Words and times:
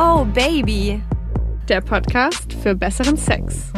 Oh 0.00 0.24
Baby. 0.24 1.02
Der 1.68 1.80
Podcast 1.80 2.52
für 2.62 2.76
besseren 2.76 3.16
Sex. 3.16 3.72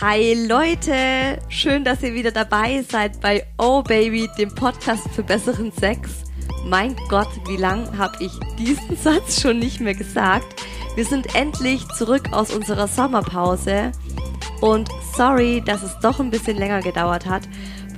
Hi 0.00 0.46
Leute, 0.48 1.38
schön, 1.50 1.84
dass 1.84 2.02
ihr 2.02 2.14
wieder 2.14 2.30
dabei 2.30 2.80
seid 2.80 3.20
bei 3.20 3.44
Oh 3.58 3.82
Baby, 3.82 4.30
dem 4.38 4.54
Podcast 4.54 5.06
für 5.10 5.22
besseren 5.22 5.70
Sex. 5.70 6.24
Mein 6.64 6.96
Gott, 7.10 7.28
wie 7.46 7.58
lang 7.58 7.98
habe 7.98 8.24
ich 8.24 8.32
diesen 8.58 8.96
Satz 9.02 9.42
schon 9.42 9.58
nicht 9.58 9.80
mehr 9.80 9.94
gesagt? 9.94 10.62
Wir 10.94 11.04
sind 11.04 11.34
endlich 11.34 11.86
zurück 11.88 12.30
aus 12.32 12.54
unserer 12.54 12.88
Sommerpause 12.88 13.92
und 14.62 14.88
sorry, 15.14 15.62
dass 15.62 15.82
es 15.82 15.98
doch 16.00 16.20
ein 16.20 16.30
bisschen 16.30 16.56
länger 16.56 16.80
gedauert 16.80 17.26
hat. 17.26 17.42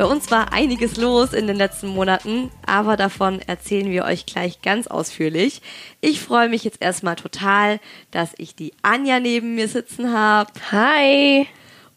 Bei 0.01 0.07
uns 0.07 0.31
war 0.31 0.55
einiges 0.55 0.97
los 0.97 1.35
in 1.35 1.47
den 1.47 1.57
letzten 1.57 1.89
Monaten, 1.89 2.51
aber 2.65 2.97
davon 2.97 3.39
erzählen 3.47 3.91
wir 3.91 4.07
euch 4.07 4.25
gleich 4.25 4.63
ganz 4.63 4.87
ausführlich. 4.87 5.61
Ich 6.01 6.21
freue 6.23 6.49
mich 6.49 6.65
jetzt 6.65 6.81
erstmal 6.81 7.17
total, 7.17 7.81
dass 8.11 8.31
ich 8.39 8.55
die 8.55 8.73
Anja 8.81 9.21
neben 9.21 9.57
mir 9.57 9.69
sitzen 9.69 10.11
habe. 10.11 10.51
Hi! 10.73 11.47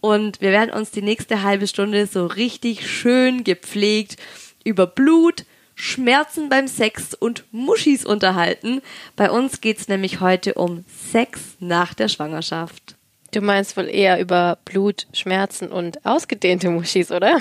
Und 0.02 0.42
wir 0.42 0.52
werden 0.52 0.72
uns 0.72 0.92
die 0.92 1.02
nächste 1.02 1.44
halbe 1.44 1.66
Stunde 1.66 2.06
so 2.06 2.26
richtig 2.26 2.90
schön 2.90 3.46
gepflegt 3.46 4.18
über 4.66 4.86
Blut, 4.86 5.46
Schmerzen 5.74 6.50
beim 6.50 6.68
Sex 6.68 7.14
und 7.14 7.46
Muschis 7.54 8.06
unterhalten. 8.06 8.82
Bei 9.16 9.32
uns 9.32 9.62
geht's 9.62 9.88
nämlich 9.88 10.20
heute 10.20 10.56
um 10.56 10.84
Sex 11.14 11.40
nach 11.62 11.94
der 11.94 12.10
Schwangerschaft. 12.10 12.98
Du 13.32 13.40
meinst 13.40 13.78
wohl 13.78 13.88
eher 13.88 14.20
über 14.20 14.58
Blut, 14.66 15.08
Schmerzen 15.14 15.72
und 15.72 16.06
ausgedehnte 16.06 16.70
Muschis, 16.70 17.10
oder? 17.10 17.40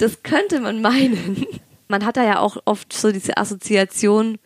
Das 0.00 0.22
könnte 0.22 0.60
man 0.60 0.80
meinen. 0.80 1.46
Man 1.88 2.06
hat 2.06 2.16
da 2.16 2.24
ja 2.24 2.38
auch 2.38 2.56
oft 2.64 2.92
so 2.92 3.12
diese 3.12 3.36
Assoziation, 3.36 4.38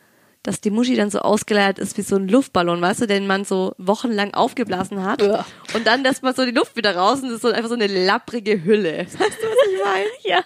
dass 0.42 0.60
die 0.60 0.70
Muschi 0.70 0.96
dann 0.96 1.10
so 1.10 1.20
ausgeleiert 1.20 1.78
ist 1.78 1.96
wie 1.96 2.02
so 2.02 2.16
ein 2.16 2.28
Luftballon, 2.28 2.80
weißt 2.80 3.02
du, 3.02 3.06
den 3.06 3.28
man 3.28 3.44
so 3.44 3.72
wochenlang 3.78 4.34
aufgeblasen 4.34 5.04
hat. 5.04 5.22
Ja. 5.22 5.46
Und 5.72 5.86
dann 5.86 6.02
lässt 6.02 6.24
man 6.24 6.34
so 6.34 6.44
die 6.44 6.50
Luft 6.50 6.76
wieder 6.76 6.96
raus 6.96 7.20
und 7.20 7.28
das 7.28 7.36
ist 7.36 7.42
so 7.42 7.48
einfach 7.48 7.68
so 7.68 7.76
eine 7.76 7.86
lapprige 7.86 8.64
Hülle. 8.64 8.98
Weißt 8.98 9.14
du, 9.14 9.20
was 9.20 9.68
ich 9.72 9.84
meine? 9.84 10.06
Ja. 10.24 10.44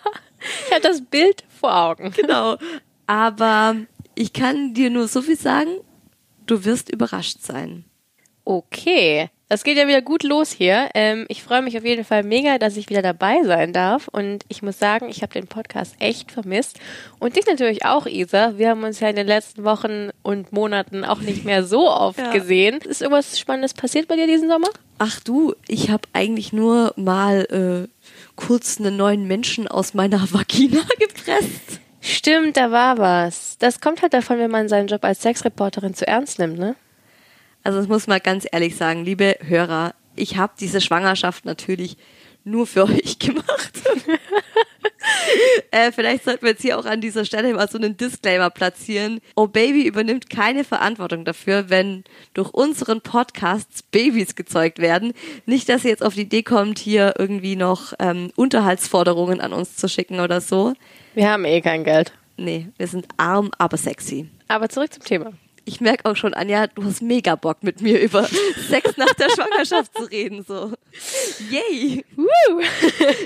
Ich 0.66 0.72
habe 0.72 0.82
das 0.82 1.00
Bild 1.00 1.42
vor 1.58 1.74
Augen. 1.74 2.12
Genau. 2.14 2.58
Aber 3.06 3.74
ich 4.14 4.32
kann 4.32 4.74
dir 4.74 4.90
nur 4.90 5.08
so 5.08 5.22
viel 5.22 5.38
sagen, 5.38 5.80
du 6.46 6.64
wirst 6.64 6.92
überrascht 6.92 7.38
sein. 7.40 7.84
Okay. 8.48 9.28
Das 9.50 9.62
geht 9.62 9.76
ja 9.76 9.86
wieder 9.86 10.00
gut 10.00 10.22
los 10.22 10.52
hier. 10.52 10.88
Ähm, 10.94 11.26
ich 11.28 11.42
freue 11.42 11.60
mich 11.60 11.76
auf 11.76 11.84
jeden 11.84 12.02
Fall 12.04 12.22
mega, 12.22 12.56
dass 12.56 12.78
ich 12.78 12.88
wieder 12.88 13.02
dabei 13.02 13.42
sein 13.44 13.74
darf. 13.74 14.08
Und 14.08 14.42
ich 14.48 14.62
muss 14.62 14.78
sagen, 14.78 15.10
ich 15.10 15.20
habe 15.20 15.34
den 15.34 15.46
Podcast 15.46 15.94
echt 15.98 16.32
vermisst. 16.32 16.78
Und 17.18 17.36
dich 17.36 17.44
natürlich 17.46 17.84
auch, 17.84 18.06
Isa. 18.06 18.56
Wir 18.56 18.70
haben 18.70 18.84
uns 18.84 19.00
ja 19.00 19.10
in 19.10 19.16
den 19.16 19.26
letzten 19.26 19.64
Wochen 19.64 20.08
und 20.22 20.50
Monaten 20.50 21.04
auch 21.04 21.20
nicht 21.20 21.44
mehr 21.44 21.62
so 21.62 21.90
oft 21.90 22.18
Ja. 22.28 22.32
gesehen. 22.32 22.78
Ist 22.78 23.02
irgendwas 23.02 23.38
Spannendes 23.38 23.74
passiert 23.74 24.08
bei 24.08 24.16
dir 24.16 24.26
diesen 24.26 24.48
Sommer? 24.48 24.68
Ach 24.96 25.20
du, 25.20 25.54
ich 25.66 25.90
habe 25.90 26.08
eigentlich 26.14 26.54
nur 26.54 26.94
mal 26.96 27.86
äh, 27.86 27.88
kurz 28.34 28.80
einen 28.80 28.96
neuen 28.96 29.26
Menschen 29.26 29.68
aus 29.68 29.92
meiner 29.92 30.22
Vagina 30.32 30.80
gepresst. 30.98 31.80
Stimmt, 32.00 32.56
da 32.56 32.70
war 32.70 32.96
was. 32.96 33.58
Das 33.58 33.82
kommt 33.82 34.00
halt 34.00 34.14
davon, 34.14 34.38
wenn 34.38 34.50
man 34.50 34.70
seinen 34.70 34.88
Job 34.88 35.04
als 35.04 35.20
Sexreporterin 35.20 35.92
zu 35.92 36.06
ernst 36.06 36.38
nimmt, 36.38 36.58
ne? 36.58 36.76
Also 37.62 37.78
das 37.78 37.88
muss 37.88 38.06
man 38.06 38.20
ganz 38.22 38.46
ehrlich 38.50 38.76
sagen, 38.76 39.04
liebe 39.04 39.36
Hörer, 39.40 39.94
ich 40.16 40.36
habe 40.36 40.52
diese 40.58 40.80
Schwangerschaft 40.80 41.44
natürlich 41.44 41.96
nur 42.44 42.66
für 42.66 42.84
euch 42.88 43.18
gemacht. 43.18 43.72
äh, 45.70 45.92
vielleicht 45.92 46.24
sollten 46.24 46.42
wir 46.42 46.50
jetzt 46.50 46.62
hier 46.62 46.78
auch 46.78 46.84
an 46.84 47.00
dieser 47.00 47.24
Stelle 47.24 47.52
mal 47.54 47.68
so 47.68 47.78
einen 47.78 47.96
Disclaimer 47.96 48.50
platzieren. 48.50 49.20
Oh 49.36 49.46
Baby 49.46 49.86
übernimmt 49.86 50.30
keine 50.30 50.64
Verantwortung 50.64 51.24
dafür, 51.24 51.70
wenn 51.70 52.04
durch 52.34 52.50
unseren 52.50 53.00
Podcasts 53.00 53.82
Babys 53.82 54.34
gezeugt 54.34 54.78
werden. 54.78 55.12
Nicht, 55.46 55.68
dass 55.68 55.84
ihr 55.84 55.90
jetzt 55.90 56.02
auf 56.02 56.14
die 56.14 56.22
Idee 56.22 56.42
kommt, 56.42 56.78
hier 56.78 57.14
irgendwie 57.18 57.56
noch 57.56 57.92
ähm, 57.98 58.30
Unterhaltsforderungen 58.36 59.40
an 59.40 59.52
uns 59.52 59.76
zu 59.76 59.88
schicken 59.88 60.20
oder 60.20 60.40
so. 60.40 60.74
Wir 61.14 61.30
haben 61.30 61.44
eh 61.44 61.60
kein 61.60 61.84
Geld. 61.84 62.12
Nee, 62.36 62.68
wir 62.76 62.86
sind 62.86 63.06
arm, 63.16 63.50
aber 63.58 63.76
sexy. 63.76 64.28
Aber 64.46 64.68
zurück 64.68 64.92
zum 64.92 65.02
Thema. 65.04 65.32
Ich 65.68 65.82
merke 65.82 66.06
auch 66.06 66.16
schon, 66.16 66.32
Anja, 66.32 66.66
du 66.66 66.82
hast 66.82 67.02
mega 67.02 67.34
Bock 67.34 67.62
mit 67.62 67.82
mir 67.82 68.00
über 68.00 68.26
Sex 68.70 68.96
nach 68.96 69.12
der 69.12 69.28
Schwangerschaft 69.28 69.94
zu 69.94 70.04
reden. 70.04 70.42
So, 70.42 70.72
yay! 71.50 72.06
Woo! 72.16 72.62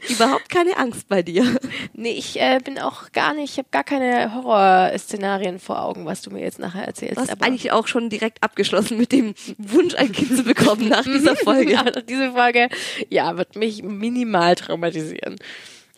Überhaupt 0.09 0.49
keine 0.49 0.77
Angst 0.77 1.09
bei 1.09 1.23
dir. 1.23 1.45
Nee, 1.93 2.11
ich 2.11 2.41
äh, 2.41 2.59
bin 2.59 2.81
auch 2.81 3.13
gar 3.13 3.33
nicht, 3.33 3.53
ich 3.53 3.59
habe 3.59 3.69
gar 3.71 3.85
keine 3.85 4.35
Horrorszenarien 4.35 5.61
vor 5.61 5.85
Augen, 5.85 6.05
was 6.05 6.21
du 6.23 6.31
mir 6.31 6.41
jetzt 6.41 6.59
nachher 6.59 6.85
erzählst. 6.85 7.17
Du 7.17 7.21
hast 7.21 7.31
aber 7.31 7.47
eigentlich 7.47 7.71
auch 7.71 7.87
schon 7.87 8.11
direkt 8.11 8.43
abgeschlossen 8.43 8.99
mit 8.99 9.13
dem 9.13 9.35
Wunsch, 9.59 9.95
ein 9.95 10.11
Kind 10.11 10.37
zu 10.37 10.43
bekommen 10.43 10.89
nach 10.89 11.05
dieser 11.05 11.37
Folge. 11.45 11.79
Also 11.79 12.01
diese 12.01 12.33
Folge, 12.33 12.71
ja, 13.09 13.37
wird 13.37 13.55
mich 13.55 13.85
minimal 13.85 14.57
traumatisieren. 14.57 15.37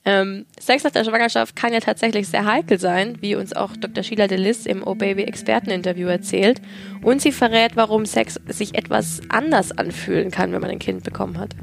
Ähm, 0.07 0.45
Sex 0.61 0.85
nach 0.85 0.91
der 0.91 1.05
Schwangerschaft 1.05 1.57
kann 1.57 1.73
ja 1.73 1.81
tatsächlich 1.81 2.29
sehr 2.29 2.45
heikel 2.45 2.79
sein, 2.79 3.17
wie 3.21 3.37
uns 3.37 3.55
auch 3.55 3.75
Dr. 3.77 4.05
Sheila 4.05 4.27
Delis 4.27 4.67
im 4.67 4.87
Oh 4.87 4.95
Baby 4.95 5.23
Experteninterview 5.23 6.09
erzählt. 6.09 6.61
Und 7.03 7.23
sie 7.23 7.33
verrät, 7.33 7.77
warum 7.77 8.05
Sex 8.05 8.39
sich 8.47 8.75
etwas 8.75 9.23
anders 9.31 9.73
anfühlen 9.73 10.31
kann, 10.31 10.53
wenn 10.53 10.61
man 10.61 10.71
ein 10.71 10.79
Kind 10.79 11.05
bekommen 11.05 11.39
hat. 11.39 11.57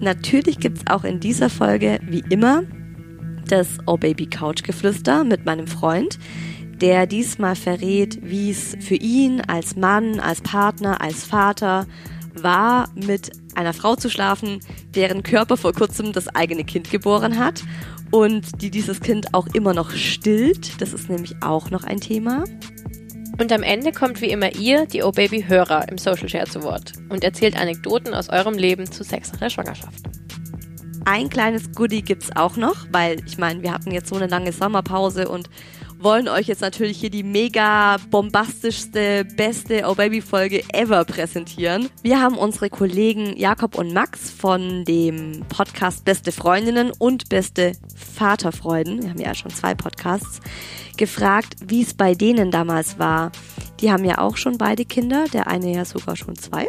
Natürlich 0.00 0.58
gibt's 0.58 0.86
auch 0.86 1.04
in 1.04 1.20
dieser 1.20 1.48
Folge, 1.48 2.00
wie 2.02 2.24
immer, 2.28 2.64
das 3.48 3.78
Oh 3.86 3.96
Baby 3.96 4.26
Couch 4.26 4.62
Geflüster 4.62 5.24
mit 5.24 5.44
meinem 5.44 5.66
Freund, 5.66 6.18
der 6.80 7.06
diesmal 7.06 7.56
verrät, 7.56 8.18
wie 8.22 8.50
es 8.50 8.76
für 8.80 8.94
ihn 8.94 9.40
als 9.42 9.76
Mann, 9.76 10.20
als 10.20 10.40
Partner, 10.40 11.00
als 11.00 11.24
Vater 11.24 11.86
war, 12.34 12.88
mit 12.94 13.30
einer 13.54 13.72
Frau 13.72 13.96
zu 13.96 14.08
schlafen, 14.10 14.60
deren 14.94 15.22
Körper 15.22 15.56
vor 15.56 15.72
kurzem 15.72 16.12
das 16.12 16.28
eigene 16.28 16.64
Kind 16.64 16.90
geboren 16.90 17.38
hat 17.38 17.62
und 18.10 18.62
die 18.62 18.70
dieses 18.70 19.00
Kind 19.00 19.34
auch 19.34 19.46
immer 19.48 19.74
noch 19.74 19.90
stillt. 19.90 20.80
Das 20.80 20.92
ist 20.92 21.08
nämlich 21.08 21.36
auch 21.42 21.70
noch 21.70 21.84
ein 21.84 22.00
Thema. 22.00 22.44
Und 23.38 23.52
am 23.52 23.62
Ende 23.62 23.92
kommt 23.92 24.20
wie 24.20 24.30
immer 24.30 24.54
ihr, 24.54 24.86
die 24.86 25.02
Oh 25.02 25.12
Baby 25.12 25.44
Hörer, 25.46 25.88
im 25.88 25.96
Social 25.96 26.28
Share 26.28 26.46
zu 26.46 26.62
Wort 26.62 26.92
und 27.08 27.24
erzählt 27.24 27.56
Anekdoten 27.58 28.12
aus 28.12 28.28
eurem 28.28 28.54
Leben 28.54 28.90
zu 28.90 29.02
Sex 29.02 29.32
nach 29.32 29.40
der 29.40 29.50
Schwangerschaft. 29.50 30.02
Ein 31.06 31.30
kleines 31.30 31.72
Goodie 31.72 32.02
gibt's 32.02 32.30
auch 32.36 32.56
noch, 32.56 32.86
weil 32.92 33.24
ich 33.26 33.38
meine, 33.38 33.62
wir 33.62 33.72
hatten 33.72 33.90
jetzt 33.92 34.10
so 34.10 34.16
eine 34.16 34.26
lange 34.26 34.52
Sommerpause 34.52 35.28
und 35.28 35.48
wollen 36.02 36.28
euch 36.28 36.46
jetzt 36.46 36.62
natürlich 36.62 36.98
hier 36.98 37.10
die 37.10 37.22
mega 37.22 37.98
bombastischste, 38.10 39.26
beste 39.36 39.84
Oh 39.86 39.94
Baby 39.94 40.22
Folge 40.22 40.62
ever 40.72 41.04
präsentieren. 41.04 41.90
Wir 42.02 42.20
haben 42.20 42.38
unsere 42.38 42.70
Kollegen 42.70 43.36
Jakob 43.36 43.76
und 43.76 43.92
Max 43.92 44.30
von 44.30 44.84
dem 44.86 45.44
Podcast 45.48 46.04
Beste 46.04 46.32
Freundinnen 46.32 46.90
und 46.98 47.28
Beste 47.28 47.72
Vaterfreuden, 47.94 49.02
wir 49.02 49.10
haben 49.10 49.20
ja 49.20 49.34
schon 49.34 49.50
zwei 49.50 49.74
Podcasts, 49.74 50.40
gefragt, 50.96 51.56
wie 51.66 51.82
es 51.82 51.94
bei 51.94 52.14
denen 52.14 52.50
damals 52.50 52.98
war. 52.98 53.30
Die 53.80 53.90
haben 53.90 54.04
ja 54.04 54.18
auch 54.18 54.36
schon 54.36 54.58
beide 54.58 54.84
Kinder, 54.84 55.26
der 55.32 55.46
eine 55.46 55.72
ja 55.72 55.84
sogar 55.84 56.16
schon 56.16 56.36
zwei. 56.36 56.68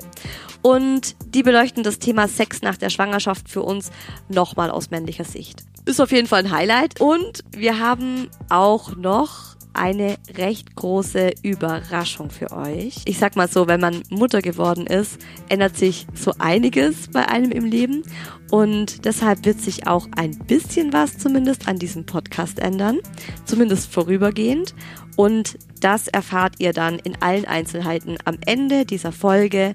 Und 0.62 1.16
die 1.34 1.44
beleuchten 1.44 1.84
das 1.84 2.00
Thema 2.00 2.28
Sex 2.28 2.62
nach 2.62 2.78
der 2.78 2.90
Schwangerschaft 2.90 3.50
für 3.50 3.64
uns 3.64 3.92
nochmal 4.30 4.70
aus 4.70 4.92
männlicher 4.92 5.26
Sicht. 5.26 5.64
Ist 5.86 6.00
auf 6.00 6.12
jeden 6.12 6.28
Fall 6.28 6.46
ein 6.46 6.52
Highlight. 6.52 7.02
Und 7.02 7.44
wir 7.52 7.80
haben 7.80 8.30
auch 8.50 8.96
noch 8.96 9.52
eine 9.74 10.18
recht 10.36 10.76
große 10.76 11.32
Überraschung 11.44 12.30
für 12.30 12.52
euch. 12.52 13.02
Ich 13.06 13.18
sag 13.18 13.36
mal 13.36 13.48
so, 13.48 13.68
wenn 13.68 13.80
man 13.80 14.04
Mutter 14.10 14.42
geworden 14.42 14.86
ist, 14.86 15.18
ändert 15.50 15.78
sich 15.78 16.08
so 16.14 16.34
einiges 16.40 17.08
bei 17.08 17.28
einem 17.28 17.52
im 17.52 17.66
Leben. 17.66 18.04
Und 18.50 19.06
deshalb 19.06 19.46
wird 19.46 19.62
sich 19.62 19.88
auch 19.88 20.08
ein 20.16 20.38
bisschen 20.40 20.92
was 20.92 21.18
zumindest 21.18 21.68
an 21.68 21.80
diesem 21.80 22.06
Podcast 22.06 22.60
ändern. 22.60 23.00
Zumindest 23.46 23.92
vorübergehend. 23.92 24.76
Und 25.16 25.58
das 25.80 26.08
erfahrt 26.08 26.56
ihr 26.60 26.74
dann 26.74 27.00
in 27.00 27.22
allen 27.22 27.46
Einzelheiten 27.46 28.18
am 28.26 28.38
Ende 28.46 28.86
dieser 28.86 29.12
Folge. 29.12 29.74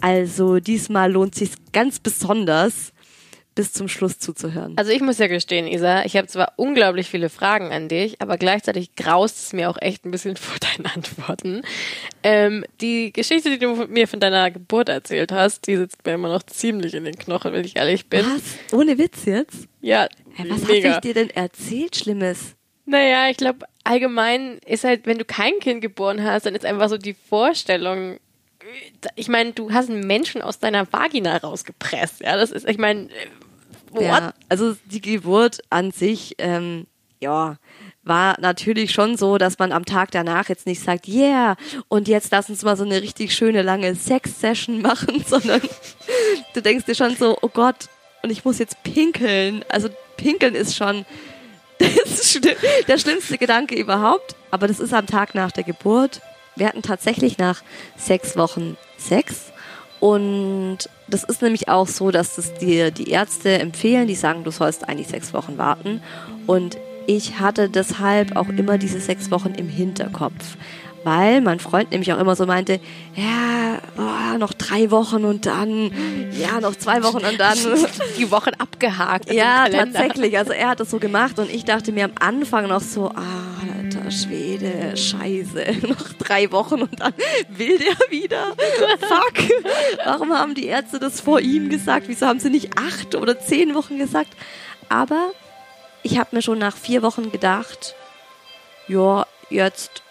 Also 0.00 0.58
diesmal 0.58 1.12
lohnt 1.12 1.34
sich 1.34 1.50
ganz 1.72 2.00
besonders, 2.00 2.92
bis 3.56 3.72
zum 3.72 3.88
Schluss 3.88 4.20
zuzuhören. 4.20 4.74
Also 4.76 4.92
ich 4.92 5.00
muss 5.00 5.18
ja 5.18 5.26
gestehen, 5.26 5.66
Isa, 5.66 6.04
ich 6.04 6.16
habe 6.16 6.28
zwar 6.28 6.52
unglaublich 6.56 7.08
viele 7.08 7.28
Fragen 7.30 7.72
an 7.72 7.88
dich, 7.88 8.20
aber 8.20 8.36
gleichzeitig 8.36 8.94
graust 8.94 9.38
es 9.38 9.52
mir 9.52 9.68
auch 9.68 9.78
echt 9.80 10.04
ein 10.04 10.12
bisschen 10.12 10.36
vor 10.36 10.56
deinen 10.60 10.86
Antworten. 10.86 11.62
Ähm, 12.22 12.64
die 12.80 13.12
Geschichte, 13.12 13.50
die 13.50 13.58
du 13.58 13.74
mir 13.88 14.06
von 14.06 14.20
deiner 14.20 14.50
Geburt 14.52 14.88
erzählt 14.88 15.32
hast, 15.32 15.66
die 15.66 15.76
sitzt 15.76 16.04
mir 16.06 16.12
immer 16.12 16.28
noch 16.28 16.44
ziemlich 16.44 16.94
in 16.94 17.04
den 17.04 17.16
Knochen, 17.16 17.52
wenn 17.52 17.64
ich 17.64 17.76
ehrlich 17.76 18.06
bin. 18.08 18.24
Was? 18.26 18.78
Ohne 18.78 18.98
Witz 18.98 19.24
jetzt? 19.24 19.66
Ja, 19.80 20.06
Hä, 20.34 20.44
was 20.48 20.62
mega. 20.68 20.90
habe 20.90 20.96
ich 20.96 21.00
dir 21.00 21.14
denn 21.14 21.30
erzählt, 21.30 21.96
Schlimmes? 21.96 22.54
Naja, 22.84 23.30
ich 23.30 23.38
glaube, 23.38 23.66
allgemein 23.84 24.58
ist 24.66 24.84
halt, 24.84 25.06
wenn 25.06 25.18
du 25.18 25.24
kein 25.24 25.58
Kind 25.60 25.80
geboren 25.80 26.22
hast, 26.22 26.44
dann 26.46 26.54
ist 26.54 26.64
einfach 26.66 26.88
so 26.90 26.98
die 26.98 27.14
Vorstellung, 27.14 28.18
ich 29.14 29.28
meine, 29.28 29.52
du 29.52 29.72
hast 29.72 29.88
einen 29.90 30.06
Menschen 30.06 30.42
aus 30.42 30.58
deiner 30.58 30.92
Vagina 30.92 31.36
rausgepresst. 31.36 32.20
Ja, 32.20 32.36
das 32.36 32.50
ist, 32.50 32.68
ich 32.68 32.78
meine, 32.78 33.08
what? 33.92 34.02
Ja, 34.02 34.34
also 34.48 34.76
die 34.86 35.00
Geburt 35.00 35.60
an 35.70 35.90
sich, 35.90 36.34
ähm, 36.38 36.86
ja, 37.20 37.56
war 38.02 38.36
natürlich 38.40 38.92
schon 38.92 39.16
so, 39.16 39.36
dass 39.36 39.58
man 39.58 39.72
am 39.72 39.84
Tag 39.84 40.12
danach 40.12 40.48
jetzt 40.48 40.66
nicht 40.66 40.80
sagt, 40.80 41.08
yeah, 41.08 41.56
und 41.88 42.06
jetzt 42.06 42.30
lass 42.30 42.48
uns 42.48 42.62
mal 42.62 42.76
so 42.76 42.84
eine 42.84 43.02
richtig 43.02 43.34
schöne 43.34 43.62
lange 43.62 43.94
Sex-Session 43.94 44.80
machen, 44.80 45.24
sondern 45.26 45.60
du 46.54 46.62
denkst 46.62 46.84
dir 46.84 46.94
schon 46.94 47.16
so, 47.16 47.36
oh 47.42 47.48
Gott, 47.48 47.88
und 48.22 48.30
ich 48.30 48.44
muss 48.44 48.58
jetzt 48.58 48.82
pinkeln. 48.82 49.64
Also 49.68 49.88
pinkeln 50.16 50.54
ist 50.54 50.76
schon 50.76 51.04
der 52.88 52.98
schlimmste 52.98 53.38
Gedanke 53.38 53.76
überhaupt. 53.76 54.34
Aber 54.50 54.66
das 54.66 54.80
ist 54.80 54.92
am 54.92 55.06
Tag 55.06 55.34
nach 55.34 55.52
der 55.52 55.64
Geburt. 55.64 56.20
Wir 56.56 56.66
hatten 56.66 56.82
tatsächlich 56.82 57.38
nach 57.38 57.62
sechs 57.96 58.36
Wochen 58.36 58.76
Sex. 58.96 59.52
Und 60.00 60.88
das 61.08 61.24
ist 61.24 61.42
nämlich 61.42 61.68
auch 61.68 61.86
so, 61.86 62.10
dass 62.10 62.36
das 62.36 62.54
dir 62.54 62.90
die 62.90 63.10
Ärzte 63.10 63.58
empfehlen. 63.58 64.08
Die 64.08 64.14
sagen, 64.14 64.44
du 64.44 64.50
sollst 64.50 64.88
eigentlich 64.88 65.08
sechs 65.08 65.32
Wochen 65.32 65.58
warten. 65.58 66.00
Und 66.46 66.76
ich 67.06 67.38
hatte 67.38 67.68
deshalb 67.68 68.36
auch 68.36 68.48
immer 68.48 68.78
diese 68.78 69.00
sechs 69.00 69.30
Wochen 69.30 69.54
im 69.54 69.68
Hinterkopf. 69.68 70.56
Weil 71.04 71.40
mein 71.40 71.60
Freund 71.60 71.92
nämlich 71.92 72.12
auch 72.12 72.18
immer 72.18 72.34
so 72.34 72.46
meinte, 72.46 72.80
ja, 73.14 73.78
oh, 73.96 74.38
noch 74.38 74.52
drei 74.52 74.90
Wochen 74.90 75.24
und 75.24 75.46
dann, 75.46 75.92
ja, 76.32 76.60
noch 76.60 76.74
zwei 76.74 77.04
Wochen 77.04 77.24
und 77.24 77.38
dann. 77.38 77.56
Die 78.18 78.28
Wochen 78.32 78.50
abgehakt. 78.58 79.32
Ja, 79.32 79.68
tatsächlich. 79.68 80.36
Also 80.36 80.52
er 80.52 80.70
hat 80.70 80.80
das 80.80 80.90
so 80.90 80.98
gemacht 80.98 81.38
und 81.38 81.48
ich 81.48 81.64
dachte 81.64 81.92
mir 81.92 82.06
am 82.06 82.12
Anfang 82.18 82.66
noch 82.66 82.80
so, 82.80 83.10
ah, 83.10 83.45
Schwede, 84.10 84.96
scheiße, 84.96 85.86
noch 85.88 86.12
drei 86.14 86.50
Wochen 86.52 86.82
und 86.82 87.00
dann 87.00 87.14
will 87.48 87.78
der 87.78 88.10
wieder. 88.10 88.54
Fuck. 89.00 89.50
Warum 90.04 90.32
haben 90.32 90.54
die 90.54 90.66
Ärzte 90.66 90.98
das 90.98 91.20
vor 91.20 91.40
ihm 91.40 91.68
gesagt? 91.68 92.08
Wieso 92.08 92.26
haben 92.26 92.40
sie 92.40 92.50
nicht 92.50 92.78
acht 92.78 93.14
oder 93.14 93.38
zehn 93.38 93.74
Wochen 93.74 93.98
gesagt? 93.98 94.30
Aber 94.88 95.32
ich 96.02 96.18
habe 96.18 96.36
mir 96.36 96.42
schon 96.42 96.58
nach 96.58 96.76
vier 96.76 97.02
Wochen 97.02 97.32
gedacht, 97.32 97.94
ja, 98.88 99.26
jetzt 99.50 100.02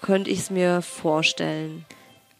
könnte 0.00 0.30
ich 0.30 0.40
es 0.40 0.50
mir 0.50 0.82
vorstellen. 0.82 1.84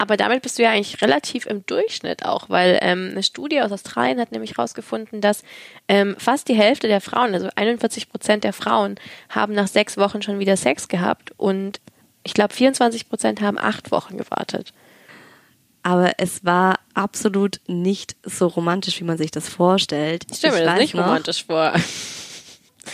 Aber 0.03 0.17
damit 0.17 0.43
bist 0.43 0.59
du 0.59 0.65
ja 0.65 0.73
eigentlich 0.73 1.01
relativ 1.01 1.47
im 1.47 1.65
Durchschnitt 1.65 2.25
auch, 2.25 2.51
weil 2.51 2.77
ähm, 2.83 3.11
eine 3.13 3.23
Studie 3.23 3.61
aus 3.61 3.71
Australien 3.71 4.19
hat 4.19 4.33
nämlich 4.33 4.57
herausgefunden, 4.57 5.21
dass 5.21 5.45
ähm, 5.87 6.17
fast 6.19 6.49
die 6.49 6.57
Hälfte 6.57 6.89
der 6.89 7.01
Frauen, 7.01 7.33
also 7.35 7.51
41 7.55 8.09
Prozent 8.09 8.43
der 8.43 8.53
Frauen, 8.53 8.97
haben 9.29 9.55
nach 9.55 9.69
sechs 9.69 9.97
Wochen 9.97 10.21
schon 10.21 10.41
wieder 10.41 10.57
Sex 10.57 10.89
gehabt 10.89 11.31
und 11.37 11.81
ich 12.25 12.35
glaube 12.35 12.53
24 12.53 13.09
Prozent 13.09 13.41
haben 13.43 13.59
acht 13.59 13.93
Wochen 13.93 14.17
gewartet. 14.17 14.73
Aber 15.85 16.15
es 16.19 16.45
war 16.45 16.81
absolut 16.95 17.61
nicht 17.69 18.17
so 18.25 18.49
romantisch, 18.49 18.99
wie 18.99 19.05
man 19.05 19.19
sich 19.19 19.31
das 19.31 19.49
vorstellt. 19.49 20.27
Ich 20.33 20.39
stelle 20.39 20.59
mir 20.59 20.65
das 20.65 20.79
nicht 20.81 20.95
noch, 20.95 21.05
romantisch 21.05 21.45
vor. 21.45 21.75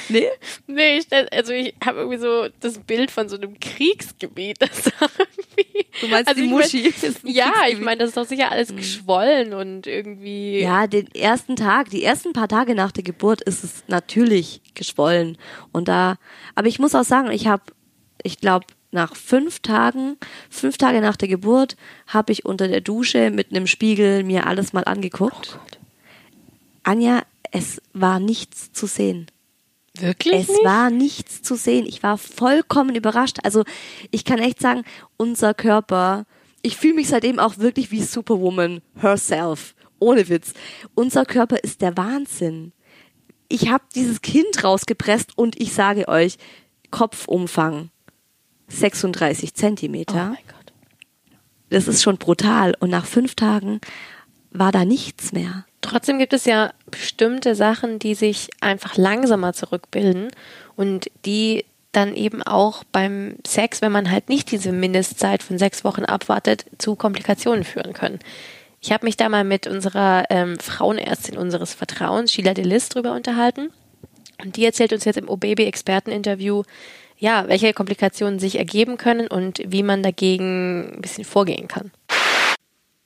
Nee? 0.08 0.28
Nee, 0.66 0.98
ich, 0.98 1.06
also 1.32 1.52
ich 1.52 1.74
habe 1.84 1.98
irgendwie 1.98 2.18
so 2.18 2.48
das 2.60 2.78
Bild 2.78 3.10
von 3.10 3.28
so 3.28 3.36
einem 3.36 3.58
Kriegsgebiet. 3.58 4.58
Das 4.68 4.92
irgendwie, 5.18 5.86
du 6.00 6.08
meinst 6.08 6.28
also 6.28 6.40
die 6.40 6.48
Muschi? 6.48 6.92
Mein, 7.02 7.14
ja, 7.34 7.52
ich 7.68 7.80
meine, 7.80 7.98
das 7.98 8.08
ist 8.08 8.16
doch 8.16 8.26
sicher 8.26 8.50
alles 8.50 8.70
mhm. 8.70 8.76
geschwollen 8.76 9.54
und 9.54 9.86
irgendwie. 9.86 10.60
Ja, 10.60 10.86
den 10.86 11.12
ersten 11.14 11.56
Tag, 11.56 11.90
die 11.90 12.04
ersten 12.04 12.32
paar 12.32 12.48
Tage 12.48 12.74
nach 12.74 12.92
der 12.92 13.04
Geburt 13.04 13.40
ist 13.42 13.64
es 13.64 13.84
natürlich 13.86 14.60
geschwollen. 14.74 15.38
Und 15.72 15.88
da, 15.88 16.16
aber 16.54 16.68
ich 16.68 16.78
muss 16.78 16.94
auch 16.94 17.04
sagen, 17.04 17.30
ich 17.30 17.46
habe, 17.46 17.62
ich 18.22 18.38
glaube, 18.38 18.66
nach 18.90 19.16
fünf 19.16 19.60
Tagen, 19.60 20.16
fünf 20.50 20.78
Tage 20.78 21.00
nach 21.00 21.16
der 21.16 21.28
Geburt, 21.28 21.76
habe 22.06 22.32
ich 22.32 22.44
unter 22.44 22.68
der 22.68 22.80
Dusche 22.80 23.30
mit 23.30 23.50
einem 23.50 23.66
Spiegel 23.66 24.24
mir 24.24 24.46
alles 24.46 24.72
mal 24.72 24.84
angeguckt. 24.84 25.58
Oh 25.58 25.76
Anja, 26.82 27.22
es 27.52 27.82
war 27.92 28.18
nichts 28.18 28.72
zu 28.72 28.86
sehen. 28.86 29.26
Wirklich? 30.00 30.42
Es 30.42 30.48
nicht? 30.48 30.64
war 30.64 30.90
nichts 30.90 31.42
zu 31.42 31.54
sehen. 31.54 31.86
Ich 31.86 32.02
war 32.02 32.18
vollkommen 32.18 32.94
überrascht. 32.94 33.38
Also 33.42 33.64
ich 34.10 34.24
kann 34.24 34.38
echt 34.38 34.60
sagen, 34.60 34.84
unser 35.16 35.54
Körper, 35.54 36.24
ich 36.62 36.76
fühle 36.76 36.94
mich 36.94 37.08
seitdem 37.08 37.38
auch 37.38 37.58
wirklich 37.58 37.90
wie 37.90 38.02
Superwoman 38.02 38.80
herself. 38.96 39.74
Ohne 39.98 40.28
Witz. 40.28 40.52
Unser 40.94 41.24
Körper 41.24 41.56
ist 41.62 41.82
der 41.82 41.96
Wahnsinn. 41.96 42.72
Ich 43.48 43.70
habe 43.70 43.84
dieses 43.94 44.20
Kind 44.20 44.62
rausgepresst 44.62 45.36
und 45.36 45.60
ich 45.60 45.72
sage 45.72 46.06
euch, 46.08 46.36
Kopfumfang 46.90 47.90
36 48.68 49.54
Zentimeter. 49.54 50.30
Oh 50.30 50.34
mein 50.34 50.44
Gott. 50.46 50.72
Das 51.70 51.88
ist 51.88 52.02
schon 52.02 52.18
brutal. 52.18 52.74
Und 52.78 52.90
nach 52.90 53.06
fünf 53.06 53.34
Tagen 53.34 53.80
war 54.50 54.72
da 54.72 54.84
nichts 54.84 55.32
mehr. 55.32 55.66
Trotzdem 55.80 56.18
gibt 56.18 56.32
es 56.32 56.44
ja 56.44 56.72
bestimmte 56.90 57.54
Sachen, 57.54 57.98
die 57.98 58.14
sich 58.14 58.48
einfach 58.60 58.96
langsamer 58.96 59.52
zurückbilden 59.52 60.28
und 60.76 61.10
die 61.24 61.64
dann 61.92 62.14
eben 62.14 62.42
auch 62.42 62.84
beim 62.84 63.36
Sex, 63.46 63.80
wenn 63.80 63.92
man 63.92 64.10
halt 64.10 64.28
nicht 64.28 64.50
diese 64.50 64.72
Mindestzeit 64.72 65.42
von 65.42 65.58
sechs 65.58 65.84
Wochen 65.84 66.04
abwartet, 66.04 66.66
zu 66.78 66.96
Komplikationen 66.96 67.64
führen 67.64 67.92
können. 67.92 68.18
Ich 68.80 68.92
habe 68.92 69.06
mich 69.06 69.16
da 69.16 69.28
mal 69.28 69.44
mit 69.44 69.66
unserer 69.66 70.24
ähm, 70.30 70.58
Frauenärztin 70.58 71.36
unseres 71.36 71.74
Vertrauens, 71.74 72.32
Sheila 72.32 72.54
Delis, 72.54 72.88
drüber 72.88 73.12
unterhalten. 73.12 73.70
Und 74.42 74.56
die 74.56 74.64
erzählt 74.64 74.92
uns 74.92 75.04
jetzt 75.04 75.18
im 75.18 75.28
O-Baby-Experten-Interview, 75.28 76.62
ja, 77.18 77.48
welche 77.48 77.72
Komplikationen 77.72 78.38
sich 78.38 78.58
ergeben 78.58 78.96
können 78.96 79.26
und 79.26 79.60
wie 79.66 79.82
man 79.82 80.04
dagegen 80.04 80.94
ein 80.94 81.00
bisschen 81.00 81.24
vorgehen 81.24 81.66
kann. 81.66 81.90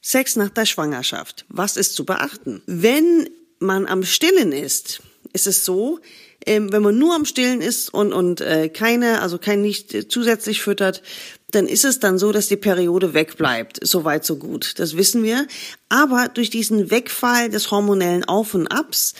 Sex 0.02 0.34
nach 0.36 0.50
der 0.50 0.66
Schwangerschaft. 0.66 1.46
Was 1.48 1.76
ist 1.76 1.94
zu 1.94 2.04
beachten? 2.04 2.60
Wenn 2.66 3.30
man 3.60 3.86
am 3.86 4.02
Stillen 4.02 4.50
ist, 4.50 5.00
ist 5.32 5.46
es 5.46 5.64
so, 5.64 6.00
ähm, 6.44 6.72
wenn 6.72 6.82
man 6.82 6.98
nur 6.98 7.14
am 7.14 7.24
Stillen 7.24 7.62
ist 7.62 7.94
und, 7.94 8.12
und 8.12 8.40
äh, 8.40 8.68
keine, 8.68 9.22
also 9.22 9.38
kein 9.38 9.62
nicht 9.62 10.10
zusätzlich 10.10 10.60
füttert, 10.60 11.02
dann 11.52 11.68
ist 11.68 11.84
es 11.84 12.00
dann 12.00 12.18
so, 12.18 12.32
dass 12.32 12.48
die 12.48 12.56
Periode 12.56 13.14
wegbleibt. 13.14 13.78
Soweit 13.86 14.24
so 14.24 14.36
gut. 14.36 14.78
Das 14.78 14.96
wissen 14.96 15.22
wir. 15.22 15.46
Aber 15.88 16.28
durch 16.28 16.50
diesen 16.50 16.90
Wegfall 16.90 17.48
des 17.48 17.70
hormonellen 17.70 18.24
Auf 18.24 18.54
und 18.54 18.66
Abs 18.68 19.14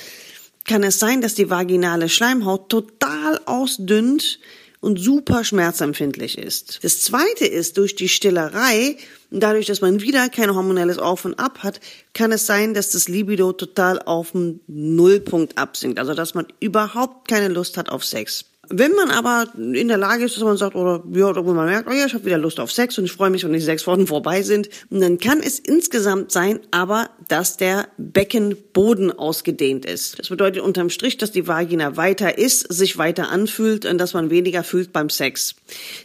kann 0.65 0.83
es 0.83 0.99
sein, 0.99 1.21
dass 1.21 1.35
die 1.35 1.51
vaginale 1.51 2.09
Schleimhaut 2.09 2.69
total 2.69 3.41
ausdünnt 3.47 4.41
und 4.83 4.99
super 4.99 5.45
schmerzempfindlich 5.45 6.37
ist. 6.37 6.81
Das 6.83 7.01
zweite 7.01 7.47
ist, 7.47 7.79
durch 7.79 7.95
die 7.95 8.09
Stillerei, 8.09 8.97
dadurch, 9.31 9.67
dass 9.67 9.81
man 9.81 10.03
wieder 10.03 10.29
kein 10.29 10.55
hormonelles 10.55 10.99
Auf 10.99 11.25
und 11.25 11.39
Ab 11.39 11.61
hat, 11.63 11.81
kann 12.15 12.33
es 12.33 12.47
sein, 12.47 12.75
dass 12.75 12.91
das 12.91 13.09
Libido 13.09 13.53
total 13.53 14.03
auf 14.03 14.33
dem 14.33 14.61
Nullpunkt 14.67 15.57
absinkt. 15.57 16.01
Also, 16.01 16.15
dass 16.15 16.35
man 16.35 16.49
überhaupt 16.59 17.29
keine 17.29 17.47
Lust 17.49 17.79
hat 17.79 17.91
auf 17.91 18.05
Sex. 18.05 18.45
Wenn 18.75 18.93
man 18.93 19.11
aber 19.11 19.49
in 19.57 19.89
der 19.89 19.99
Lage 19.99 20.25
ist, 20.25 20.37
dass 20.37 20.45
man 20.45 20.57
sagt, 20.57 20.77
oder 20.77 21.03
ja, 21.13 21.29
oder 21.29 21.43
man 21.43 21.67
merkt, 21.67 21.89
oh 21.91 21.93
ja, 21.93 22.07
ich 22.07 22.15
habe 22.15 22.25
wieder 22.25 22.39
Lust 22.39 22.61
auf 22.61 22.71
Sex 22.73 22.97
und 22.97 23.05
ich 23.05 23.13
freue 23.13 23.29
mich, 23.29 23.45
wenn 23.45 23.53
die 23.53 23.59
sechs 23.59 23.87
Wochen 23.89 24.07
vorbei 24.07 24.43
sind, 24.43 24.71
dann 24.89 25.19
kann 25.19 25.41
es 25.41 25.59
insgesamt 25.59 26.31
sein, 26.31 26.61
aber 26.71 27.11
dass 27.29 27.57
der 27.59 27.89
Beckenboden 27.99 29.11
ausgedehnt 29.11 29.85
ist. 29.85 30.19
Das 30.19 30.29
bedeutet 30.29 30.63
unterm 30.63 30.91
Strich, 30.91 31.19
dass 31.19 31.33
die 31.33 31.49
Vagina 31.49 31.97
weiter 31.97 32.39
ist, 32.39 32.73
sich 32.73 32.97
weiter 32.97 33.31
anfühlt 33.31 33.85
und 33.85 33.99
dass 33.99 34.15
man 34.15 34.31
weniger 34.31 34.63
fühlt 34.63 34.93
beim 34.93 35.11
Sex. 35.11 35.57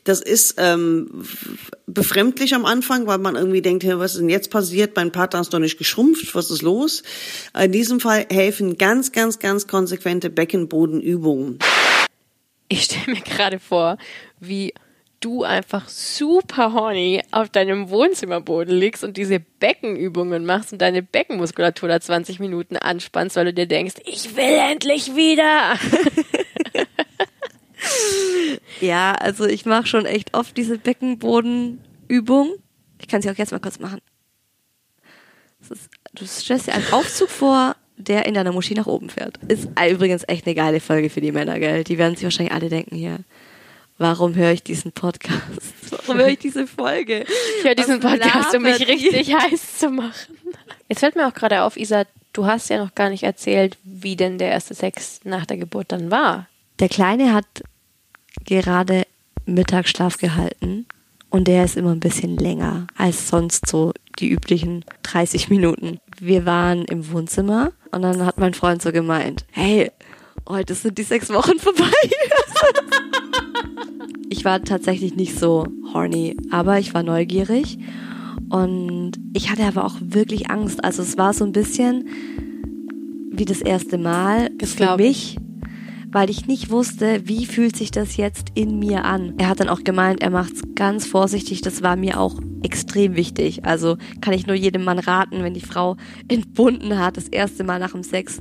Das 0.03 0.19
ist 0.19 0.55
ähm, 0.57 1.23
befremdlich 1.85 2.55
am 2.55 2.65
Anfang, 2.65 3.05
weil 3.05 3.19
man 3.19 3.35
irgendwie 3.35 3.61
denkt, 3.61 3.85
hey, 3.85 3.99
was 3.99 4.15
ist 4.15 4.21
denn 4.21 4.29
jetzt 4.29 4.49
passiert? 4.49 4.95
Mein 4.95 5.11
Partner 5.11 5.39
ist 5.41 5.53
doch 5.53 5.59
nicht 5.59 5.77
geschrumpft, 5.77 6.33
was 6.33 6.49
ist 6.49 6.63
los? 6.63 7.03
In 7.57 7.71
diesem 7.71 7.99
Fall 7.99 8.25
helfen 8.29 8.77
ganz, 8.77 9.11
ganz, 9.11 9.39
ganz 9.39 9.67
konsequente 9.67 10.31
Beckenbodenübungen 10.31 11.59
ich 12.67 12.83
stelle 12.83 13.15
mir 13.15 13.21
gerade 13.21 13.59
vor, 13.59 13.97
wie 14.39 14.73
du 15.19 15.43
einfach 15.43 15.89
super 15.89 16.73
horny 16.73 17.23
auf 17.31 17.49
deinem 17.49 17.89
Wohnzimmerboden 17.89 18.75
liegst 18.75 19.03
und 19.03 19.17
diese 19.17 19.39
Beckenübungen 19.39 20.45
machst 20.45 20.73
und 20.73 20.81
deine 20.81 21.01
Beckenmuskulatur 21.01 21.89
da 21.89 21.99
20 21.99 22.39
Minuten 22.39 22.77
anspannst, 22.77 23.35
weil 23.35 23.45
du 23.45 23.53
dir 23.53 23.67
denkst, 23.67 23.95
ich 24.05 24.35
will 24.35 24.43
endlich 24.43 25.15
wieder. 25.15 25.77
ja, 28.81 29.13
also 29.13 29.45
ich 29.45 29.65
mache 29.65 29.87
schon 29.87 30.05
echt 30.05 30.35
oft 30.35 30.55
diese 30.55 30.77
Beckenbodenübung. 30.77 32.53
Ich 32.99 33.07
kann 33.07 33.21
sie 33.21 33.31
auch 33.31 33.37
jetzt 33.37 33.51
mal 33.51 33.59
kurz 33.59 33.79
machen. 33.79 34.01
Ist, 35.61 35.89
du 36.13 36.25
stellst 36.25 36.67
dir 36.67 36.73
einen 36.73 36.93
Aufzug 36.93 37.29
vor, 37.29 37.75
der 37.97 38.25
in 38.25 38.35
deiner 38.35 38.51
Moschee 38.51 38.75
nach 38.75 38.87
oben 38.87 39.09
fährt. 39.09 39.37
Ist 39.47 39.67
übrigens 39.89 40.23
echt 40.27 40.45
eine 40.45 40.55
geile 40.55 40.79
Folge 40.79 41.09
für 41.09 41.21
die 41.21 41.31
Männer, 41.31 41.59
gell? 41.59 41.83
Die 41.83 41.97
werden 41.97 42.15
sich 42.15 42.23
wahrscheinlich 42.23 42.53
alle 42.53 42.69
denken 42.69 42.95
hier. 42.95 43.19
Warum 43.97 44.35
höre 44.35 44.51
ich 44.51 44.61
diesen 44.61 44.91
Podcast? 44.91 45.41
Warum 45.89 46.17
höre 46.17 46.29
ich 46.29 46.39
diese 46.39 46.67
Folge? 46.67 47.25
Ich 47.57 47.65
höre 47.65 47.75
diesen 47.75 47.99
Podcast, 47.99 48.55
um 48.55 48.61
mich 48.61 48.87
richtig 48.87 49.33
heiß 49.33 49.79
zu 49.79 49.89
machen. 49.89 50.35
Jetzt 50.87 50.99
fällt 50.99 51.15
mir 51.15 51.27
auch 51.27 51.33
gerade 51.33 51.63
auf, 51.63 51.77
Isa, 51.77 52.05
du 52.33 52.45
hast 52.45 52.69
ja 52.69 52.83
noch 52.83 52.93
gar 52.93 53.09
nicht 53.09 53.23
erzählt, 53.23 53.77
wie 53.83 54.15
denn 54.15 54.37
der 54.37 54.49
erste 54.49 54.75
Sex 54.75 55.21
nach 55.23 55.45
der 55.45 55.57
Geburt 55.57 55.91
dann 55.91 56.11
war. 56.11 56.47
Der 56.79 56.89
Kleine 56.89 57.33
hat 57.33 57.45
gerade 58.45 59.07
Mittagsschlaf 59.47 60.17
gehalten 60.17 60.85
und 61.31 61.47
der 61.47 61.65
ist 61.65 61.75
immer 61.75 61.91
ein 61.91 61.99
bisschen 61.99 62.37
länger 62.37 62.85
als 62.95 63.29
sonst 63.29 63.67
so 63.67 63.93
die 64.19 64.29
üblichen 64.29 64.85
30 65.03 65.49
Minuten. 65.49 65.99
Wir 66.19 66.45
waren 66.45 66.85
im 66.85 67.11
Wohnzimmer 67.11 67.71
und 67.91 68.01
dann 68.01 68.25
hat 68.25 68.39
mein 68.39 68.53
Freund 68.53 68.81
so 68.81 68.91
gemeint, 68.91 69.45
hey, 69.51 69.91
heute 70.47 70.73
sind 70.73 70.97
die 70.97 71.03
sechs 71.03 71.29
Wochen 71.29 71.59
vorbei. 71.59 71.91
ich 74.29 74.43
war 74.43 74.63
tatsächlich 74.63 75.15
nicht 75.15 75.37
so 75.37 75.67
horny, 75.93 76.35
aber 76.49 76.79
ich 76.79 76.93
war 76.93 77.03
neugierig 77.03 77.77
und 78.49 79.11
ich 79.33 79.51
hatte 79.51 79.63
aber 79.63 79.85
auch 79.85 79.95
wirklich 80.01 80.49
Angst. 80.49 80.83
Also 80.83 81.03
es 81.03 81.17
war 81.17 81.33
so 81.33 81.45
ein 81.45 81.51
bisschen 81.51 82.07
wie 83.31 83.45
das 83.45 83.61
erste 83.61 83.97
Mal 83.99 84.49
Das 84.57 84.73
für 84.73 84.97
mich, 84.97 85.37
weil 86.09 86.29
ich 86.29 86.47
nicht 86.47 86.69
wusste, 86.69 87.27
wie 87.27 87.45
fühlt 87.45 87.75
sich 87.75 87.91
das 87.91 88.17
jetzt 88.17 88.49
in 88.53 88.79
mir 88.79 89.03
an. 89.03 89.33
Er 89.37 89.49
hat 89.49 89.59
dann 89.59 89.69
auch 89.69 89.83
gemeint, 89.83 90.21
er 90.21 90.29
macht's 90.29 90.61
ganz 90.75 91.05
vorsichtig. 91.05 91.61
Das 91.61 91.81
war 91.81 91.95
mir 91.95 92.19
auch 92.19 92.39
extrem 92.63 93.15
wichtig. 93.15 93.65
Also 93.65 93.97
kann 94.21 94.33
ich 94.33 94.47
nur 94.47 94.55
jedem 94.55 94.83
Mann 94.83 94.99
raten, 94.99 95.43
wenn 95.43 95.53
die 95.53 95.61
Frau 95.61 95.97
entbunden 96.27 96.97
hat, 96.97 97.17
das 97.17 97.27
erste 97.27 97.63
Mal 97.63 97.79
nach 97.79 97.91
dem 97.91 98.03
Sex, 98.03 98.39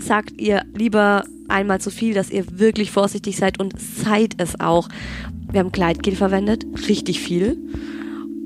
sagt 0.00 0.40
ihr 0.40 0.62
lieber 0.74 1.24
einmal 1.48 1.80
zu 1.80 1.90
viel, 1.90 2.14
dass 2.14 2.30
ihr 2.30 2.44
wirklich 2.58 2.90
vorsichtig 2.90 3.36
seid 3.36 3.58
und 3.58 3.78
seid 3.80 4.34
es 4.38 4.60
auch. 4.60 4.88
Wir 5.50 5.60
haben 5.60 5.72
Gleitgel 5.72 6.14
verwendet, 6.14 6.64
richtig 6.88 7.20
viel. 7.20 7.58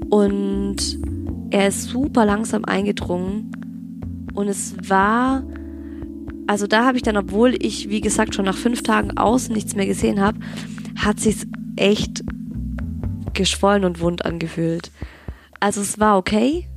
Und 0.08 0.98
er 1.50 1.68
ist 1.68 1.84
super 1.84 2.24
langsam 2.24 2.64
eingedrungen. 2.64 3.50
Und 4.34 4.48
es 4.48 4.74
war, 4.88 5.44
also 6.46 6.66
da 6.66 6.84
habe 6.84 6.96
ich 6.96 7.02
dann, 7.02 7.16
obwohl 7.16 7.54
ich, 7.64 7.88
wie 7.88 8.00
gesagt, 8.00 8.34
schon 8.34 8.44
nach 8.44 8.56
fünf 8.56 8.82
Tagen 8.82 9.16
außen 9.16 9.54
nichts 9.54 9.74
mehr 9.74 9.86
gesehen 9.86 10.20
habe, 10.20 10.38
hat 10.96 11.20
sich's 11.20 11.46
echt 11.76 12.22
geschwollen 13.34 13.84
und 13.84 14.00
wund 14.00 14.24
angefühlt. 14.24 14.90
Also 15.60 15.80
es 15.80 15.98
war 15.98 16.18
okay, 16.18 16.68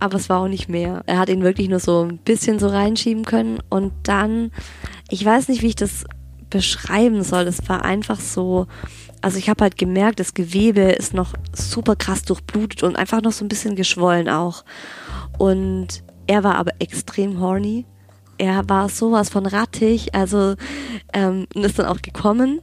aber 0.00 0.16
es 0.16 0.28
war 0.28 0.40
auch 0.40 0.48
nicht 0.48 0.68
mehr. 0.68 1.02
Er 1.06 1.18
hat 1.18 1.28
ihn 1.28 1.42
wirklich 1.42 1.68
nur 1.68 1.80
so 1.80 2.04
ein 2.04 2.18
bisschen 2.18 2.58
so 2.58 2.68
reinschieben 2.68 3.24
können 3.24 3.60
und 3.70 3.92
dann, 4.02 4.50
ich 5.08 5.24
weiß 5.24 5.48
nicht, 5.48 5.62
wie 5.62 5.68
ich 5.68 5.76
das 5.76 6.04
beschreiben 6.50 7.22
soll. 7.22 7.46
Es 7.46 7.68
war 7.68 7.84
einfach 7.84 8.20
so, 8.20 8.66
also 9.20 9.38
ich 9.38 9.48
habe 9.48 9.62
halt 9.64 9.76
gemerkt, 9.76 10.20
das 10.20 10.34
Gewebe 10.34 10.80
ist 10.80 11.14
noch 11.14 11.34
super 11.54 11.96
krass 11.96 12.22
durchblutet 12.22 12.82
und 12.82 12.96
einfach 12.96 13.22
noch 13.22 13.32
so 13.32 13.44
ein 13.44 13.48
bisschen 13.48 13.76
geschwollen 13.76 14.28
auch. 14.28 14.64
Und 15.38 16.02
er 16.26 16.44
war 16.44 16.56
aber 16.56 16.72
extrem 16.78 17.40
horny. 17.40 17.86
Er 18.38 18.68
war 18.68 18.88
sowas 18.88 19.30
von 19.30 19.46
rattig, 19.46 20.14
also 20.14 20.54
ähm, 21.12 21.46
ist 21.54 21.78
dann 21.78 21.86
auch 21.86 22.00
gekommen. 22.02 22.60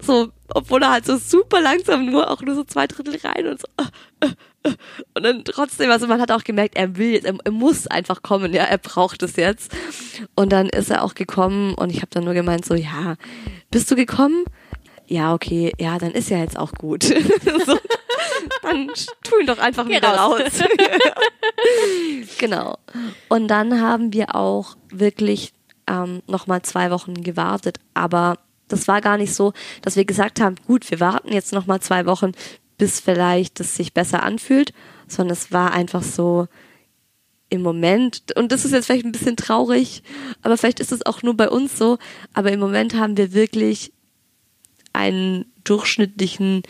So, 0.00 0.28
obwohl 0.54 0.82
er 0.82 0.92
halt 0.92 1.06
so 1.06 1.16
super 1.16 1.60
langsam 1.60 2.06
nur 2.06 2.30
auch 2.30 2.42
nur 2.42 2.54
so 2.54 2.64
zwei 2.64 2.86
Drittel 2.86 3.18
rein 3.24 3.46
und 3.46 3.60
so. 3.60 3.66
äh, 3.78 4.26
äh, 4.26 4.70
äh. 4.70 4.74
Und 5.14 5.22
dann 5.22 5.44
trotzdem, 5.44 5.90
also 5.90 6.06
man 6.06 6.20
hat 6.20 6.30
auch 6.30 6.44
gemerkt, 6.44 6.76
er 6.76 6.96
will 6.96 7.20
er, 7.24 7.34
er 7.44 7.52
muss 7.52 7.86
einfach 7.86 8.22
kommen, 8.22 8.52
ja, 8.52 8.64
er 8.64 8.78
braucht 8.78 9.22
es 9.22 9.36
jetzt. 9.36 9.72
Und 10.34 10.52
dann 10.52 10.68
ist 10.68 10.90
er 10.90 11.02
auch 11.02 11.14
gekommen 11.14 11.74
und 11.74 11.90
ich 11.90 11.98
habe 11.98 12.10
dann 12.10 12.24
nur 12.24 12.34
gemeint, 12.34 12.64
so, 12.64 12.74
ja, 12.74 13.16
bist 13.70 13.90
du 13.90 13.96
gekommen? 13.96 14.44
Ja, 15.06 15.34
okay, 15.34 15.72
ja, 15.78 15.98
dann 15.98 16.12
ist 16.12 16.30
ja 16.30 16.38
jetzt 16.38 16.58
auch 16.58 16.72
gut. 16.72 17.04
dann 18.62 18.90
tu 19.22 19.38
ihn 19.40 19.46
doch 19.46 19.58
einfach 19.58 19.86
Geh 19.86 19.96
wieder 19.96 20.14
raus. 20.14 20.40
raus. 20.40 20.68
genau. 22.38 22.78
Und 23.28 23.48
dann 23.48 23.80
haben 23.80 24.12
wir 24.12 24.34
auch 24.34 24.76
wirklich 24.90 25.52
ähm, 25.86 26.22
nochmal 26.26 26.62
zwei 26.62 26.90
Wochen 26.90 27.22
gewartet, 27.22 27.78
aber 27.94 28.38
das 28.68 28.88
war 28.88 29.00
gar 29.00 29.16
nicht 29.16 29.34
so, 29.34 29.52
dass 29.82 29.96
wir 29.96 30.04
gesagt 30.04 30.40
haben, 30.40 30.56
gut, 30.66 30.90
wir 30.90 31.00
warten 31.00 31.32
jetzt 31.32 31.52
nochmal 31.52 31.80
zwei 31.80 32.06
Wochen, 32.06 32.32
bis 32.78 33.00
vielleicht 33.00 33.60
es 33.60 33.76
sich 33.76 33.94
besser 33.94 34.22
anfühlt, 34.22 34.72
sondern 35.06 35.34
es 35.34 35.52
war 35.52 35.72
einfach 35.72 36.02
so 36.02 36.48
im 37.48 37.62
Moment, 37.62 38.36
und 38.36 38.50
das 38.50 38.64
ist 38.64 38.72
jetzt 38.72 38.86
vielleicht 38.86 39.04
ein 39.04 39.12
bisschen 39.12 39.36
traurig, 39.36 40.02
aber 40.42 40.56
vielleicht 40.56 40.80
ist 40.80 40.90
es 40.90 41.06
auch 41.06 41.22
nur 41.22 41.36
bei 41.36 41.48
uns 41.48 41.78
so, 41.78 41.98
aber 42.34 42.50
im 42.50 42.58
Moment 42.58 42.94
haben 42.94 43.16
wir 43.16 43.32
wirklich 43.32 43.92
einen 44.92 45.44
durchschnittlichen, 45.62 46.62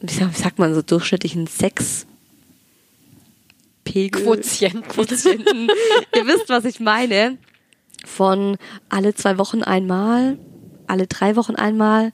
wie 0.00 0.12
sagt, 0.12 0.58
man 0.58 0.74
so, 0.74 0.82
durchschnittlichen 0.82 1.46
Sex 1.46 2.06
Pegel. 3.86 4.24
Quotienten. 4.24 4.82
Quotienten. 4.82 5.68
Ihr 6.14 6.26
wisst, 6.26 6.50
was 6.50 6.66
ich 6.66 6.80
meine. 6.80 7.38
Von 8.04 8.58
alle 8.88 9.14
zwei 9.14 9.38
Wochen 9.38 9.62
einmal, 9.62 10.38
alle 10.86 11.06
drei 11.06 11.34
Wochen 11.36 11.54
einmal. 11.54 12.12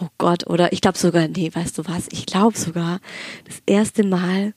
Oh 0.00 0.08
Gott, 0.18 0.46
oder 0.46 0.72
ich 0.72 0.80
glaube 0.80 0.98
sogar, 0.98 1.26
nee, 1.26 1.50
weißt 1.52 1.78
du 1.78 1.86
was? 1.86 2.06
Ich 2.12 2.26
glaube 2.26 2.56
sogar, 2.56 3.00
das 3.44 3.62
erste 3.66 4.06
Mal, 4.06 4.54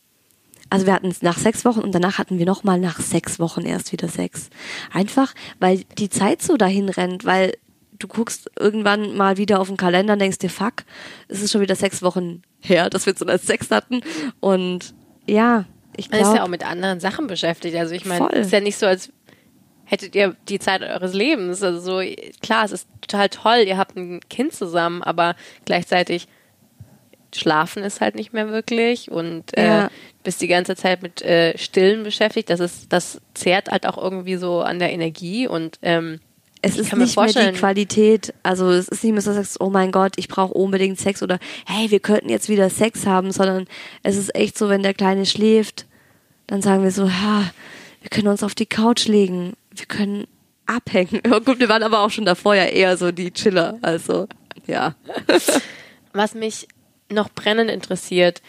also 0.70 0.86
wir 0.86 0.94
hatten 0.94 1.08
es 1.08 1.22
nach 1.22 1.38
sechs 1.38 1.66
Wochen 1.66 1.80
und 1.80 1.94
danach 1.94 2.18
hatten 2.18 2.38
wir 2.38 2.46
nochmal 2.46 2.80
nach 2.80 3.00
sechs 3.00 3.40
Wochen 3.40 3.62
erst 3.62 3.92
wieder 3.92 4.10
Sex. 4.10 4.50
Einfach, 4.92 5.34
weil 5.60 5.84
die 5.98 6.10
Zeit 6.10 6.42
so 6.42 6.58
dahin 6.58 6.90
rennt, 6.90 7.26
weil 7.26 7.54
du 7.98 8.08
guckst 8.08 8.52
irgendwann 8.60 9.16
mal 9.16 9.38
wieder 9.38 9.60
auf 9.60 9.68
den 9.68 9.78
Kalender 9.78 10.14
und 10.14 10.20
denkst 10.20 10.40
dir, 10.40 10.50
fuck, 10.50 10.84
es 11.30 11.42
ist 11.42 11.52
schon 11.52 11.62
wieder 11.62 11.76
sechs 11.76 12.02
Wochen 12.02 12.42
her, 12.62 12.90
dass 12.90 13.06
wir 13.06 13.14
so 13.16 13.26
einen 13.26 13.40
Sex 13.40 13.72
hatten. 13.72 14.02
Und 14.40 14.94
ja, 15.28 15.66
ich 15.98 16.10
Man 16.10 16.20
ist 16.20 16.28
ja 16.28 16.34
glaube, 16.34 16.44
auch 16.46 16.50
mit 16.50 16.66
anderen 16.66 17.00
Sachen 17.00 17.28
beschäftigt. 17.28 17.76
Also 17.76 17.94
ich 17.94 18.06
meine, 18.06 18.28
ist 18.30 18.52
ja 18.52 18.60
nicht 18.60 18.78
so, 18.78 18.86
als 18.86 19.12
hättet 19.86 20.16
ihr 20.16 20.36
die 20.48 20.60
Zeit 20.60 20.82
eures 20.82 21.14
Lebens. 21.14 21.64
Also 21.64 21.80
so, 22.02 22.10
klar, 22.42 22.66
es 22.66 22.72
ist 22.72 22.88
total 23.02 23.30
toll, 23.30 23.64
ihr 23.66 23.78
habt 23.78 23.96
ein 23.98 24.20
Kind 24.30 24.54
zusammen, 24.54 25.02
aber 25.04 25.36
gleichzeitig 25.66 26.28
schlafen 27.36 27.84
ist 27.84 28.02
halt 28.02 28.16
nicht 28.16 28.34
mehr 28.34 28.50
wirklich 28.50 29.12
und 29.12 29.56
äh, 29.58 29.66
Ja. 29.66 29.92
bist 30.24 30.42
die 30.42 30.48
ganze 30.48 30.76
Zeit 30.76 31.04
mit 31.04 31.22
äh, 31.22 31.58
Stillen 31.58 32.04
beschäftigt. 32.04 32.50
Das 32.50 32.60
ist, 32.60 32.92
das 32.92 33.22
zehrt 33.36 33.70
halt 33.70 33.86
auch 33.86 33.98
irgendwie 33.98 34.36
so 34.38 34.62
an 34.62 34.80
der 34.80 34.92
Energie 34.92 35.48
und 35.48 35.78
ähm, 35.84 36.20
es 36.62 36.74
ich 36.74 36.82
ist 36.82 36.96
nicht 36.96 37.18
mehr 37.18 37.52
die 37.52 37.58
Qualität. 37.58 38.34
Also 38.44 38.70
es 38.70 38.88
ist 38.90 39.04
nicht 39.04 39.14
mehr 39.14 39.22
so, 39.22 39.30
dass 39.30 39.38
du 39.38 39.44
sagst, 39.44 39.62
oh 39.62 39.70
mein 39.70 39.92
Gott, 39.92 40.14
ich 40.18 40.28
brauche 40.28 40.54
unbedingt 40.54 41.00
Sex 41.00 41.24
oder 41.24 41.40
hey, 41.66 41.90
wir 41.90 42.00
könnten 42.00 42.30
jetzt 42.30 42.50
wieder 42.50 42.70
Sex 42.70 43.06
haben, 43.06 43.32
sondern 43.32 43.66
es 44.04 44.18
ist 44.18 44.36
echt 44.36 44.58
so, 44.58 44.70
wenn 44.70 44.84
der 44.84 44.94
Kleine 44.94 45.26
schläft, 45.26 45.86
dann 46.48 46.62
sagen 46.62 46.84
wir 46.84 46.92
so, 46.92 47.10
ha, 47.10 47.50
wir 48.02 48.10
können 48.10 48.28
uns 48.28 48.44
auf 48.44 48.56
die 48.56 48.66
Couch 48.66 49.08
legen, 49.08 49.54
wir 49.72 49.86
können 49.86 50.28
abhängen. 50.66 51.22
Ja, 51.26 51.40
gut, 51.46 51.60
wir 51.60 51.70
waren 51.70 51.84
aber 51.84 52.02
auch 52.02 52.12
schon 52.12 52.26
davor 52.26 52.56
ja 52.56 52.66
eher 52.66 52.98
so 52.98 53.12
die 53.12 53.32
Chiller, 53.32 53.78
also 53.82 54.28
ja. 54.68 54.96
Was 56.14 56.34
mich 56.34 56.68
noch 57.10 57.30
brennend 57.30 57.72
interessiert, 57.72 58.42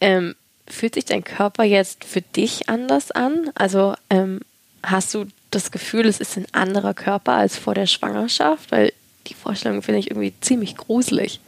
ähm, 0.00 0.34
fühlt 0.68 0.94
sich 0.94 1.04
dein 1.04 1.24
Körper 1.24 1.64
jetzt 1.64 2.04
für 2.04 2.20
dich 2.20 2.68
anders 2.68 3.10
an? 3.10 3.50
Also 3.54 3.94
ähm, 4.10 4.40
hast 4.82 5.12
du 5.14 5.26
das 5.54 5.70
Gefühl, 5.70 6.06
es 6.06 6.20
ist 6.20 6.36
ein 6.36 6.46
anderer 6.52 6.94
Körper 6.94 7.32
als 7.34 7.56
vor 7.56 7.74
der 7.74 7.86
Schwangerschaft? 7.86 8.72
Weil 8.72 8.92
die 9.26 9.34
Vorstellung 9.34 9.82
finde 9.82 10.00
ich 10.00 10.10
irgendwie 10.10 10.34
ziemlich 10.40 10.76
gruselig. 10.76 11.40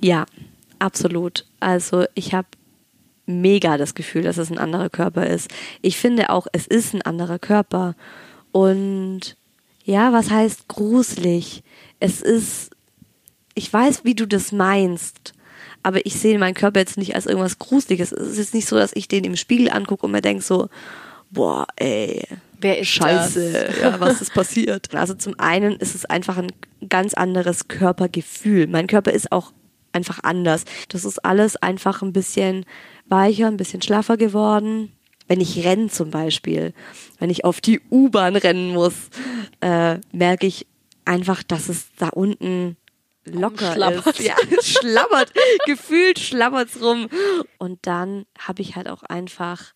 Ja, 0.00 0.26
absolut. 0.78 1.44
Also 1.58 2.04
ich 2.14 2.34
habe 2.34 2.48
mega 3.26 3.76
das 3.76 3.94
Gefühl, 3.94 4.22
dass 4.22 4.38
es 4.38 4.50
ein 4.50 4.58
anderer 4.58 4.90
Körper 4.90 5.26
ist. 5.26 5.48
Ich 5.82 5.96
finde 5.96 6.30
auch, 6.30 6.46
es 6.52 6.66
ist 6.66 6.94
ein 6.94 7.02
anderer 7.02 7.38
Körper. 7.38 7.94
Und 8.52 9.36
ja, 9.84 10.12
was 10.12 10.30
heißt 10.30 10.68
gruselig? 10.68 11.62
Es 12.00 12.20
ist, 12.20 12.70
ich 13.54 13.72
weiß, 13.72 14.04
wie 14.04 14.14
du 14.14 14.26
das 14.26 14.52
meinst, 14.52 15.34
aber 15.82 16.04
ich 16.04 16.14
sehe 16.14 16.38
meinen 16.38 16.54
Körper 16.54 16.80
jetzt 16.80 16.98
nicht 16.98 17.14
als 17.14 17.26
irgendwas 17.26 17.58
Gruseliges. 17.58 18.12
Es 18.12 18.38
ist 18.38 18.54
nicht 18.54 18.68
so, 18.68 18.76
dass 18.76 18.92
ich 18.94 19.08
den 19.08 19.24
im 19.24 19.36
Spiegel 19.36 19.70
angucke 19.70 20.06
und 20.06 20.12
mir 20.12 20.20
denke 20.20 20.42
so, 20.42 20.68
boah, 21.30 21.66
ey, 21.76 22.26
Wer 22.60 22.78
ist 22.78 22.88
Scheiße, 22.88 23.52
das? 23.52 23.78
ja, 23.80 24.00
was 24.00 24.20
ist 24.22 24.34
passiert? 24.34 24.94
Also 24.94 25.14
zum 25.14 25.38
einen 25.38 25.76
ist 25.76 25.94
es 25.94 26.04
einfach 26.04 26.36
ein 26.38 26.52
ganz 26.88 27.14
anderes 27.14 27.68
Körpergefühl. 27.68 28.66
Mein 28.66 28.86
Körper 28.86 29.12
ist 29.12 29.32
auch 29.32 29.52
einfach 29.92 30.20
anders. 30.22 30.64
Das 30.88 31.04
ist 31.04 31.24
alles 31.24 31.56
einfach 31.56 32.02
ein 32.02 32.12
bisschen 32.12 32.64
weicher, 33.06 33.46
ein 33.46 33.56
bisschen 33.56 33.82
schlaffer 33.82 34.16
geworden. 34.16 34.92
Wenn 35.26 35.40
ich 35.40 35.64
renne 35.64 35.88
zum 35.88 36.10
Beispiel, 36.10 36.74
wenn 37.18 37.30
ich 37.30 37.44
auf 37.44 37.60
die 37.60 37.80
U-Bahn 37.90 38.36
rennen 38.36 38.72
muss, 38.72 38.94
äh, 39.60 39.98
merke 40.12 40.46
ich 40.46 40.66
einfach, 41.04 41.42
dass 41.42 41.68
es 41.68 41.86
da 41.98 42.08
unten 42.08 42.76
locker 43.24 43.66
Rumschlabbert. 43.66 44.18
ist. 44.18 44.26
Ja, 44.26 44.34
es 44.58 44.68
schlabbert. 44.68 45.32
Gefühlt 45.66 46.18
schlabbert's 46.18 46.80
rum. 46.82 47.08
Und 47.58 47.78
dann 47.86 48.26
habe 48.38 48.62
ich 48.62 48.76
halt 48.76 48.88
auch 48.88 49.02
einfach 49.04 49.72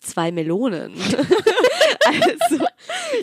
zwei 0.00 0.32
Melonen. 0.32 0.92
also, 2.06 2.64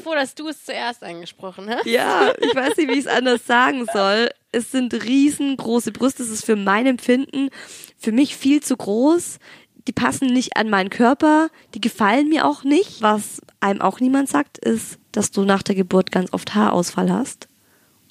Froh, 0.03 0.15
dass 0.15 0.35
du 0.35 0.47
es 0.49 0.63
zuerst 0.63 1.03
angesprochen 1.03 1.69
hast. 1.69 1.85
ja, 1.85 2.33
ich 2.39 2.55
weiß 2.55 2.77
nicht, 2.77 2.89
wie 2.89 2.93
ich 2.93 3.05
es 3.05 3.07
anders 3.07 3.45
sagen 3.45 3.85
soll. 3.91 4.29
Es 4.51 4.71
sind 4.71 4.93
riesengroße 4.93 5.91
Brüste. 5.91 6.23
Es 6.23 6.29
ist 6.29 6.45
für 6.45 6.55
mein 6.55 6.85
Empfinden 6.85 7.49
für 7.97 8.11
mich 8.11 8.35
viel 8.35 8.61
zu 8.61 8.77
groß. 8.77 9.39
Die 9.87 9.93
passen 9.93 10.27
nicht 10.27 10.57
an 10.57 10.69
meinen 10.69 10.89
Körper. 10.89 11.49
Die 11.73 11.81
gefallen 11.81 12.29
mir 12.29 12.45
auch 12.45 12.63
nicht. 12.63 13.01
Was 13.01 13.41
einem 13.59 13.81
auch 13.81 13.99
niemand 13.99 14.29
sagt, 14.29 14.57
ist, 14.57 14.99
dass 15.11 15.31
du 15.31 15.43
nach 15.43 15.63
der 15.63 15.75
Geburt 15.75 16.11
ganz 16.11 16.33
oft 16.33 16.53
Haarausfall 16.55 17.11
hast. 17.11 17.47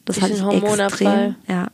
Das 0.05 0.21
hatte 0.21 0.35
ich 0.35 0.63
extrem. 0.63 1.37
Ja. 1.49 1.69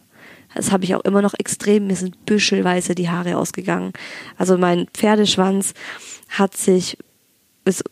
Das 0.55 0.71
habe 0.71 0.85
ich 0.85 0.95
auch 0.95 1.03
immer 1.03 1.23
noch 1.23 1.35
extrem. 1.39 1.87
Mir 1.87 1.97
sind 1.97 2.27
büschelweise 2.27 2.95
die 2.95 3.09
Haare 3.09 3.37
ausgegangen. 3.37 3.93
Also 4.37 4.59
mein 4.59 4.87
Pferdeschwanz 4.93 5.73
hat 6.33 6.57
sich 6.57 6.99
bis 7.65 7.83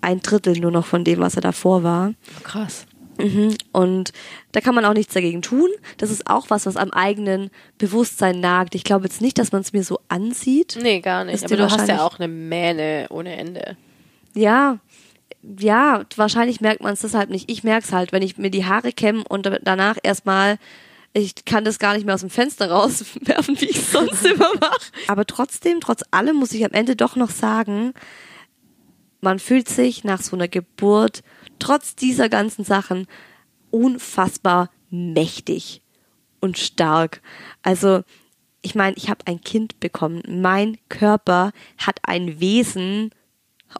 ein 0.00 0.20
Drittel 0.20 0.58
nur 0.58 0.70
noch 0.70 0.86
von 0.86 1.04
dem, 1.04 1.20
was 1.20 1.36
er 1.36 1.42
davor 1.42 1.82
war. 1.82 2.14
Krass. 2.42 2.86
Mhm. 3.18 3.54
Und 3.72 4.12
da 4.52 4.60
kann 4.60 4.74
man 4.74 4.84
auch 4.84 4.94
nichts 4.94 5.14
dagegen 5.14 5.42
tun. 5.42 5.68
Das 5.98 6.10
ist 6.10 6.28
auch 6.28 6.48
was, 6.48 6.66
was 6.66 6.76
am 6.76 6.90
eigenen 6.90 7.50
Bewusstsein 7.78 8.40
nagt. 8.40 8.74
Ich 8.74 8.84
glaube 8.84 9.06
jetzt 9.06 9.20
nicht, 9.20 9.38
dass 9.38 9.52
man 9.52 9.60
es 9.60 9.72
mir 9.72 9.84
so 9.84 10.00
ansieht. 10.08 10.78
Nee, 10.80 11.00
gar 11.00 11.24
nicht. 11.24 11.44
Aber 11.44 11.56
du 11.56 11.70
hast 11.70 11.88
ja 11.88 12.04
auch 12.04 12.18
eine 12.18 12.28
Mähne 12.28 13.06
ohne 13.10 13.36
Ende. 13.36 13.76
Ja, 14.34 14.78
ja, 15.58 16.04
wahrscheinlich 16.16 16.60
merkt 16.60 16.82
man 16.82 16.92
es 16.92 17.00
deshalb 17.00 17.30
nicht. 17.30 17.50
Ich 17.50 17.64
merke 17.64 17.84
es 17.86 17.92
halt, 17.92 18.12
wenn 18.12 18.22
ich 18.22 18.38
mir 18.38 18.50
die 18.50 18.66
Haare 18.66 18.92
kämme 18.92 19.24
und 19.28 19.50
danach 19.62 19.96
erstmal, 20.02 20.58
ich 21.12 21.44
kann 21.44 21.64
das 21.64 21.78
gar 21.78 21.94
nicht 21.94 22.06
mehr 22.06 22.14
aus 22.14 22.20
dem 22.20 22.30
Fenster 22.30 22.70
rauswerfen, 22.70 23.60
wie 23.60 23.66
ich 23.66 23.78
es 23.78 23.92
sonst 23.92 24.24
immer 24.24 24.50
mache. 24.60 24.80
Aber 25.08 25.26
trotzdem, 25.26 25.80
trotz 25.80 26.02
allem 26.10 26.36
muss 26.36 26.52
ich 26.52 26.64
am 26.64 26.72
Ende 26.72 26.96
doch 26.96 27.16
noch 27.16 27.30
sagen, 27.30 27.94
man 29.20 29.38
fühlt 29.38 29.68
sich 29.68 30.04
nach 30.04 30.22
so 30.22 30.36
einer 30.36 30.48
Geburt, 30.48 31.22
trotz 31.58 31.94
dieser 31.94 32.28
ganzen 32.28 32.64
Sachen, 32.64 33.06
unfassbar 33.70 34.70
mächtig 34.90 35.82
und 36.40 36.58
stark. 36.58 37.22
Also, 37.62 38.02
ich 38.62 38.74
meine, 38.74 38.96
ich 38.96 39.10
habe 39.10 39.26
ein 39.26 39.40
Kind 39.40 39.80
bekommen. 39.80 40.22
Mein 40.28 40.78
Körper 40.88 41.52
hat 41.78 41.98
ein 42.02 42.40
Wesen 42.40 43.10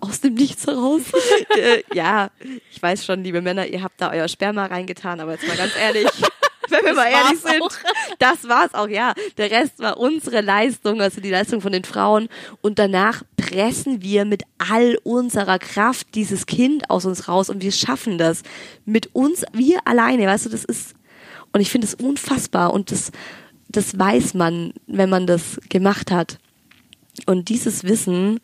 aus 0.00 0.20
dem 0.20 0.34
Nichts 0.34 0.66
heraus. 0.66 1.02
äh, 1.56 1.82
ja, 1.94 2.30
ich 2.70 2.82
weiß 2.82 3.04
schon, 3.04 3.25
liebe 3.25 3.40
Männer, 3.40 3.66
ihr 3.66 3.82
habt 3.82 4.00
da 4.00 4.10
euer 4.10 4.28
Sperma 4.28 4.66
reingetan, 4.66 5.20
aber 5.20 5.32
jetzt 5.32 5.49
mal 5.49 5.56
ganz 5.56 5.72
ehrlich. 5.76 6.08
Wenn 6.78 6.84
wir 6.84 6.94
mal 6.94 7.10
ehrlich 7.10 7.40
sind, 7.40 7.62
auch. 7.62 7.72
das 8.18 8.48
war's 8.48 8.74
auch, 8.74 8.88
ja. 8.88 9.14
Der 9.36 9.50
Rest 9.50 9.78
war 9.78 9.98
unsere 9.98 10.40
Leistung, 10.40 11.00
also 11.00 11.20
die 11.20 11.30
Leistung 11.30 11.60
von 11.60 11.72
den 11.72 11.84
Frauen. 11.84 12.28
Und 12.60 12.78
danach 12.78 13.22
pressen 13.36 14.02
wir 14.02 14.24
mit 14.24 14.42
all 14.58 14.98
unserer 15.02 15.58
Kraft 15.58 16.14
dieses 16.14 16.46
Kind 16.46 16.88
aus 16.88 17.04
uns 17.04 17.28
raus 17.28 17.50
und 17.50 17.62
wir 17.62 17.72
schaffen 17.72 18.18
das. 18.18 18.42
Mit 18.84 19.14
uns, 19.14 19.44
wir 19.52 19.80
alleine, 19.86 20.26
weißt 20.26 20.46
du, 20.46 20.50
das 20.50 20.64
ist, 20.64 20.94
und 21.52 21.60
ich 21.60 21.70
finde 21.70 21.86
es 21.86 21.94
unfassbar 21.94 22.72
und 22.72 22.90
das, 22.90 23.10
das 23.68 23.98
weiß 23.98 24.34
man, 24.34 24.72
wenn 24.86 25.10
man 25.10 25.26
das 25.26 25.60
gemacht 25.68 26.10
hat. 26.10 26.38
Und 27.26 27.48
dieses 27.48 27.84
Wissen, 27.84 28.40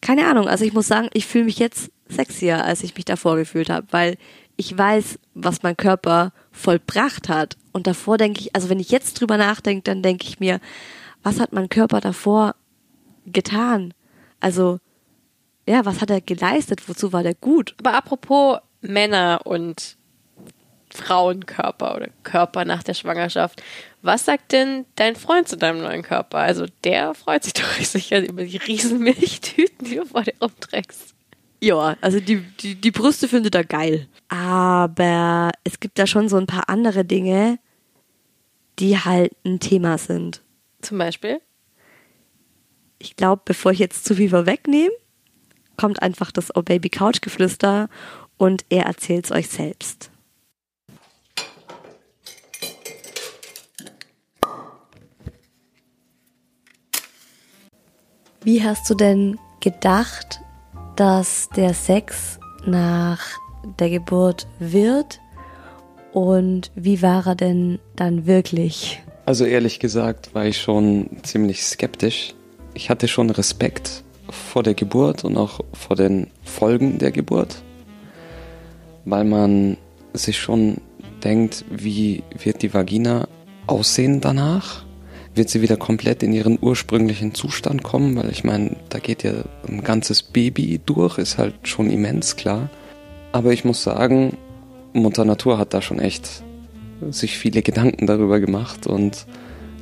keine 0.00 0.26
Ahnung, 0.26 0.48
also 0.48 0.64
ich 0.64 0.72
muss 0.72 0.88
sagen, 0.88 1.08
ich 1.12 1.26
fühle 1.26 1.44
mich 1.44 1.58
jetzt 1.58 1.90
sexier, 2.08 2.64
als 2.64 2.82
ich 2.82 2.94
mich 2.94 3.04
davor 3.04 3.36
gefühlt 3.36 3.70
habe, 3.70 3.86
weil 3.90 4.16
ich 4.56 4.76
weiß, 4.76 5.18
was 5.34 5.62
mein 5.62 5.76
Körper 5.76 6.32
vollbracht 6.52 7.28
hat. 7.28 7.56
Und 7.72 7.86
davor 7.86 8.18
denke 8.18 8.40
ich, 8.40 8.54
also 8.54 8.68
wenn 8.68 8.80
ich 8.80 8.90
jetzt 8.90 9.20
drüber 9.20 9.36
nachdenke, 9.36 9.82
dann 9.82 10.02
denke 10.02 10.26
ich 10.26 10.40
mir, 10.40 10.60
was 11.22 11.40
hat 11.40 11.52
mein 11.52 11.68
Körper 11.68 12.00
davor 12.00 12.54
getan? 13.26 13.94
Also, 14.40 14.78
ja, 15.66 15.84
was 15.84 16.00
hat 16.00 16.10
er 16.10 16.20
geleistet? 16.20 16.88
Wozu 16.88 17.12
war 17.12 17.22
der 17.22 17.34
gut? 17.34 17.74
Aber 17.78 17.94
apropos 17.94 18.58
Männer 18.80 19.40
und 19.44 19.96
Frauenkörper 20.90 21.96
oder 21.96 22.08
Körper 22.22 22.64
nach 22.64 22.82
der 22.82 22.94
Schwangerschaft, 22.94 23.62
was 24.02 24.24
sagt 24.26 24.52
denn 24.52 24.84
dein 24.94 25.16
Freund 25.16 25.48
zu 25.48 25.56
deinem 25.56 25.82
neuen 25.82 26.02
Körper? 26.02 26.38
Also 26.38 26.66
der 26.84 27.14
freut 27.14 27.42
sich 27.42 27.52
doch 27.54 27.72
sicher 27.80 28.20
über 28.20 28.44
die 28.44 28.58
riesen 28.58 29.00
Milchtüten, 29.00 29.86
die 29.88 29.96
du 29.96 30.06
vor 30.06 30.22
dir 30.22 30.34
rumträgst. 30.40 31.13
Ja, 31.64 31.96
also 32.02 32.20
die, 32.20 32.42
die, 32.60 32.74
die 32.74 32.90
Brüste 32.90 33.26
findet 33.26 33.54
er 33.54 33.64
geil. 33.64 34.06
Aber 34.28 35.50
es 35.64 35.80
gibt 35.80 35.98
da 35.98 36.06
schon 36.06 36.28
so 36.28 36.36
ein 36.36 36.44
paar 36.44 36.68
andere 36.68 37.06
Dinge, 37.06 37.58
die 38.78 38.98
halt 38.98 39.32
ein 39.46 39.60
Thema 39.60 39.96
sind. 39.96 40.42
Zum 40.82 40.98
Beispiel? 40.98 41.40
Ich 42.98 43.16
glaube, 43.16 43.40
bevor 43.46 43.72
ich 43.72 43.78
jetzt 43.78 44.04
zu 44.04 44.14
viel 44.14 44.28
vorwegnehme, 44.28 44.92
kommt 45.78 46.02
einfach 46.02 46.32
das 46.32 46.54
Oh 46.54 46.60
Baby 46.60 46.90
Couch 46.90 47.22
Geflüster 47.22 47.88
und 48.36 48.66
er 48.68 48.84
erzählt's 48.84 49.32
euch 49.32 49.48
selbst. 49.48 50.10
Wie 58.42 58.62
hast 58.62 58.90
du 58.90 58.94
denn 58.94 59.38
gedacht, 59.60 60.43
dass 60.96 61.48
der 61.56 61.74
Sex 61.74 62.38
nach 62.66 63.20
der 63.78 63.90
Geburt 63.90 64.46
wird? 64.58 65.20
Und 66.12 66.70
wie 66.74 67.02
war 67.02 67.26
er 67.26 67.34
denn 67.34 67.78
dann 67.96 68.26
wirklich? 68.26 69.02
Also 69.26 69.44
ehrlich 69.44 69.80
gesagt 69.80 70.34
war 70.34 70.46
ich 70.46 70.60
schon 70.60 71.08
ziemlich 71.22 71.64
skeptisch. 71.64 72.34
Ich 72.74 72.90
hatte 72.90 73.08
schon 73.08 73.30
Respekt 73.30 74.04
vor 74.30 74.62
der 74.62 74.74
Geburt 74.74 75.24
und 75.24 75.36
auch 75.36 75.60
vor 75.72 75.96
den 75.96 76.28
Folgen 76.44 76.98
der 76.98 77.10
Geburt, 77.10 77.62
weil 79.04 79.24
man 79.24 79.76
sich 80.12 80.38
schon 80.38 80.78
denkt, 81.22 81.64
wie 81.70 82.22
wird 82.42 82.62
die 82.62 82.72
Vagina 82.72 83.26
aussehen 83.66 84.20
danach? 84.20 84.84
Wird 85.34 85.48
sie 85.48 85.62
wieder 85.62 85.76
komplett 85.76 86.22
in 86.22 86.32
ihren 86.32 86.58
ursprünglichen 86.60 87.34
Zustand 87.34 87.82
kommen? 87.82 88.16
Weil 88.16 88.30
ich 88.30 88.44
meine, 88.44 88.76
da 88.88 88.98
geht 89.00 89.24
ja 89.24 89.32
ein 89.68 89.82
ganzes 89.82 90.22
Baby 90.22 90.80
durch, 90.84 91.18
ist 91.18 91.38
halt 91.38 91.54
schon 91.64 91.90
immens 91.90 92.36
klar. 92.36 92.70
Aber 93.32 93.52
ich 93.52 93.64
muss 93.64 93.82
sagen, 93.82 94.36
Mutter 94.92 95.24
Natur 95.24 95.58
hat 95.58 95.74
da 95.74 95.82
schon 95.82 95.98
echt 95.98 96.44
sich 97.10 97.36
viele 97.36 97.62
Gedanken 97.62 98.06
darüber 98.06 98.38
gemacht 98.38 98.86
und 98.86 99.26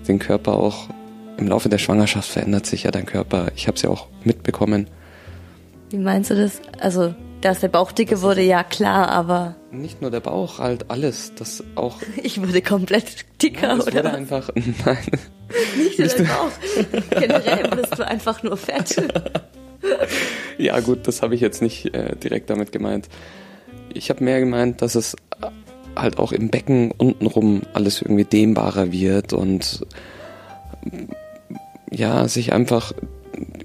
den 0.08 0.18
Körper 0.18 0.54
auch 0.54 0.88
im 1.36 1.48
Laufe 1.48 1.68
der 1.68 1.78
Schwangerschaft 1.78 2.28
verändert 2.28 2.66
sich 2.66 2.84
ja 2.84 2.90
dein 2.90 3.06
Körper. 3.06 3.48
Ich 3.56 3.66
habe 3.66 3.76
es 3.76 3.82
ja 3.82 3.90
auch 3.90 4.08
mitbekommen. 4.24 4.86
Wie 5.90 5.98
meinst 5.98 6.30
du 6.30 6.34
das? 6.34 6.60
Also, 6.80 7.14
dass 7.42 7.60
der 7.60 7.68
Bauch 7.68 7.92
dicke 7.92 8.22
wurde, 8.22 8.42
ja 8.42 8.64
klar, 8.64 9.08
aber 9.08 9.56
Nicht 9.72 10.02
nur 10.02 10.10
der 10.10 10.20
Bauch, 10.20 10.58
halt 10.58 10.90
alles. 10.90 11.32
Das 11.34 11.64
auch. 11.76 11.98
ich 12.22 12.40
wurde 12.40 12.60
komplett 12.60 13.24
dicker, 13.40 13.78
es 13.78 13.86
oder? 13.86 13.96
wurde 13.96 14.12
einfach. 14.12 14.50
Nein. 14.84 14.98
Nicht 15.76 15.98
nur 15.98 16.08
der 16.08 16.24
Bauch. 16.24 16.50
Generell 17.10 17.70
wurdest 17.70 17.98
du 17.98 18.06
einfach 18.06 18.42
nur 18.42 18.56
fett. 18.56 19.02
Ja, 20.58 20.78
gut, 20.80 21.08
das 21.08 21.22
habe 21.22 21.34
ich 21.34 21.40
jetzt 21.40 21.62
nicht 21.62 21.94
äh, 21.94 22.14
direkt 22.16 22.50
damit 22.50 22.70
gemeint. 22.70 23.08
Ich 23.94 24.10
habe 24.10 24.22
mehr 24.22 24.40
gemeint, 24.40 24.82
dass 24.82 24.94
es 24.94 25.16
halt 25.96 26.18
auch 26.18 26.32
im 26.32 26.50
Becken 26.50 26.90
untenrum 26.92 27.62
alles 27.72 28.02
irgendwie 28.02 28.24
dehnbarer 28.24 28.92
wird 28.92 29.32
und 29.32 29.84
ja, 31.90 32.28
sich 32.28 32.52
einfach, 32.52 32.92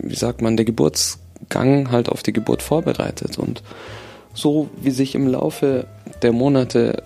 wie 0.01 0.15
sagt 0.15 0.41
man, 0.41 0.57
der 0.57 0.65
Geburtsgang 0.65 1.91
halt 1.91 2.09
auf 2.09 2.23
die 2.23 2.33
Geburt 2.33 2.61
vorbereitet. 2.61 3.37
Und 3.37 3.61
so 4.37 4.69
wie 4.81 4.91
sich 4.91 5.15
im 5.15 5.27
Laufe 5.27 5.87
der 6.21 6.31
Monate 6.31 7.01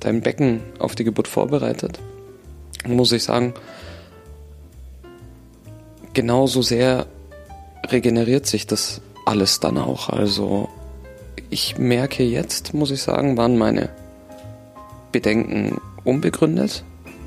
dein 0.00 0.20
Becken 0.20 0.60
auf 0.80 0.96
die 0.96 1.04
Geburt 1.04 1.28
vorbereitet, 1.28 2.00
muss 2.86 3.12
ich 3.12 3.22
sagen, 3.22 3.54
genauso 6.12 6.60
sehr 6.60 7.06
regeneriert 7.88 8.46
sich 8.46 8.66
das 8.66 9.00
alles 9.24 9.60
dann 9.60 9.78
auch. 9.78 10.08
Also 10.08 10.68
ich 11.50 11.78
merke 11.78 12.24
jetzt, 12.24 12.74
muss 12.74 12.90
ich 12.90 13.00
sagen, 13.00 13.36
waren 13.36 13.56
meine 13.56 13.88
Bedenken 15.12 15.80
unbegründet. 16.02 16.82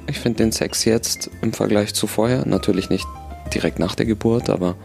Ich 0.07 0.19
finde 0.19 0.43
den 0.43 0.51
Sex 0.51 0.83
jetzt 0.83 1.29
im 1.41 1.53
Vergleich 1.53 1.93
zu 1.93 2.07
vorher, 2.07 2.45
natürlich 2.45 2.89
nicht 2.89 3.07
direkt 3.53 3.79
nach 3.79 3.95
der 3.95 4.05
Geburt, 4.05 4.49
aber 4.49 4.75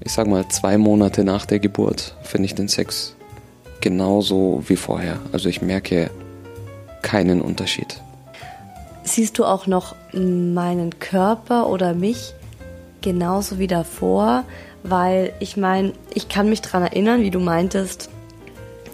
ich 0.00 0.12
sag 0.12 0.26
mal 0.26 0.48
zwei 0.48 0.78
Monate 0.78 1.22
nach 1.22 1.44
der 1.44 1.58
Geburt 1.58 2.16
finde 2.22 2.46
ich 2.46 2.54
den 2.54 2.68
Sex 2.68 3.15
genauso 3.80 4.62
wie 4.66 4.76
vorher. 4.76 5.18
Also 5.32 5.48
ich 5.48 5.62
merke 5.62 6.10
keinen 7.02 7.40
Unterschied. 7.40 8.00
Siehst 9.04 9.38
du 9.38 9.44
auch 9.44 9.66
noch 9.66 9.94
meinen 10.12 10.98
Körper 10.98 11.68
oder 11.68 11.94
mich 11.94 12.34
genauso 13.00 13.58
wie 13.58 13.68
davor? 13.68 14.44
Weil 14.82 15.32
ich 15.38 15.56
meine, 15.56 15.92
ich 16.14 16.28
kann 16.28 16.48
mich 16.48 16.60
dran 16.60 16.82
erinnern, 16.82 17.22
wie 17.22 17.30
du 17.30 17.38
meintest, 17.38 18.10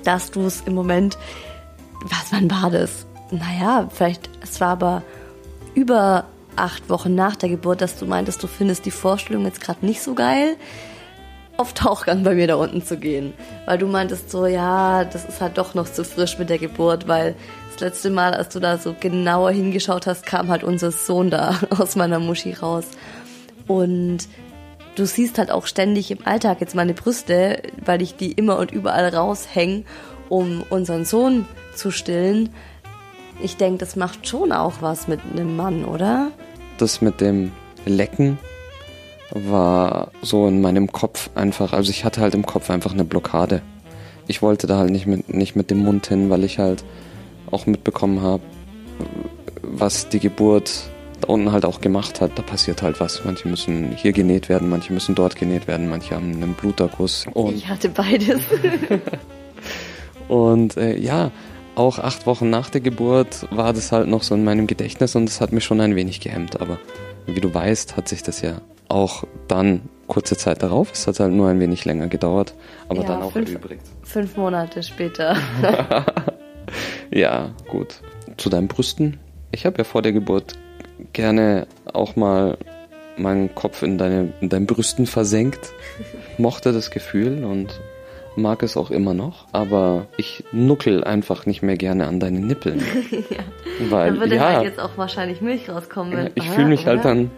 dass 0.05 0.31
du 0.31 0.43
es 0.43 0.63
im 0.63 0.75
Moment, 0.75 1.17
was, 2.05 2.33
wann 2.33 2.51
war 2.51 2.71
das? 2.71 3.07
Naja, 3.31 3.89
vielleicht, 3.93 4.29
es 4.43 4.61
war 4.61 4.69
aber 4.69 5.03
über 5.75 6.25
acht 6.57 6.91
Wochen 6.91 7.15
nach 7.15 7.37
der 7.37 7.49
Geburt, 7.49 7.81
dass 7.81 7.97
du 7.97 8.05
meintest, 8.07 8.43
du 8.43 8.47
findest 8.47 8.85
die 8.85 8.91
Vorstellung 8.91 9.45
jetzt 9.45 9.61
gerade 9.61 9.85
nicht 9.85 10.03
so 10.03 10.15
geil, 10.15 10.57
auf 11.57 11.73
Tauchgang 11.75 12.23
bei 12.23 12.35
mir 12.35 12.47
da 12.47 12.57
unten 12.57 12.83
zu 12.83 12.97
gehen. 12.97 13.33
Weil 13.67 13.79
du 13.79 13.87
meintest 13.87 14.31
so, 14.31 14.47
ja, 14.47 15.05
das 15.05 15.25
ist 15.25 15.41
halt 15.41 15.59
doch 15.59 15.75
noch 15.75 15.91
zu 15.91 16.05
frisch 16.05 16.39
mit 16.39 16.51
der 16.51 16.59
Geburt, 16.59 17.09
weil 17.09 17.35
das 17.73 17.81
letzte 17.81 18.11
Mal, 18.11 18.35
als 18.35 18.51
du 18.51 18.61
da 18.61 18.79
so 18.79 18.95
genauer 18.99 19.51
hingeschaut 19.51 20.07
hast, 20.07 20.27
kam 20.27 20.49
halt 20.49 20.65
unser 20.65 20.91
Sohn 20.91 21.31
da 21.31 21.59
aus 21.71 21.97
meiner 21.97 22.19
Muschi 22.19 22.53
raus. 22.53 22.85
Und 23.67 24.29
du 24.97 25.07
siehst 25.07 25.39
halt 25.39 25.51
auch 25.51 25.67
ständig 25.67 26.11
im 26.11 26.27
Alltag 26.27 26.61
jetzt 26.61 26.75
meine 26.75 26.95
Brüste, 26.95 27.63
weil 27.85 28.03
ich 28.03 28.17
die 28.17 28.33
immer 28.33 28.59
und 28.59 28.73
überall 28.73 29.09
raushänge, 29.09 29.85
um 30.29 30.63
unseren 30.71 31.05
Sohn 31.05 31.47
zu 31.75 31.91
stillen. 31.91 32.51
Ich 33.43 33.57
denke, 33.57 33.79
das 33.79 33.97
macht 33.97 34.29
schon 34.29 34.53
auch 34.53 34.75
was 34.81 35.09
mit 35.09 35.21
einem 35.33 35.57
Mann, 35.57 35.85
oder? 35.85 36.31
Das 36.79 37.01
mit 37.01 37.21
dem 37.21 37.53
Lecken 37.85 38.39
war 39.35 40.11
so 40.21 40.47
in 40.47 40.61
meinem 40.61 40.93
Kopf 40.93 41.31
einfach, 41.35 41.73
also 41.73 41.91
ich 41.91 42.05
hatte 42.05 42.21
halt 42.21 42.35
im 42.35 42.47
Kopf 42.47 42.71
einfach 42.71 42.93
eine 42.93 43.05
Blockade. 43.05 43.63
ich 44.29 44.43
wollte 44.43 44.67
da 44.67 44.79
halt 44.79 44.91
nicht 44.91 45.07
mit, 45.07 45.33
nicht 45.33 45.57
mit 45.57 45.71
dem 45.71 45.79
Mund 45.79 46.07
hin, 46.07 46.31
weil 46.31 46.45
ich 46.45 46.59
halt 46.59 46.85
auch 47.51 47.67
mitbekommen 47.67 48.23
habe, 48.23 48.43
was 49.63 50.09
die 50.09 50.21
Geburt 50.21 50.85
da 51.21 51.29
unten 51.29 51.53
halt 51.53 51.65
auch 51.65 51.81
gemacht 51.81 52.21
hat. 52.21 52.33
Da 52.37 52.43
passiert 52.43 52.83
halt 52.83 53.01
was. 53.01 53.25
Manche 53.25 53.49
müssen 53.49 53.93
hier 53.97 54.13
genäht 54.13 54.49
werden, 54.49 54.69
manche 54.69 54.93
müssen 54.93 55.15
dort 55.15 55.37
genäht 55.37 55.67
werden, 55.67 55.89
manche 55.89 56.15
haben 56.15 56.33
einen 56.33 56.55
Bluterguss. 56.55 57.27
Und 57.33 57.57
ich 57.57 57.69
hatte 57.69 57.89
beides. 57.89 58.43
und 60.29 60.77
äh, 60.77 60.97
ja, 60.97 61.31
auch 61.75 61.99
acht 61.99 62.27
Wochen 62.27 62.51
nach 62.51 62.71
der 62.71 62.81
Geburt 62.81 63.47
war 63.51 63.73
das 63.73 63.93
halt 63.93 64.09
noch 64.09 64.23
so 64.23 64.35
in 64.35 64.45
meinem 64.45 64.67
Gedächtnis 64.67 65.17
und 65.17 65.27
das 65.27 65.41
hat 65.41 65.53
mich 65.53 65.65
schon 65.65 65.81
ein 65.81 65.97
wenig 65.97 66.21
gehemmt. 66.21 66.61
Aber 66.61 66.79
wie 67.27 67.41
du 67.41 67.53
weißt, 67.53 67.97
hat 67.97 68.09
sich 68.09 68.23
das 68.23 68.41
ja 68.41 68.61
auch 68.93 69.25
dann 69.49 69.89
kurze 70.07 70.37
Zeit 70.37 70.63
darauf, 70.63 70.93
es 70.93 71.07
hat 71.07 71.21
halt 71.21 71.33
nur 71.33 71.49
ein 71.49 71.59
wenig 71.59 71.85
länger 71.85 72.07
gedauert, 72.07 72.55
aber 72.89 73.01
ja, 73.01 73.09
dann 73.09 73.23
auch 73.23 73.33
fünf, 73.33 73.49
erübrigt. 73.49 73.83
Fünf 74.03 74.37
Monate 74.37 74.83
später. 74.83 75.37
ja, 77.11 77.51
gut. 77.69 78.01
Zu 78.37 78.51
deinen 78.51 78.69
Brüsten. 78.69 79.19
Ich 79.51 79.65
habe 79.65 79.79
ja 79.79 79.85
vor 79.85 80.03
der 80.03 80.13
Geburt 80.13 80.55
gerne 81.13 81.67
auch 81.93 82.17
mal 82.17 82.59
meinen 83.17 83.55
Kopf 83.55 83.83
in, 83.83 83.99
deine, 83.99 84.33
in 84.41 84.49
deinen 84.49 84.67
Brüsten 84.67 85.07
versenkt. 85.07 85.73
Mochte 86.39 86.73
das 86.73 86.91
Gefühl 86.91 87.45
und 87.45 87.81
mag 88.37 88.63
es 88.63 88.77
auch 88.77 88.91
immer 88.91 89.15
noch, 89.15 89.47
aber 89.53 90.07
ich 90.17 90.45
nuckel 90.53 91.05
einfach 91.05 91.47
nicht 91.47 91.63
mehr 91.63 91.77
gerne 91.77 92.07
an 92.07 92.21
deinen 92.21 92.47
Nippeln. 92.47 92.81
ja. 93.11 93.91
Weil, 93.91 94.11
dann 94.11 94.21
würde 94.21 94.37
ja, 94.37 94.43
halt 94.43 94.65
jetzt 94.65 94.81
auch 94.81 94.97
wahrscheinlich 94.97 95.41
Milch 95.41 95.69
rauskommen. 95.69 96.17
Wenn, 96.17 96.31
ich 96.35 96.49
fühle 96.49 96.69
mich 96.69 96.87
halt 96.87 97.01
oder? 97.01 97.11
halt 97.11 97.31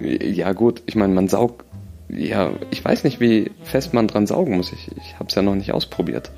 dann, 0.00 0.20
ja 0.34 0.52
gut, 0.52 0.82
ich 0.86 0.94
meine, 0.94 1.14
man 1.14 1.28
saugt, 1.28 1.64
ja, 2.08 2.52
ich 2.70 2.84
weiß 2.84 3.04
nicht, 3.04 3.20
wie 3.20 3.50
fest 3.62 3.92
man 3.94 4.08
dran 4.08 4.26
saugen 4.26 4.56
muss. 4.56 4.72
Ich, 4.72 4.90
ich 4.96 5.14
habe 5.14 5.26
es 5.28 5.34
ja 5.34 5.42
noch 5.42 5.54
nicht 5.54 5.72
ausprobiert. 5.72 6.30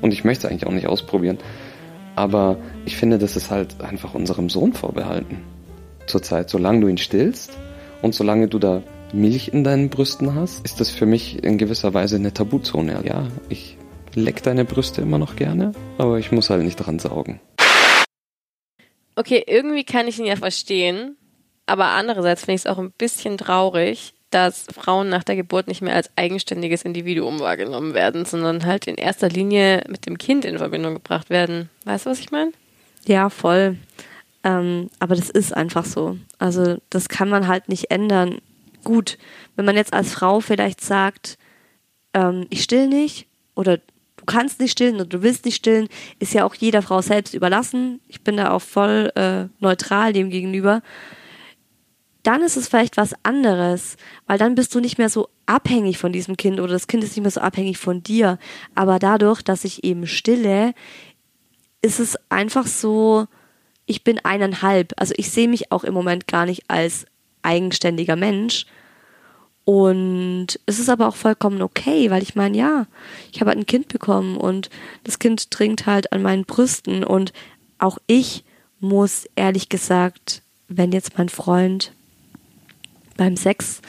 Und 0.00 0.12
ich 0.12 0.24
möchte 0.24 0.46
es 0.46 0.52
eigentlich 0.52 0.66
auch 0.66 0.72
nicht 0.72 0.86
ausprobieren. 0.86 1.38
Aber 2.16 2.58
ich 2.84 2.96
finde, 2.96 3.18
das 3.18 3.36
ist 3.36 3.50
halt 3.50 3.80
einfach 3.80 4.14
unserem 4.14 4.48
Sohn 4.48 4.72
vorbehalten. 4.72 5.38
Zurzeit, 6.06 6.50
solange 6.50 6.80
du 6.80 6.88
ihn 6.88 6.98
stillst 6.98 7.56
und 8.02 8.14
solange 8.14 8.48
du 8.48 8.58
da 8.58 8.82
Milch 9.14 9.48
in 9.48 9.62
deinen 9.62 9.90
Brüsten 9.90 10.34
hast, 10.34 10.64
ist 10.64 10.80
das 10.80 10.90
für 10.90 11.06
mich 11.06 11.42
in 11.42 11.56
gewisser 11.56 11.94
Weise 11.94 12.16
eine 12.16 12.34
Tabuzone. 12.34 13.02
Ja, 13.04 13.28
ich 13.48 13.78
leck 14.14 14.42
deine 14.42 14.64
Brüste 14.64 15.02
immer 15.02 15.18
noch 15.18 15.36
gerne, 15.36 15.72
aber 15.98 16.18
ich 16.18 16.32
muss 16.32 16.50
halt 16.50 16.64
nicht 16.64 16.76
dran 16.76 16.98
saugen. 16.98 17.40
Okay, 19.16 19.44
irgendwie 19.46 19.84
kann 19.84 20.08
ich 20.08 20.18
ihn 20.18 20.26
ja 20.26 20.36
verstehen, 20.36 21.16
aber 21.66 21.86
andererseits 21.86 22.40
finde 22.44 22.56
ich 22.56 22.62
es 22.62 22.66
auch 22.66 22.78
ein 22.78 22.90
bisschen 22.90 23.38
traurig, 23.38 24.14
dass 24.30 24.66
Frauen 24.74 25.08
nach 25.08 25.22
der 25.22 25.36
Geburt 25.36 25.68
nicht 25.68 25.80
mehr 25.80 25.94
als 25.94 26.10
eigenständiges 26.16 26.82
Individuum 26.82 27.38
wahrgenommen 27.38 27.94
werden, 27.94 28.24
sondern 28.24 28.64
halt 28.64 28.88
in 28.88 28.96
erster 28.96 29.28
Linie 29.28 29.84
mit 29.88 30.06
dem 30.06 30.18
Kind 30.18 30.44
in 30.44 30.58
Verbindung 30.58 30.94
gebracht 30.94 31.30
werden. 31.30 31.70
Weißt 31.84 32.06
du, 32.06 32.10
was 32.10 32.18
ich 32.18 32.32
meine? 32.32 32.50
Ja, 33.06 33.30
voll. 33.30 33.76
Ähm, 34.42 34.90
aber 34.98 35.14
das 35.14 35.30
ist 35.30 35.56
einfach 35.56 35.84
so. 35.84 36.18
Also 36.38 36.78
das 36.90 37.08
kann 37.08 37.28
man 37.28 37.46
halt 37.46 37.68
nicht 37.68 37.92
ändern 37.92 38.40
gut, 38.84 39.18
wenn 39.56 39.64
man 39.64 39.76
jetzt 39.76 39.92
als 39.92 40.12
Frau 40.12 40.40
vielleicht 40.40 40.80
sagt, 40.80 41.38
ähm, 42.12 42.46
ich 42.50 42.62
still 42.62 42.86
nicht 42.88 43.26
oder 43.54 43.78
du 43.78 44.24
kannst 44.26 44.60
nicht 44.60 44.72
stillen 44.72 44.96
oder 44.96 45.06
du 45.06 45.22
willst 45.22 45.44
nicht 45.44 45.56
stillen, 45.56 45.88
ist 46.18 46.32
ja 46.32 46.44
auch 46.44 46.54
jeder 46.54 46.82
Frau 46.82 47.02
selbst 47.02 47.34
überlassen. 47.34 48.00
Ich 48.08 48.22
bin 48.22 48.36
da 48.36 48.50
auch 48.52 48.62
voll 48.62 49.12
äh, 49.16 49.46
neutral 49.60 50.12
dem 50.12 50.30
gegenüber. 50.30 50.82
Dann 52.22 52.40
ist 52.40 52.56
es 52.56 52.68
vielleicht 52.68 52.96
was 52.96 53.14
anderes, 53.22 53.96
weil 54.26 54.38
dann 54.38 54.54
bist 54.54 54.74
du 54.74 54.80
nicht 54.80 54.96
mehr 54.96 55.10
so 55.10 55.28
abhängig 55.44 55.98
von 55.98 56.10
diesem 56.10 56.38
Kind 56.38 56.58
oder 56.58 56.72
das 56.72 56.86
Kind 56.86 57.04
ist 57.04 57.16
nicht 57.16 57.22
mehr 57.22 57.30
so 57.30 57.42
abhängig 57.42 57.76
von 57.76 58.02
dir. 58.02 58.38
Aber 58.74 58.98
dadurch, 58.98 59.42
dass 59.42 59.64
ich 59.64 59.84
eben 59.84 60.06
stille, 60.06 60.72
ist 61.82 62.00
es 62.00 62.16
einfach 62.30 62.66
so, 62.66 63.26
ich 63.84 64.04
bin 64.04 64.24
eineinhalb. 64.24 64.94
Also 64.96 65.12
ich 65.18 65.30
sehe 65.30 65.48
mich 65.48 65.70
auch 65.70 65.84
im 65.84 65.92
Moment 65.92 66.26
gar 66.26 66.46
nicht 66.46 66.62
als 66.68 67.04
eigenständiger 67.44 68.16
Mensch. 68.16 68.66
Und 69.64 70.60
es 70.66 70.78
ist 70.78 70.90
aber 70.90 71.08
auch 71.08 71.16
vollkommen 71.16 71.62
okay, 71.62 72.10
weil 72.10 72.22
ich 72.22 72.34
meine, 72.34 72.56
ja, 72.56 72.86
ich 73.32 73.40
habe 73.40 73.50
halt 73.50 73.58
ein 73.58 73.66
Kind 73.66 73.88
bekommen 73.88 74.36
und 74.36 74.68
das 75.04 75.18
Kind 75.18 75.50
trinkt 75.50 75.86
halt 75.86 76.12
an 76.12 76.22
meinen 76.22 76.44
Brüsten 76.44 77.02
und 77.02 77.32
auch 77.78 77.98
ich 78.06 78.44
muss 78.80 79.26
ehrlich 79.36 79.70
gesagt, 79.70 80.42
wenn 80.68 80.92
jetzt 80.92 81.16
mein 81.16 81.30
Freund 81.30 81.92
beim 83.16 83.36
Sex 83.36 83.80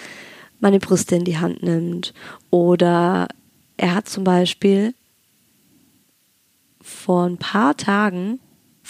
meine 0.59 0.79
Brüste 0.79 1.15
in 1.15 1.25
die 1.25 1.37
Hand 1.37 1.61
nimmt 1.61 2.13
oder 2.51 3.27
er 3.75 3.95
hat 3.95 4.07
zum 4.07 4.23
Beispiel 4.23 4.93
vor 6.81 7.25
ein 7.25 7.37
paar 7.37 7.75
Tagen, 7.75 8.39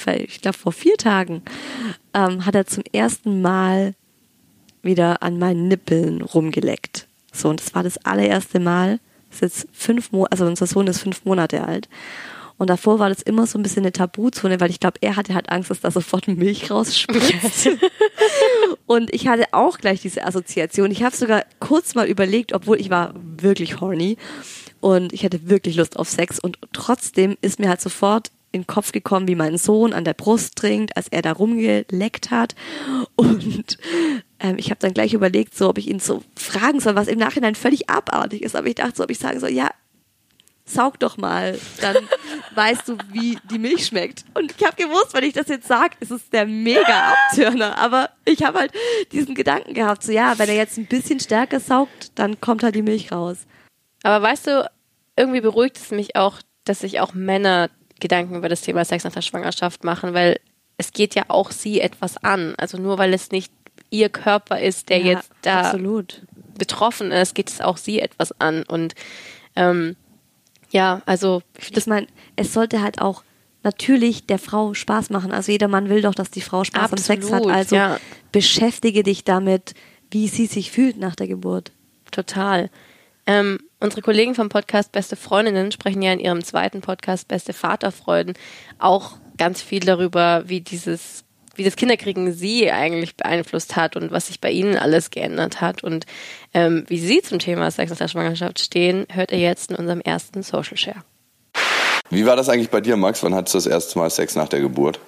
ich 0.06 0.42
glaube 0.42 0.58
vor 0.58 0.72
vier 0.72 0.98
Tagen, 0.98 1.42
ähm, 2.14 2.46
hat 2.46 2.54
er 2.54 2.68
zum 2.68 2.84
ersten 2.92 3.42
Mal 3.42 3.96
wieder 4.86 5.22
an 5.24 5.40
meinen 5.40 5.68
Nippeln 5.68 6.22
rumgeleckt. 6.22 7.08
So, 7.34 7.50
und 7.50 7.60
das 7.60 7.76
war 7.76 7.84
das 7.84 7.98
allererste 8.06 8.60
Mal. 8.60 9.00
Das 9.30 9.42
ist 9.42 9.42
jetzt 9.42 9.68
fünf 9.74 10.12
Monate, 10.12 10.32
also 10.32 10.46
unser 10.46 10.68
Sohn 10.68 10.88
ist 10.88 11.02
fünf 11.02 11.26
Monate 11.26 11.66
alt. 11.66 11.90
Und 12.58 12.70
davor 12.70 13.00
war 13.00 13.10
das 13.10 13.22
immer 13.22 13.48
so 13.48 13.60
ein 13.60 13.64
bisschen 13.64 13.84
eine 13.84 13.92
Tabuzone, 13.92 14.62
weil 14.62 14.70
ich 14.70 14.80
glaube, 14.80 15.00
er 15.02 15.18
hatte 15.18 15.34
halt 15.34 15.50
Angst, 15.50 15.70
dass 15.70 15.82
da 15.82 15.92
sofort 15.92 16.28
Milch 16.30 16.72
rausspritzt. 16.72 17.70
und 18.86 19.14
ich 19.14 19.28
hatte 19.28 19.48
auch 19.52 19.78
gleich 19.78 20.02
diese 20.02 20.26
Assoziation. 20.26 20.90
Ich 20.90 21.04
habe 21.04 21.16
sogar 21.16 21.44
kurz 21.60 21.96
mal 21.96 22.08
überlegt, 22.08 22.54
obwohl 22.54 22.80
ich 22.80 22.90
war 22.90 23.14
wirklich 23.16 23.82
horny 23.82 24.18
und 24.80 25.12
ich 25.12 25.26
hatte 25.26 25.50
wirklich 25.50 25.76
Lust 25.76 25.98
auf 25.98 26.10
Sex 26.10 26.40
und 26.40 26.58
trotzdem 26.72 27.36
ist 27.42 27.60
mir 27.60 27.68
halt 27.68 27.82
sofort 27.82 28.32
in 28.56 28.62
den 28.62 28.68
Kopf 28.68 28.92
gekommen, 28.92 29.28
wie 29.28 29.36
mein 29.36 29.58
Sohn 29.58 29.94
an 29.94 30.06
der 30.06 30.14
Brust 30.14 30.56
trinkt, 30.56 30.96
als 30.98 31.08
er 31.10 31.22
da 31.22 31.34
rumgeleckt 31.34 32.32
hat. 32.32 32.56
Und 33.16 33.78
ähm, 34.40 34.56
ich 34.58 34.70
habe 34.70 34.80
dann 34.80 34.94
gleich 34.94 35.14
überlegt, 35.14 35.56
so 35.56 35.70
ob 35.70 35.78
ich 35.78 35.88
ihn 35.88 36.00
so 36.00 36.24
fragen 36.36 36.80
soll, 36.80 36.96
was 36.96 37.08
im 37.08 37.20
Nachhinein 37.20 37.56
völlig 37.56 37.90
abartig 37.90 38.42
ist. 38.42 38.56
Aber 38.56 38.68
ich 38.68 38.76
dachte 38.76 38.96
so, 38.96 39.04
ob 39.04 39.12
ich 39.12 39.20
sagen 39.20 39.40
soll, 39.40 39.52
ja, 39.52 39.70
saug 40.66 41.00
doch 41.00 41.18
mal, 41.18 41.60
dann 41.82 41.98
weißt 42.56 42.90
du, 42.90 42.98
wie 43.12 43.38
die 43.52 43.60
Milch 43.60 43.88
schmeckt. 43.88 44.26
Und 44.34 44.54
ich 44.58 44.66
habe 44.66 44.76
gewusst, 44.76 45.14
wenn 45.14 45.24
ich 45.24 45.34
das 45.34 45.48
jetzt 45.48 45.68
sage, 45.68 45.96
ist 46.00 46.12
es 46.12 46.30
der 46.30 46.46
mega 46.46 47.14
Abtürner. 47.14 47.78
Aber 47.78 48.10
ich 48.26 48.44
habe 48.44 48.60
halt 48.60 48.72
diesen 49.12 49.36
Gedanken 49.36 49.74
gehabt, 49.74 50.04
so 50.04 50.12
ja, 50.12 50.38
wenn 50.40 50.50
er 50.50 50.56
jetzt 50.56 50.78
ein 50.78 50.88
bisschen 50.88 51.20
stärker 51.20 51.60
saugt, 51.60 52.12
dann 52.16 52.42
kommt 52.42 52.64
halt 52.64 52.76
die 52.76 52.82
Milch 52.82 53.12
raus. 53.12 53.46
Aber 54.04 54.24
weißt 54.26 54.48
du, 54.48 54.72
irgendwie 55.16 55.42
beruhigt 55.42 55.78
es 55.78 55.92
mich 55.92 56.16
auch, 56.16 56.40
dass 56.66 56.80
sich 56.80 57.00
auch 57.00 57.14
Männer 57.14 57.70
Gedanken 58.00 58.36
über 58.36 58.50
das 58.50 58.62
Thema 58.62 58.86
Sex 58.86 59.04
nach 59.04 59.14
der 59.14 59.22
Schwangerschaft 59.22 59.84
machen, 59.84 60.14
weil 60.14 60.40
es 60.78 60.92
geht 60.92 61.16
ja 61.16 61.26
auch 61.28 61.52
sie 61.52 61.80
etwas 61.80 62.18
an. 62.24 62.56
Also 62.58 62.78
nur 62.78 62.98
weil 62.98 63.14
es 63.14 63.32
nicht 63.32 63.52
ihr 63.90 64.10
Körper 64.10 64.60
ist, 64.60 64.90
der 64.90 65.00
ja, 65.00 65.06
jetzt 65.06 65.30
da 65.42 65.62
absolut. 65.62 66.22
betroffen 66.58 67.12
ist, 67.12 67.36
geht 67.36 67.50
es 67.50 67.62
auch 67.62 67.78
sie 67.78 68.00
etwas 68.00 68.40
an. 68.40 68.64
Und 68.64 68.96
ähm, 69.56 69.96
ja, 70.72 71.02
also 71.06 71.42
ich 71.58 71.72
das 71.72 71.88
meine, 71.88 72.08
es 72.36 72.54
sollte 72.54 72.82
halt 72.82 73.00
auch 73.02 73.24
natürlich 73.64 74.26
der 74.26 74.40
Frau 74.40 74.74
Spaß 74.74 75.10
machen. 75.10 75.32
Also 75.32 75.52
jeder 75.52 75.68
Mann 75.68 75.90
will 75.90 76.02
doch, 76.02 76.16
dass 76.16 76.32
die 76.32 76.42
Frau 76.42 76.64
Spaß 76.64 76.92
absolut, 76.92 77.00
am 77.00 77.22
Sex 77.22 77.32
hat. 77.32 77.48
Also 77.48 77.76
ja. 77.76 78.00
beschäftige 78.32 79.04
dich 79.04 79.24
damit, 79.24 79.74
wie 80.12 80.28
sie 80.28 80.46
sich 80.46 80.72
fühlt 80.72 80.98
nach 80.98 81.16
der 81.16 81.28
Geburt. 81.28 81.72
Total. 82.12 82.70
Ähm, 83.28 83.60
unsere 83.80 84.02
Kollegen 84.02 84.36
vom 84.36 84.50
Podcast 84.50 84.92
Beste 84.92 85.16
Freundinnen 85.16 85.72
sprechen 85.72 86.02
ja 86.02 86.14
in 86.14 86.20
ihrem 86.20 86.44
zweiten 86.44 86.82
Podcast 86.82 87.28
Beste 87.28 87.54
Vaterfreuden 87.54 88.34
auch 88.78 89.14
ganz 89.38 89.62
viel 89.62 89.80
darüber, 89.80 90.44
wie 90.46 90.62
dieses, 90.62 91.24
wie 91.56 91.64
das 91.64 91.76
Kinderkriegen 91.76 92.34
sie 92.34 92.72
eigentlich 92.72 93.16
beeinflusst 93.16 93.76
hat 93.76 93.96
und 93.96 94.12
was 94.12 94.28
sich 94.28 94.42
bei 94.42 94.52
ihnen 94.52 94.78
alles 94.78 95.10
geändert 95.10 95.60
hat 95.60 95.84
und 95.84 96.06
ähm, 96.54 96.86
wie 96.88 97.00
sie 97.00 97.22
zum 97.22 97.40
Thema 97.40 97.72
Sex 97.72 97.90
nach 97.90 97.98
der 97.98 98.08
Schwangerschaft 98.08 98.60
stehen, 98.60 99.08
hört 99.12 99.32
ihr 99.32 99.40
jetzt 99.40 99.72
in 99.72 99.76
unserem 99.76 100.02
ersten 100.02 100.44
Social 100.44 100.78
Share. 100.78 101.04
Wie 102.12 102.26
war 102.28 102.36
das 102.36 102.50
eigentlich 102.50 102.70
bei 102.70 102.82
dir, 102.82 102.98
Max? 102.98 103.24
Wann 103.24 103.34
hattest 103.34 103.56
du 103.56 103.58
das 103.58 103.66
erste 103.66 103.98
Mal 103.98 104.10
Sex 104.12 104.36
nach 104.36 104.48
der 104.48 104.62
Geburt? 104.62 105.00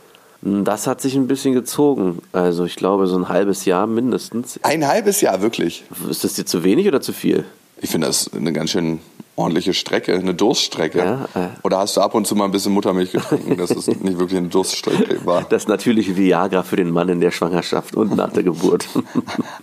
Das 0.42 0.88
hat 0.88 1.02
sich 1.02 1.16
ein 1.16 1.28
bisschen 1.28 1.54
gezogen. 1.54 2.22
Also 2.32 2.66
ich 2.66 2.76
glaube 2.76 3.08
so 3.08 3.18
ein 3.18 3.30
halbes 3.30 3.66
Jahr 3.66 3.88
mindestens. 3.88 4.60
Ein 4.64 4.88
halbes 4.88 5.22
Jahr, 5.22 5.42
wirklich? 5.42 5.84
Ist 6.10 6.24
das 6.24 6.34
dir 6.34 6.46
zu 6.46 6.64
wenig 6.64 6.88
oder 6.88 7.02
zu 7.02 7.14
viel? 7.14 7.46
Ich 7.82 7.90
finde 7.90 8.08
das 8.08 8.32
eine 8.34 8.54
ganz 8.54 8.72
schön 8.72 9.00
ordentliche 9.36 9.74
Strecke, 9.76 10.16
eine 10.16 10.34
Durststrecke. 10.34 10.98
Ja, 10.98 11.26
äh. 11.36 11.50
Oder 11.64 11.78
hast 11.78 11.96
du 11.96 12.02
ab 12.02 12.16
und 12.16 12.26
zu 12.26 12.36
mal 12.36 12.46
ein 12.46 12.52
bisschen 12.52 12.74
Muttermilch 12.74 13.12
getrunken, 13.12 13.56
dass 13.56 13.70
es 13.70 13.88
nicht 14.02 14.18
wirklich 14.18 14.40
eine 14.40 14.48
Durststrecke 14.48 15.26
war? 15.26 15.44
Das 15.44 15.68
natürliche 15.68 16.18
Viagra 16.18 16.64
für 16.64 16.76
den 16.76 16.90
Mann 16.90 17.08
in 17.08 17.22
der 17.22 17.32
Schwangerschaft 17.32 17.96
und 17.96 18.16
nach 18.16 18.34
der 18.34 18.44
Geburt. 18.44 18.88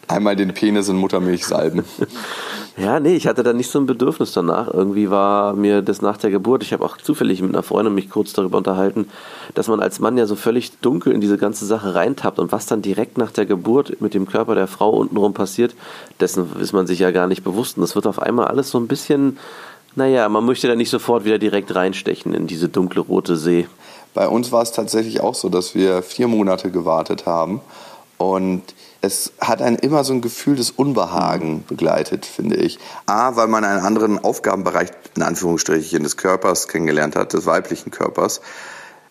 Einmal 0.07 0.37
den 0.37 0.55
Penis 0.55 0.89
in 0.89 0.97
Muttermilch 0.97 1.45
salben. 1.45 1.85
Ja, 2.77 2.99
nee, 2.99 3.15
ich 3.15 3.29
hatte 3.29 3.45
da 3.45 3.53
nicht 3.53 3.71
so 3.71 3.79
ein 3.79 3.87
Bedürfnis 3.87 4.33
danach. 4.33 4.67
Irgendwie 4.67 5.09
war 5.09 5.55
mir 5.55 5.81
das 5.81 6.03
nach 6.03 6.17
der 6.17 6.31
Geburt, 6.31 6.65
ich 6.65 6.73
habe 6.73 6.85
auch 6.85 6.97
zufällig 6.97 7.41
mit 7.41 7.55
einer 7.55 7.63
Freundin 7.63 7.95
mich 7.95 8.11
kurz 8.11 8.33
darüber 8.33 8.59
unterhalten, 8.59 9.09
dass 9.55 9.69
man 9.69 9.79
als 9.79 10.01
Mann 10.01 10.19
ja 10.19 10.27
so 10.27 10.35
völlig 10.35 10.73
dunkel 10.81 11.13
in 11.13 11.21
diese 11.21 11.39
ganze 11.39 11.67
Sache 11.67 11.95
reintappt 11.95 12.41
und 12.41 12.51
was 12.51 12.67
dann 12.67 12.83
direkt 12.83 13.17
nach 13.17 13.31
der 13.31 13.47
Geburt 13.47 14.01
mit 14.01 14.13
dem 14.13 14.27
Körper 14.27 14.57
der 14.57 14.67
Frau 14.67 14.91
untenrum 14.91 15.35
passiert, 15.35 15.77
dessen 16.19 16.49
ist 16.61 16.73
man 16.73 16.89
sich 16.89 16.99
ja 16.99 17.13
gar 17.13 17.29
nicht 17.29 17.45
bewusst. 17.45 17.77
Und 17.77 17.83
das 17.83 17.95
wird 17.95 18.09
auf 18.09 18.21
einmal 18.21 18.47
alles 18.47 18.71
so 18.71 18.79
ein 18.79 18.89
bisschen 18.89 19.39
Naja, 19.95 20.29
man 20.29 20.45
möchte 20.45 20.67
da 20.67 20.75
nicht 20.75 20.91
sofort 20.91 21.25
wieder 21.25 21.39
direkt 21.39 21.73
reinstechen 21.73 22.35
in 22.35 22.49
diese 22.49 22.69
dunkle 22.69 23.03
rote 23.03 23.37
See. 23.37 23.69
Bei 24.13 24.27
uns 24.27 24.51
war 24.51 24.63
es 24.63 24.73
tatsächlich 24.73 25.21
auch 25.21 25.37
so, 25.37 25.49
dass 25.49 25.77
wir 25.77 26.03
vier 26.03 26.27
Monate 26.27 26.73
gewartet 26.73 27.27
haben 27.27 27.61
und 28.33 28.63
es 29.01 29.33
hat 29.41 29.61
einen 29.61 29.77
immer 29.77 30.03
so 30.05 30.13
ein 30.15 30.21
Gefühl 30.21 30.57
des 30.57 30.71
Unbehagen 30.71 31.65
begleitet, 31.69 32.25
finde 32.25 32.57
ich. 32.57 32.79
A, 33.07 33.37
weil 33.37 33.49
man 33.49 33.65
einen 33.65 33.85
anderen 33.85 34.19
Aufgabenbereich, 34.19 34.91
in 35.15 35.23
Anführungsstrichen, 35.23 36.03
des 36.03 36.17
Körpers 36.17 36.69
kennengelernt 36.69 37.17
hat, 37.17 37.35
des 37.35 37.47
weiblichen 37.47 37.91
Körpers. 37.91 38.41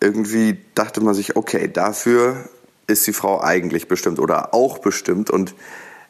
Irgendwie 0.00 0.58
dachte 0.74 1.00
man 1.00 1.14
sich, 1.14 1.36
okay, 1.36 1.70
dafür 1.72 2.48
ist 2.86 3.06
die 3.06 3.12
Frau 3.12 3.40
eigentlich 3.40 3.88
bestimmt 3.88 4.18
oder 4.18 4.52
auch 4.52 4.78
bestimmt 4.78 5.30
und 5.30 5.54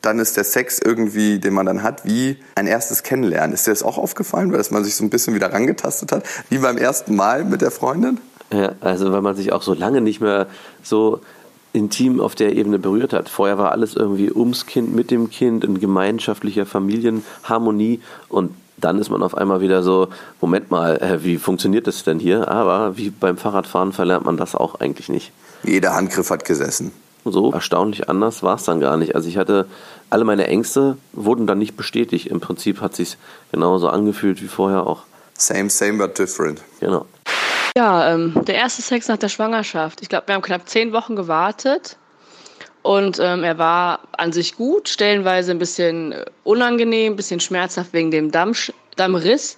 dann 0.00 0.18
ist 0.18 0.36
der 0.36 0.44
Sex 0.44 0.78
irgendwie, 0.78 1.38
den 1.38 1.54
man 1.54 1.66
dann 1.66 1.82
hat, 1.82 2.04
wie 2.04 2.38
ein 2.56 2.66
erstes 2.66 3.02
Kennenlernen. 3.02 3.54
Ist 3.54 3.66
dir 3.66 3.70
das 3.70 3.82
auch 3.82 3.96
aufgefallen, 3.96 4.52
weil 4.52 4.62
man 4.70 4.84
sich 4.84 4.96
so 4.96 5.04
ein 5.04 5.10
bisschen 5.10 5.34
wieder 5.34 5.52
rangetastet 5.52 6.12
hat, 6.12 6.24
wie 6.50 6.58
beim 6.58 6.76
ersten 6.76 7.14
Mal 7.16 7.44
mit 7.44 7.62
der 7.62 7.70
Freundin? 7.70 8.20
Ja, 8.52 8.72
also 8.80 9.12
weil 9.12 9.22
man 9.22 9.34
sich 9.34 9.52
auch 9.52 9.62
so 9.62 9.72
lange 9.72 10.00
nicht 10.00 10.20
mehr 10.20 10.46
so 10.82 11.20
intim 11.74 12.20
auf 12.20 12.34
der 12.34 12.56
Ebene 12.56 12.78
berührt 12.78 13.12
hat. 13.12 13.28
Vorher 13.28 13.58
war 13.58 13.72
alles 13.72 13.94
irgendwie 13.94 14.32
ums 14.32 14.64
Kind, 14.64 14.94
mit 14.94 15.10
dem 15.10 15.28
Kind, 15.28 15.64
in 15.64 15.80
gemeinschaftlicher 15.80 16.64
Familienharmonie 16.64 18.00
und 18.28 18.52
dann 18.76 18.98
ist 18.98 19.10
man 19.10 19.22
auf 19.22 19.37
einmal 19.37 19.60
wieder 19.60 19.82
so, 19.82 20.08
Moment 20.40 20.70
mal, 20.70 20.96
äh, 20.98 21.24
wie 21.24 21.37
funktioniert 21.37 21.87
das 21.87 22.04
denn 22.04 22.18
hier? 22.18 22.48
Aber 22.48 22.96
wie 22.96 23.10
beim 23.10 23.37
Fahrradfahren 23.37 23.92
verlernt 23.92 24.24
man 24.24 24.37
das 24.37 24.54
auch 24.54 24.80
eigentlich 24.80 25.08
nicht. 25.08 25.32
Jeder 25.62 25.94
Handgriff 25.94 26.30
hat 26.30 26.44
gesessen. 26.44 26.92
So 27.24 27.52
erstaunlich 27.52 28.08
anders 28.10 28.42
war 28.42 28.56
es 28.56 28.64
dann 28.64 28.80
gar 28.80 28.96
nicht. 28.96 29.14
Also 29.14 29.28
ich 29.28 29.38
hatte, 29.38 29.66
alle 30.10 30.24
meine 30.24 30.46
Ängste 30.46 30.98
wurden 31.12 31.46
dann 31.46 31.58
nicht 31.58 31.76
bestätigt. 31.76 32.26
Im 32.26 32.40
Prinzip 32.40 32.80
hat 32.80 32.94
sich 32.94 33.16
genauso 33.50 33.88
angefühlt 33.88 34.42
wie 34.42 34.48
vorher 34.48 34.87
auch. 34.87 35.04
Same, 35.37 35.70
same, 35.70 35.98
but 35.98 36.18
different. 36.18 36.60
Genau. 36.80 37.06
Ja, 37.76 38.14
ähm, 38.14 38.40
der 38.46 38.54
erste 38.54 38.82
Sex 38.82 39.08
nach 39.08 39.16
der 39.16 39.28
Schwangerschaft. 39.28 40.00
Ich 40.00 40.08
glaube, 40.08 40.28
wir 40.28 40.37
haben 40.37 40.42
knapp 40.42 40.68
zehn 40.68 40.92
Wochen 40.92 41.16
gewartet. 41.16 41.96
Und 42.82 43.18
ähm, 43.18 43.42
er 43.42 43.58
war 43.58 44.00
an 44.12 44.32
sich 44.32 44.54
gut, 44.54 44.88
stellenweise 44.88 45.50
ein 45.50 45.58
bisschen 45.58 46.12
äh, 46.12 46.24
unangenehm, 46.44 47.14
ein 47.14 47.16
bisschen 47.16 47.40
schmerzhaft 47.40 47.92
wegen 47.92 48.12
dem 48.12 48.30
Damm, 48.30 48.52
Dammriss. 48.94 49.56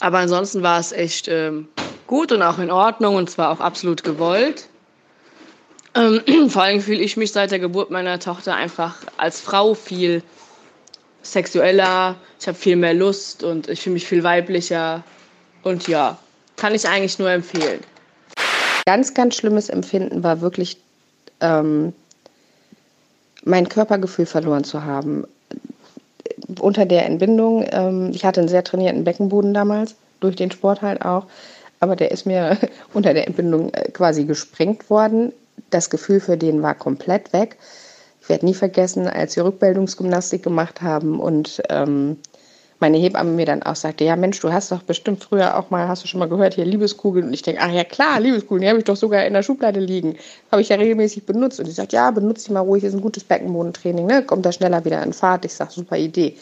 Aber 0.00 0.18
ansonsten 0.18 0.62
war 0.62 0.80
es 0.80 0.92
echt 0.92 1.28
ähm, 1.28 1.68
gut 2.06 2.30
und 2.30 2.42
auch 2.42 2.58
in 2.58 2.70
Ordnung 2.70 3.14
und 3.14 3.30
zwar 3.30 3.50
auch 3.50 3.60
absolut 3.60 4.04
gewollt. 4.04 4.68
Ähm, 5.94 6.20
vor 6.50 6.64
allem 6.64 6.82
fühle 6.82 7.00
ich 7.00 7.16
mich 7.16 7.32
seit 7.32 7.52
der 7.52 7.58
Geburt 7.58 7.90
meiner 7.90 8.18
Tochter 8.18 8.54
einfach 8.54 8.96
als 9.16 9.40
Frau 9.40 9.72
viel 9.72 10.22
sexueller. 11.22 12.16
Ich 12.38 12.46
habe 12.48 12.58
viel 12.58 12.76
mehr 12.76 12.92
Lust 12.92 13.44
und 13.44 13.66
ich 13.70 13.80
fühle 13.80 13.94
mich 13.94 14.06
viel 14.06 14.24
weiblicher. 14.24 15.04
Und 15.62 15.88
ja, 15.88 16.18
kann 16.60 16.74
ich 16.74 16.86
eigentlich 16.86 17.18
nur 17.18 17.30
empfehlen. 17.30 17.80
Ganz, 18.86 19.14
ganz 19.14 19.34
schlimmes 19.34 19.68
Empfinden 19.70 20.22
war 20.22 20.40
wirklich 20.40 20.76
ähm, 21.40 21.92
mein 23.44 23.68
Körpergefühl 23.68 24.26
verloren 24.26 24.64
zu 24.64 24.84
haben. 24.84 25.26
Unter 26.60 26.84
der 26.84 27.06
Entbindung, 27.06 27.64
ähm, 27.70 28.10
ich 28.12 28.24
hatte 28.24 28.40
einen 28.40 28.48
sehr 28.48 28.62
trainierten 28.62 29.04
Beckenboden 29.04 29.54
damals, 29.54 29.94
durch 30.20 30.36
den 30.36 30.50
Sport 30.50 30.82
halt 30.82 31.02
auch, 31.02 31.26
aber 31.80 31.96
der 31.96 32.10
ist 32.10 32.26
mir 32.26 32.58
unter 32.92 33.14
der 33.14 33.26
Entbindung 33.26 33.72
äh, 33.72 33.90
quasi 33.90 34.24
gesprengt 34.24 34.90
worden. 34.90 35.32
Das 35.70 35.88
Gefühl 35.88 36.20
für 36.20 36.36
den 36.36 36.62
war 36.62 36.74
komplett 36.74 37.32
weg. 37.32 37.56
Ich 38.20 38.28
werde 38.28 38.44
nie 38.44 38.54
vergessen, 38.54 39.08
als 39.08 39.34
wir 39.36 39.46
Rückbildungsgymnastik 39.46 40.42
gemacht 40.42 40.82
haben 40.82 41.20
und 41.20 41.62
ähm, 41.70 42.18
meine 42.80 42.96
Hebamme 42.96 43.30
mir 43.30 43.46
dann 43.46 43.62
auch 43.62 43.76
sagte, 43.76 44.04
ja 44.04 44.16
Mensch, 44.16 44.40
du 44.40 44.52
hast 44.52 44.72
doch 44.72 44.82
bestimmt 44.82 45.22
früher 45.22 45.58
auch 45.58 45.70
mal, 45.70 45.86
hast 45.86 46.02
du 46.02 46.08
schon 46.08 46.18
mal 46.18 46.28
gehört, 46.28 46.54
hier 46.54 46.64
Liebeskugeln. 46.64 47.26
Und 47.26 47.34
ich 47.34 47.42
denke, 47.42 47.60
ach 47.62 47.70
ja 47.70 47.84
klar, 47.84 48.18
Liebeskugeln, 48.18 48.62
die 48.62 48.68
habe 48.68 48.78
ich 48.78 48.84
doch 48.84 48.96
sogar 48.96 49.26
in 49.26 49.34
der 49.34 49.42
Schublade 49.42 49.80
liegen. 49.80 50.16
Habe 50.50 50.62
ich 50.62 50.70
ja 50.70 50.76
regelmäßig 50.76 51.26
benutzt. 51.26 51.60
Und 51.60 51.66
sie 51.66 51.72
sagt, 51.72 51.92
ja, 51.92 52.10
benutze 52.10 52.48
die 52.48 52.52
mal 52.54 52.60
ruhig, 52.60 52.82
ist 52.82 52.94
ein 52.94 53.02
gutes 53.02 53.24
Beckenbodentraining, 53.24 54.06
ne? 54.06 54.24
Kommt 54.24 54.46
da 54.46 54.52
schneller 54.52 54.84
wieder 54.84 55.02
in 55.02 55.12
Fahrt. 55.12 55.44
Ich 55.44 55.54
sage, 55.54 55.70
super 55.72 55.98
Idee. 55.98 56.36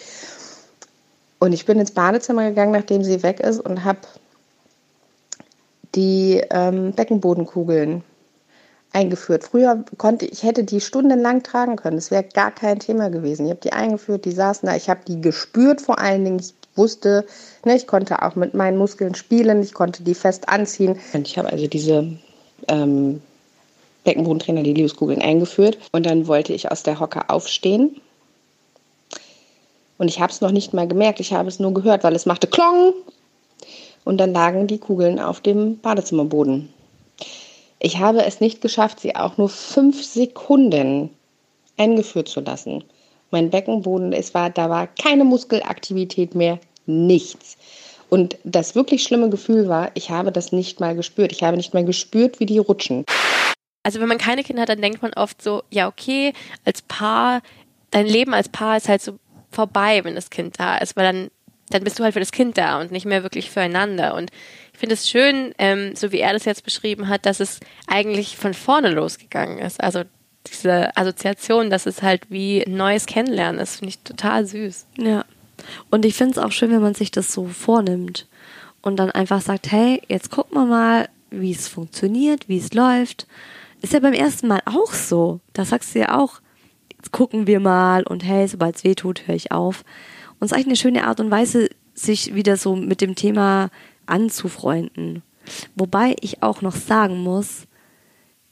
Und 1.41 1.53
ich 1.53 1.67
bin 1.67 1.79
ins 1.79 1.91
Badezimmer 1.91 2.49
gegangen, 2.49 2.73
nachdem 2.73 3.03
sie 3.03 3.23
weg 3.23 3.41
ist 3.41 3.61
und 3.61 3.85
habe 3.85 4.01
die 5.95 6.43
ähm, 6.51 6.93
Beckenbodenkugeln 6.93 8.03
eingeführt. 8.99 9.45
Früher 9.45 9.85
konnte 9.97 10.27
ich 10.27 10.43
hätte 10.43 10.65
die 10.65 10.81
stundenlang 10.81 11.43
tragen 11.45 11.77
können. 11.77 11.99
Es 11.99 12.11
wäre 12.11 12.25
gar 12.25 12.51
kein 12.51 12.81
Thema 12.81 13.11
gewesen. 13.11 13.47
Ich 13.47 13.51
habe 13.51 13.61
die 13.61 13.73
eingeführt, 13.73 14.25
die 14.25 14.33
saßen 14.33 14.69
da. 14.69 14.75
Ich 14.75 14.91
habe 14.91 15.01
die 15.07 15.21
gespürt 15.21 15.81
vor 15.81 15.99
allen 16.01 16.25
Dingen. 16.25 16.41
Ich 16.41 16.53
wusste, 16.75 17.25
ne, 17.65 17.77
ich 17.77 17.87
konnte 17.87 18.23
auch 18.23 18.35
mit 18.35 18.55
meinen 18.55 18.77
Muskeln 18.77 19.15
spielen. 19.15 19.63
Ich 19.63 19.73
konnte 19.73 20.03
die 20.03 20.15
fest 20.15 20.49
anziehen. 20.49 20.99
Und 21.13 21.29
ich 21.29 21.39
habe 21.39 21.49
also 21.49 21.69
diese 21.69 22.19
ähm, 22.67 23.23
Beckenbodentrainer, 24.03 24.65
die 24.65 24.75
Liebeskugeln 24.75 25.23
eingeführt. 25.23 25.79
Und 25.93 26.05
dann 26.05 26.27
wollte 26.27 26.53
ich 26.53 26.71
aus 26.71 26.83
der 26.83 26.99
Hocke 26.99 27.31
aufstehen. 27.31 28.01
Und 29.99 30.09
ich 30.09 30.21
habe 30.21 30.33
es 30.33 30.41
noch 30.41 30.53
nicht 30.53 30.75
mal 30.75 30.89
gemerkt. 30.89 31.21
Ich 31.21 31.33
habe 31.33 31.49
es 31.49 31.61
nur 31.61 31.73
gehört, 31.73 32.03
weil 32.03 32.17
es 32.17 32.27
machte 32.27 32.49
Klong. 32.49 32.95
Und 34.05 34.19
dann 34.19 34.33
lagen 34.33 34.67
die 34.67 34.79
Kugeln 34.79 35.21
auf 35.21 35.41
dem 35.41 35.79
Badezimmerboden. 35.79 36.73
Ich 37.81 37.99
habe 37.99 38.25
es 38.25 38.41
nicht 38.41 38.61
geschafft, 38.61 39.01
sie 39.01 39.15
auch 39.15 39.37
nur 39.37 39.49
fünf 39.49 40.03
Sekunden 40.05 41.11
eingeführt 41.77 42.29
zu 42.29 42.41
lassen. 42.41 42.85
Mein 43.31 43.51
Beckenboden, 43.51 44.13
es 44.13 44.35
war, 44.35 44.51
da 44.51 44.69
war 44.69 44.87
keine 44.87 45.25
Muskelaktivität 45.25 46.35
mehr, 46.35 46.59
nichts. 46.87 47.57
Und 48.09 48.39
das 48.43 48.75
wirklich 48.75 49.03
schlimme 49.03 49.29
Gefühl 49.29 49.69
war, 49.69 49.91
ich 49.95 50.11
habe 50.11 50.33
das 50.33 50.51
nicht 50.51 50.81
mal 50.81 50.97
gespürt. 50.97 51.31
Ich 51.31 51.43
habe 51.43 51.57
nicht 51.57 51.75
mal 51.75 51.85
gespürt, 51.85 52.41
wie 52.41 52.47
die 52.47 52.59
rutschen. 52.59 53.05
Also 53.83 54.01
wenn 54.01 54.09
man 54.09 54.19
keine 54.19 54.43
Kinder 54.43 54.63
hat, 54.63 54.71
dann 54.71 54.83
denkt 54.83 55.03
man 55.03 55.13
oft 55.15 55.41
so, 55.43 55.63
ja 55.71 55.89
okay, 55.89 56.33
als 56.65 56.83
Paar, 56.83 57.43
dein 57.91 58.07
Leben 58.07 58.35
als 58.35 58.49
Paar 58.49 58.77
ist 58.77 58.89
halt 58.89 59.03
so 59.03 59.19
vorbei, 59.51 60.05
wenn 60.05 60.15
das 60.15 60.31
Kind 60.31 60.59
da 60.59 60.79
ist, 60.79 60.97
weil 60.97 61.05
dann, 61.05 61.31
dann 61.71 61.85
bist 61.85 61.99
du 61.99 62.05
halt 62.05 62.15
für 62.15 62.21
das 62.21 62.33
Kind 62.33 62.59
da 62.59 62.81
und 62.81 62.91
nicht 62.91 63.07
mehr 63.07 63.23
wirklich 63.23 63.51
füreinander. 63.51 64.15
Und 64.15 64.31
ich 64.73 64.79
finde 64.79 64.95
es 64.95 65.09
schön, 65.09 65.55
ähm, 65.59 65.95
so 65.95 66.13
wie 66.13 66.21
er 66.21 66.33
das 66.33 66.45
jetzt 66.45 66.65
beschrieben 66.65 67.09
hat, 67.09 67.27
dass 67.27 67.41
es 67.41 67.61
eigentlich 67.87 68.37
von 68.37 68.55
vorne 68.55 68.91
losgegangen 68.91 69.59
ist. 69.59 69.83
Also 69.83 70.05
diese 70.47 70.97
Assoziation, 70.97 71.71
dass 71.71 71.87
es 71.87 72.03
halt 72.03 72.31
wie 72.31 72.65
ein 72.65 72.77
neues 72.77 73.07
Kennenlernen 73.07 73.61
ist, 73.61 73.77
finde 73.77 73.91
ich 73.91 73.99
total 73.99 74.47
süß. 74.47 74.87
Ja. 74.97 75.25
Und 75.91 76.05
ich 76.05 76.15
finde 76.15 76.33
es 76.33 76.39
auch 76.39 76.53
schön, 76.53 76.71
wenn 76.71 76.83
man 76.83 76.95
sich 76.95 77.11
das 77.11 77.33
so 77.33 77.47
vornimmt 77.47 78.27
und 78.83 78.97
dann 78.97 79.11
einfach 79.11 79.41
sagt, 79.41 79.71
hey, 79.71 80.01
jetzt 80.09 80.31
gucken 80.31 80.57
wir 80.57 80.67
mal, 80.67 81.09
wie 81.31 81.53
es 81.53 81.69
funktioniert, 81.69 82.49
wie 82.49 82.59
es 82.59 82.73
läuft. 82.73 83.27
Ist 83.83 83.93
ja 83.93 84.01
beim 84.01 84.15
ersten 84.15 84.49
Mal 84.49 84.61
auch 84.65 84.93
so. 84.93 85.41
Da 85.53 85.65
sagst 85.65 85.95
du 85.95 86.01
ja 86.01 86.19
auch, 86.19 86.41
jetzt 86.97 87.13
gucken 87.13 87.47
wir 87.47 87.61
mal 87.61 88.03
und 88.05 88.25
hey, 88.25 88.47
sobald 88.49 88.77
es 88.77 88.85
weh 88.85 88.95
tut, 88.95 89.27
höre 89.27 89.35
ich 89.35 89.53
auf. 89.53 89.85
Und 90.39 90.47
es 90.47 90.53
ist 90.53 90.53
eigentlich 90.53 90.67
eine 90.67 90.77
schöne 90.77 91.05
Art 91.05 91.21
und 91.21 91.31
Weise, 91.31 91.69
sich 91.95 92.35
wieder 92.35 92.57
so 92.57 92.77
mit 92.77 93.01
dem 93.01 93.15
Thema 93.15 93.71
anzufreunden. 94.07 95.23
Wobei 95.75 96.15
ich 96.21 96.43
auch 96.43 96.63
noch 96.63 96.77
sagen 96.77 97.19
muss, 97.19 97.67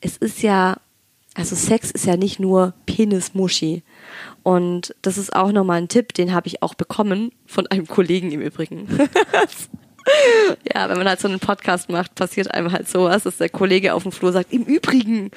es 0.01 0.17
ist 0.17 0.43
ja, 0.43 0.77
also 1.35 1.55
Sex 1.55 1.91
ist 1.91 2.07
ja 2.07 2.17
nicht 2.17 2.41
nur 2.41 2.75
Penismuschi. 2.87 3.83
Und 4.43 4.95
das 5.03 5.19
ist 5.19 5.35
auch 5.35 5.53
nochmal 5.53 5.79
ein 5.79 5.89
Tipp, 5.89 6.15
den 6.15 6.33
habe 6.33 6.49
ich 6.49 6.63
auch 6.63 6.75
bekommen 6.75 7.33
von 7.47 7.67
einem 7.67 7.87
Kollegen 7.87 8.31
im 8.33 8.41
Übrigen. 8.41 8.89
ja, 10.75 10.89
wenn 10.89 10.99
man 10.99 11.09
halt 11.09 11.21
so 11.21 11.29
einen 11.29 11.41
Podcast 11.41 11.89
macht, 11.89 12.15
passiert 12.15 12.53
einem 12.53 12.73
halt 12.73 12.89
sowas, 12.89 13.25
dass 13.25 13.39
der 13.39 13.49
Kollege 13.49 13.95
auf 13.95 14.03
dem 14.03 14.13
Flur 14.13 14.33
sagt, 14.33 14.53
im 14.53 14.63
Übrigen, 14.63 15.31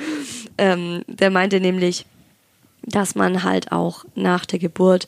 ähm, 0.58 1.04
der 1.08 1.30
meinte 1.30 1.60
nämlich, 1.60 2.06
dass 2.84 3.16
man 3.16 3.44
halt 3.44 3.72
auch 3.72 4.06
nach 4.16 4.46
der 4.46 4.60
Geburt 4.60 5.08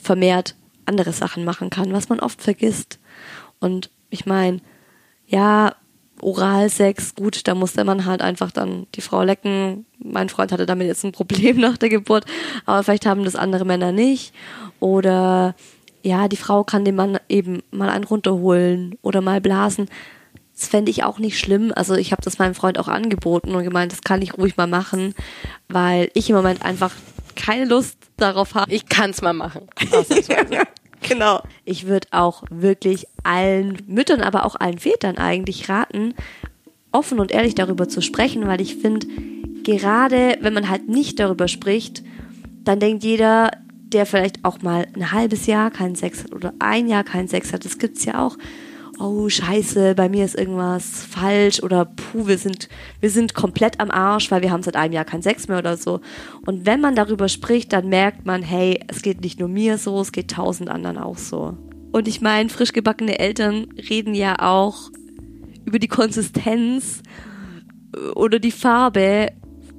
vermehrt 0.00 0.54
andere 0.86 1.12
Sachen 1.12 1.44
machen 1.44 1.70
kann, 1.70 1.92
was 1.92 2.08
man 2.08 2.20
oft 2.20 2.42
vergisst. 2.42 2.98
Und 3.60 3.90
ich 4.10 4.26
meine, 4.26 4.60
ja, 5.26 5.74
Oralsex, 6.20 7.14
gut, 7.14 7.46
da 7.46 7.54
musste 7.54 7.84
man 7.84 8.06
halt 8.06 8.22
einfach 8.22 8.50
dann 8.50 8.86
die 8.94 9.00
Frau 9.00 9.22
lecken. 9.22 9.84
Mein 9.98 10.28
Freund 10.28 10.52
hatte 10.52 10.66
damit 10.66 10.86
jetzt 10.86 11.04
ein 11.04 11.12
Problem 11.12 11.56
nach 11.60 11.76
der 11.76 11.88
Geburt, 11.88 12.24
aber 12.64 12.82
vielleicht 12.82 13.06
haben 13.06 13.24
das 13.24 13.36
andere 13.36 13.64
Männer 13.64 13.92
nicht. 13.92 14.32
Oder 14.80 15.54
ja, 16.02 16.28
die 16.28 16.36
Frau 16.36 16.64
kann 16.64 16.84
dem 16.84 16.96
Mann 16.96 17.18
eben 17.28 17.62
mal 17.70 17.88
einen 17.88 18.04
runterholen 18.04 18.96
oder 19.02 19.20
mal 19.20 19.40
blasen. 19.40 19.88
Das 20.54 20.68
fände 20.68 20.90
ich 20.90 21.04
auch 21.04 21.18
nicht 21.18 21.38
schlimm. 21.38 21.72
Also 21.74 21.94
ich 21.94 22.12
habe 22.12 22.22
das 22.22 22.38
meinem 22.38 22.54
Freund 22.54 22.78
auch 22.78 22.88
angeboten 22.88 23.54
und 23.54 23.64
gemeint, 23.64 23.92
das 23.92 24.02
kann 24.02 24.22
ich 24.22 24.38
ruhig 24.38 24.56
mal 24.56 24.66
machen, 24.66 25.14
weil 25.68 26.10
ich 26.14 26.30
im 26.30 26.36
Moment 26.36 26.62
einfach 26.62 26.92
keine 27.36 27.64
Lust 27.66 27.98
darauf 28.16 28.54
habe. 28.54 28.72
Ich 28.72 28.86
kann 28.86 29.10
es 29.10 29.22
mal 29.22 29.32
machen. 29.32 29.68
Genau. 31.02 31.42
Ich 31.64 31.86
würde 31.86 32.08
auch 32.10 32.42
wirklich 32.50 33.06
allen 33.22 33.78
Müttern, 33.86 34.22
aber 34.22 34.44
auch 34.44 34.56
allen 34.56 34.78
Vätern 34.78 35.18
eigentlich 35.18 35.68
raten, 35.68 36.14
offen 36.90 37.20
und 37.20 37.30
ehrlich 37.30 37.54
darüber 37.54 37.88
zu 37.88 38.00
sprechen, 38.00 38.46
weil 38.46 38.60
ich 38.60 38.76
finde, 38.76 39.06
gerade 39.62 40.38
wenn 40.40 40.54
man 40.54 40.68
halt 40.68 40.88
nicht 40.88 41.20
darüber 41.20 41.48
spricht, 41.48 42.02
dann 42.64 42.80
denkt 42.80 43.04
jeder, 43.04 43.50
der 43.70 44.06
vielleicht 44.06 44.44
auch 44.44 44.62
mal 44.62 44.86
ein 44.94 45.12
halbes 45.12 45.46
Jahr 45.46 45.70
keinen 45.70 45.94
Sex 45.94 46.24
hat 46.24 46.32
oder 46.32 46.52
ein 46.58 46.88
Jahr 46.88 47.04
keinen 47.04 47.28
Sex 47.28 47.52
hat. 47.52 47.64
Das 47.64 47.78
gibt's 47.78 48.04
ja 48.04 48.24
auch. 48.24 48.36
Oh, 48.98 49.28
scheiße, 49.28 49.94
bei 49.94 50.08
mir 50.08 50.24
ist 50.24 50.38
irgendwas 50.38 51.04
falsch 51.04 51.62
oder 51.62 51.84
puh, 51.84 52.26
wir 52.26 52.38
sind, 52.38 52.70
wir 53.00 53.10
sind 53.10 53.34
komplett 53.34 53.78
am 53.78 53.90
Arsch, 53.90 54.30
weil 54.30 54.40
wir 54.40 54.50
haben 54.50 54.62
seit 54.62 54.76
einem 54.76 54.94
Jahr 54.94 55.04
keinen 55.04 55.20
Sex 55.20 55.48
mehr 55.48 55.58
oder 55.58 55.76
so. 55.76 56.00
Und 56.46 56.64
wenn 56.64 56.80
man 56.80 56.94
darüber 56.94 57.28
spricht, 57.28 57.74
dann 57.74 57.90
merkt 57.90 58.24
man, 58.24 58.42
hey, 58.42 58.80
es 58.88 59.02
geht 59.02 59.20
nicht 59.20 59.38
nur 59.38 59.50
mir 59.50 59.76
so, 59.76 60.00
es 60.00 60.12
geht 60.12 60.30
tausend 60.30 60.70
anderen 60.70 60.96
auch 60.96 61.18
so. 61.18 61.58
Und 61.92 62.08
ich 62.08 62.22
meine, 62.22 62.48
frisch 62.48 62.72
gebackene 62.72 63.18
Eltern 63.18 63.66
reden 63.90 64.14
ja 64.14 64.36
auch 64.38 64.90
über 65.66 65.78
die 65.78 65.88
Konsistenz 65.88 67.02
oder 68.14 68.38
die 68.38 68.50
Farbe 68.50 69.28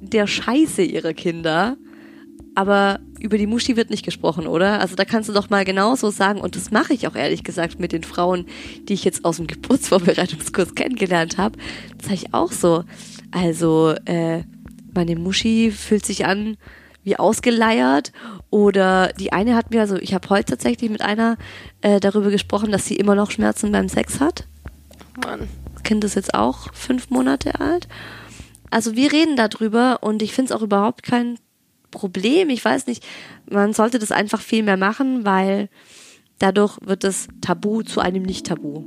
der 0.00 0.28
Scheiße 0.28 0.82
ihrer 0.82 1.12
Kinder. 1.12 1.76
Aber 2.58 2.98
über 3.20 3.38
die 3.38 3.46
Muschi 3.46 3.76
wird 3.76 3.88
nicht 3.88 4.04
gesprochen, 4.04 4.48
oder? 4.48 4.80
Also 4.80 4.96
da 4.96 5.04
kannst 5.04 5.28
du 5.28 5.32
doch 5.32 5.48
mal 5.48 5.64
genauso 5.64 6.10
sagen, 6.10 6.40
und 6.40 6.56
das 6.56 6.72
mache 6.72 6.92
ich 6.92 7.06
auch 7.06 7.14
ehrlich 7.14 7.44
gesagt 7.44 7.78
mit 7.78 7.92
den 7.92 8.02
Frauen, 8.02 8.46
die 8.88 8.94
ich 8.94 9.04
jetzt 9.04 9.24
aus 9.24 9.36
dem 9.36 9.46
Geburtsvorbereitungskurs 9.46 10.74
kennengelernt 10.74 11.38
habe. 11.38 11.56
Das 11.98 12.08
sage 12.08 12.14
ich 12.16 12.34
auch 12.34 12.50
so. 12.50 12.82
Also, 13.30 13.94
äh, 14.06 14.42
meine 14.92 15.14
Muschi 15.14 15.70
fühlt 15.70 16.04
sich 16.04 16.26
an 16.26 16.56
wie 17.04 17.16
ausgeleiert. 17.16 18.10
Oder 18.50 19.12
die 19.12 19.32
eine 19.32 19.54
hat 19.54 19.70
mir, 19.70 19.80
also 19.80 19.94
ich 19.94 20.12
habe 20.12 20.28
heute 20.28 20.50
tatsächlich 20.50 20.90
mit 20.90 21.00
einer 21.00 21.36
äh, 21.80 22.00
darüber 22.00 22.30
gesprochen, 22.30 22.72
dass 22.72 22.86
sie 22.86 22.96
immer 22.96 23.14
noch 23.14 23.30
Schmerzen 23.30 23.70
beim 23.70 23.88
Sex 23.88 24.18
hat. 24.18 24.48
Mann. 25.24 25.48
Das 25.74 25.84
Kind 25.84 26.02
ist 26.02 26.16
jetzt 26.16 26.34
auch 26.34 26.74
fünf 26.74 27.08
Monate 27.08 27.60
alt. 27.60 27.86
Also 28.68 28.96
wir 28.96 29.12
reden 29.12 29.36
darüber 29.36 29.98
und 30.00 30.22
ich 30.22 30.32
finde 30.32 30.52
es 30.52 30.58
auch 30.58 30.62
überhaupt 30.62 31.04
kein 31.04 31.38
Problem. 31.90 32.50
Ich 32.50 32.64
weiß 32.64 32.86
nicht, 32.86 33.04
man 33.50 33.72
sollte 33.72 33.98
das 33.98 34.12
einfach 34.12 34.40
viel 34.40 34.62
mehr 34.62 34.76
machen, 34.76 35.24
weil 35.24 35.68
dadurch 36.38 36.78
wird 36.82 37.04
das 37.04 37.28
Tabu 37.40 37.82
zu 37.82 38.00
einem 38.00 38.22
Nicht-Tabu. 38.22 38.84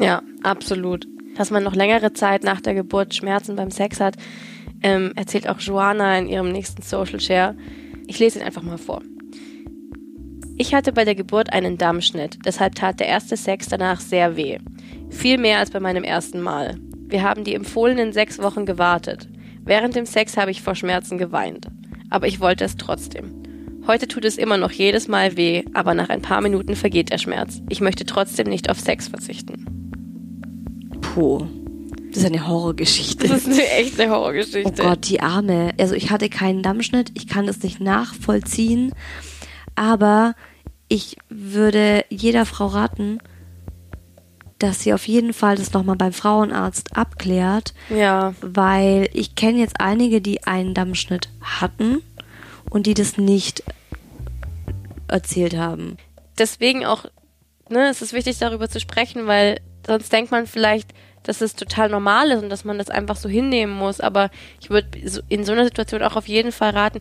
Ja, 0.00 0.22
absolut. 0.42 1.06
Dass 1.36 1.50
man 1.50 1.62
noch 1.62 1.74
längere 1.74 2.12
Zeit 2.12 2.44
nach 2.44 2.60
der 2.60 2.74
Geburt 2.74 3.14
Schmerzen 3.14 3.56
beim 3.56 3.70
Sex 3.70 4.00
hat, 4.00 4.16
ähm, 4.82 5.12
erzählt 5.16 5.48
auch 5.48 5.60
Joanna 5.60 6.18
in 6.18 6.28
ihrem 6.28 6.50
nächsten 6.50 6.82
Social 6.82 7.20
Share. 7.20 7.56
Ich 8.06 8.18
lese 8.18 8.38
ihn 8.38 8.44
einfach 8.44 8.62
mal 8.62 8.78
vor. 8.78 9.02
Ich 10.58 10.74
hatte 10.74 10.92
bei 10.92 11.04
der 11.04 11.14
Geburt 11.14 11.52
einen 11.52 11.78
Dammschnitt, 11.78 12.38
deshalb 12.44 12.74
tat 12.74 13.00
der 13.00 13.06
erste 13.06 13.36
Sex 13.36 13.68
danach 13.68 14.00
sehr 14.00 14.36
weh. 14.36 14.58
Viel 15.08 15.38
mehr 15.38 15.58
als 15.58 15.70
bei 15.70 15.80
meinem 15.80 16.04
ersten 16.04 16.40
Mal. 16.40 16.78
Wir 17.06 17.22
haben 17.22 17.44
die 17.44 17.54
empfohlenen 17.54 18.12
sechs 18.12 18.38
Wochen 18.38 18.66
gewartet. 18.66 19.28
Während 19.64 19.96
dem 19.96 20.06
Sex 20.06 20.36
habe 20.36 20.50
ich 20.50 20.62
vor 20.62 20.74
Schmerzen 20.74 21.18
geweint. 21.18 21.68
Aber 22.12 22.26
ich 22.26 22.40
wollte 22.40 22.64
es 22.64 22.76
trotzdem. 22.76 23.32
Heute 23.86 24.06
tut 24.06 24.26
es 24.26 24.36
immer 24.36 24.58
noch 24.58 24.70
jedes 24.70 25.08
Mal 25.08 25.38
weh, 25.38 25.64
aber 25.72 25.94
nach 25.94 26.10
ein 26.10 26.20
paar 26.20 26.42
Minuten 26.42 26.76
vergeht 26.76 27.10
der 27.10 27.16
Schmerz. 27.16 27.62
Ich 27.70 27.80
möchte 27.80 28.04
trotzdem 28.04 28.48
nicht 28.48 28.68
auf 28.68 28.78
Sex 28.78 29.08
verzichten. 29.08 29.64
Puh. 31.00 31.46
Das 32.10 32.18
ist 32.18 32.26
eine 32.26 32.46
Horrorgeschichte. 32.46 33.26
Das 33.28 33.46
ist 33.46 33.58
eine 33.58 33.66
echt 33.70 33.98
eine 33.98 34.12
Horrorgeschichte. 34.12 34.82
Oh 34.82 34.88
Gott, 34.90 35.08
die 35.08 35.22
Arme. 35.22 35.72
Also 35.80 35.94
ich 35.94 36.10
hatte 36.10 36.28
keinen 36.28 36.62
Dammschnitt, 36.62 37.12
ich 37.14 37.26
kann 37.26 37.46
das 37.46 37.62
nicht 37.62 37.80
nachvollziehen, 37.80 38.92
aber 39.74 40.34
ich 40.88 41.16
würde 41.30 42.04
jeder 42.10 42.44
Frau 42.44 42.66
raten, 42.66 43.20
dass 44.62 44.80
sie 44.80 44.92
auf 44.94 45.06
jeden 45.08 45.32
Fall 45.32 45.56
das 45.56 45.72
nochmal 45.72 45.96
beim 45.96 46.12
Frauenarzt 46.12 46.96
abklärt, 46.96 47.74
Ja, 47.90 48.34
weil 48.40 49.08
ich 49.12 49.34
kenne 49.34 49.58
jetzt 49.58 49.80
einige, 49.80 50.20
die 50.20 50.44
einen 50.44 50.74
Dammschnitt 50.74 51.28
hatten 51.40 52.02
und 52.70 52.86
die 52.86 52.94
das 52.94 53.18
nicht 53.18 53.62
erzählt 55.08 55.56
haben. 55.56 55.96
deswegen 56.38 56.84
auch, 56.86 57.04
ne, 57.68 57.88
es 57.90 58.00
ist 58.02 58.12
wichtig 58.12 58.38
darüber 58.38 58.68
zu 58.68 58.80
sprechen, 58.80 59.26
weil 59.26 59.60
sonst 59.86 60.12
denkt 60.12 60.30
man 60.30 60.46
vielleicht, 60.46 60.90
dass 61.24 61.40
es 61.40 61.54
total 61.54 61.88
normal 61.88 62.30
ist 62.30 62.42
und 62.42 62.48
dass 62.50 62.64
man 62.64 62.78
das 62.78 62.90
einfach 62.90 63.16
so 63.16 63.28
hinnehmen 63.28 63.72
muss. 63.72 64.00
Aber 64.00 64.30
ich 64.60 64.70
würde 64.70 64.88
in 65.28 65.44
so 65.44 65.52
einer 65.52 65.64
Situation 65.64 66.02
auch 66.02 66.16
auf 66.16 66.26
jeden 66.26 66.50
Fall 66.50 66.70
raten, 66.70 66.98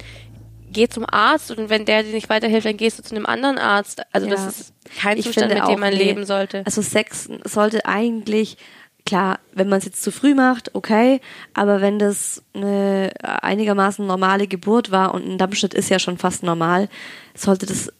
geh 0.71 0.87
zum 0.87 1.05
Arzt 1.07 1.51
und 1.51 1.69
wenn 1.69 1.85
der 1.85 2.03
dir 2.03 2.13
nicht 2.13 2.29
weiterhilft, 2.29 2.65
dann 2.65 2.77
gehst 2.77 2.99
du 2.99 3.03
zu 3.03 3.15
einem 3.15 3.25
anderen 3.25 3.57
Arzt. 3.57 4.01
Also 4.11 4.27
Ja. 4.27 4.35
das 4.35 4.47
ist 4.47 4.73
kein 4.99 5.17
Ich 5.17 5.25
Zustand, 5.25 5.53
mit 5.53 5.67
dem 5.67 5.79
man 5.79 5.93
nee. 5.93 6.03
leben 6.03 6.25
sollte. 6.25 6.63
Also 6.65 6.81
Sex 6.81 7.29
sollte 7.43 7.85
eigentlich, 7.85 8.57
klar, 9.05 9.39
wenn 9.53 9.69
man 9.69 9.79
es 9.79 9.85
jetzt 9.85 10.03
zu 10.03 10.11
früh 10.11 10.33
macht, 10.35 10.73
okay, 10.75 11.21
aber 11.53 11.81
wenn 11.81 11.99
das 11.99 12.43
eine 12.53 13.11
einigermaßen 13.21 14.05
normale 14.05 14.47
Geburt 14.47 14.91
war 14.91 15.13
und 15.13 15.27
ein 15.27 15.37
Dammschnitt 15.37 15.73
ist 15.73 15.89
ja 15.89 15.99
schon 15.99 16.17
fast 16.17 16.43
normal, 16.43 16.89
sollte 17.35 17.65
das 17.65 17.91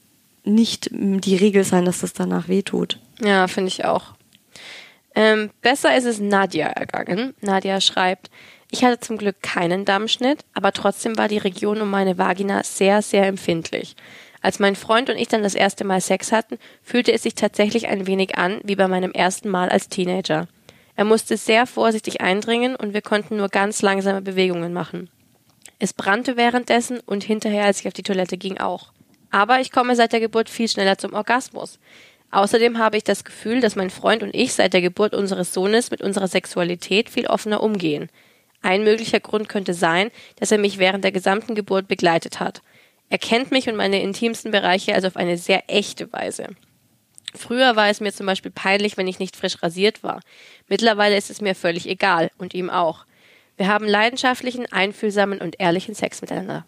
nicht 0.44 0.90
die 0.92 1.36
Regel 1.36 1.64
sein, 1.64 1.86
dass 1.86 2.00
das 2.00 2.14
danach 2.14 2.48
wehtut. 2.48 2.98
Ja, 3.20 3.48
finde 3.48 3.68
ich 3.68 3.86
auch. 3.86 4.14
Ähm, 5.14 5.50
besser 5.62 5.96
ist 5.96 6.06
es 6.06 6.20
Nadja 6.20 6.68
ergangen. 6.68 7.34
Nadja 7.42 7.82
schreibt, 7.82 8.30
ich 8.72 8.86
hatte 8.86 9.02
zum 9.02 9.18
Glück 9.18 9.42
keinen 9.42 9.84
Dammschnitt, 9.84 10.46
aber 10.54 10.72
trotzdem 10.72 11.18
war 11.18 11.28
die 11.28 11.38
Region 11.38 11.82
um 11.82 11.90
meine 11.90 12.18
Vagina 12.18 12.64
sehr, 12.64 13.02
sehr 13.02 13.28
empfindlich. 13.28 13.98
Als 14.42 14.60
mein 14.60 14.78
Freund 14.78 15.10
und 15.10 15.18
ich 15.18 15.28
dann 15.28 15.44
das 15.44 15.56
erste 15.56 15.84
Mal 15.84 16.00
Sex 16.00 16.32
hatten, 16.32 16.58
fühlte 16.82 17.12
es 17.12 17.24
sich 17.24 17.36
tatsächlich 17.36 17.90
ein 17.90 18.08
wenig 18.08 18.38
an 18.38 18.62
wie 18.64 18.78
bei 18.78 18.88
meinem 18.88 19.12
ersten 19.12 19.50
Mal 19.50 19.70
als 19.70 19.90
Teenager. 19.90 20.48
Er 20.96 21.04
musste 21.04 21.36
sehr 21.36 21.68
vorsichtig 21.68 22.22
eindringen 22.22 22.76
und 22.76 22.94
wir 22.94 23.02
konnten 23.02 23.36
nur 23.38 23.50
ganz 23.50 23.82
langsame 23.82 24.22
Bewegungen 24.22 24.72
machen. 24.72 25.10
Es 25.78 25.94
brannte 25.94 26.38
währenddessen 26.38 27.00
und 27.02 27.24
hinterher, 27.24 27.66
als 27.66 27.82
ich 27.82 27.88
auf 27.88 27.94
die 27.94 28.04
Toilette 28.04 28.38
ging, 28.38 28.58
auch. 28.58 28.94
Aber 29.32 29.60
ich 29.60 29.72
komme 29.72 29.96
seit 29.96 30.14
der 30.14 30.20
Geburt 30.22 30.50
viel 30.50 30.70
schneller 30.70 30.98
zum 30.98 31.14
Orgasmus. 31.14 31.78
Außerdem 32.32 32.78
habe 32.78 32.96
ich 32.96 33.04
das 33.04 33.26
Gefühl, 33.26 33.60
dass 33.60 33.76
mein 33.76 33.90
Freund 33.90 34.24
und 34.24 34.34
ich 34.34 34.54
seit 34.54 34.74
der 34.74 34.82
Geburt 34.82 35.14
unseres 35.14 35.54
Sohnes 35.54 35.92
mit 35.92 36.02
unserer 36.02 36.28
Sexualität 36.28 37.10
viel 37.10 37.28
offener 37.28 37.62
umgehen. 37.62 38.10
Ein 38.62 38.84
möglicher 38.84 39.20
Grund 39.20 39.50
könnte 39.50 39.74
sein, 39.74 40.12
dass 40.36 40.52
er 40.52 40.58
mich 40.58 40.78
während 40.78 41.04
der 41.04 41.12
gesamten 41.12 41.56
Geburt 41.56 41.88
begleitet 41.88 42.40
hat. 42.40 42.62
Er 43.10 43.18
kennt 43.18 43.52
mich 43.52 43.68
und 43.68 43.76
meine 43.76 44.02
intimsten 44.02 44.52
Bereiche 44.52 44.96
also 44.96 45.08
auf 45.08 45.18
eine 45.18 45.38
sehr 45.38 45.64
echte 45.68 46.12
Weise. 46.14 46.48
Früher 47.34 47.76
war 47.76 47.90
es 47.90 48.02
mir 48.02 48.12
zum 48.12 48.26
Beispiel 48.26 48.52
peinlich, 48.52 48.98
wenn 48.98 49.08
ich 49.08 49.20
nicht 49.20 49.36
frisch 49.36 49.62
rasiert 49.64 50.04
war. 50.04 50.22
Mittlerweile 50.68 51.18
ist 51.18 51.30
es 51.30 51.42
mir 51.42 51.56
völlig 51.56 51.88
egal 51.88 52.30
und 52.38 52.54
ihm 52.54 52.70
auch. 52.70 53.06
Wir 53.58 53.68
haben 53.68 53.86
leidenschaftlichen, 53.86 54.66
einfühlsamen 54.72 55.40
und 55.40 55.60
ehrlichen 55.60 55.96
Sex 55.96 56.22
miteinander. 56.22 56.66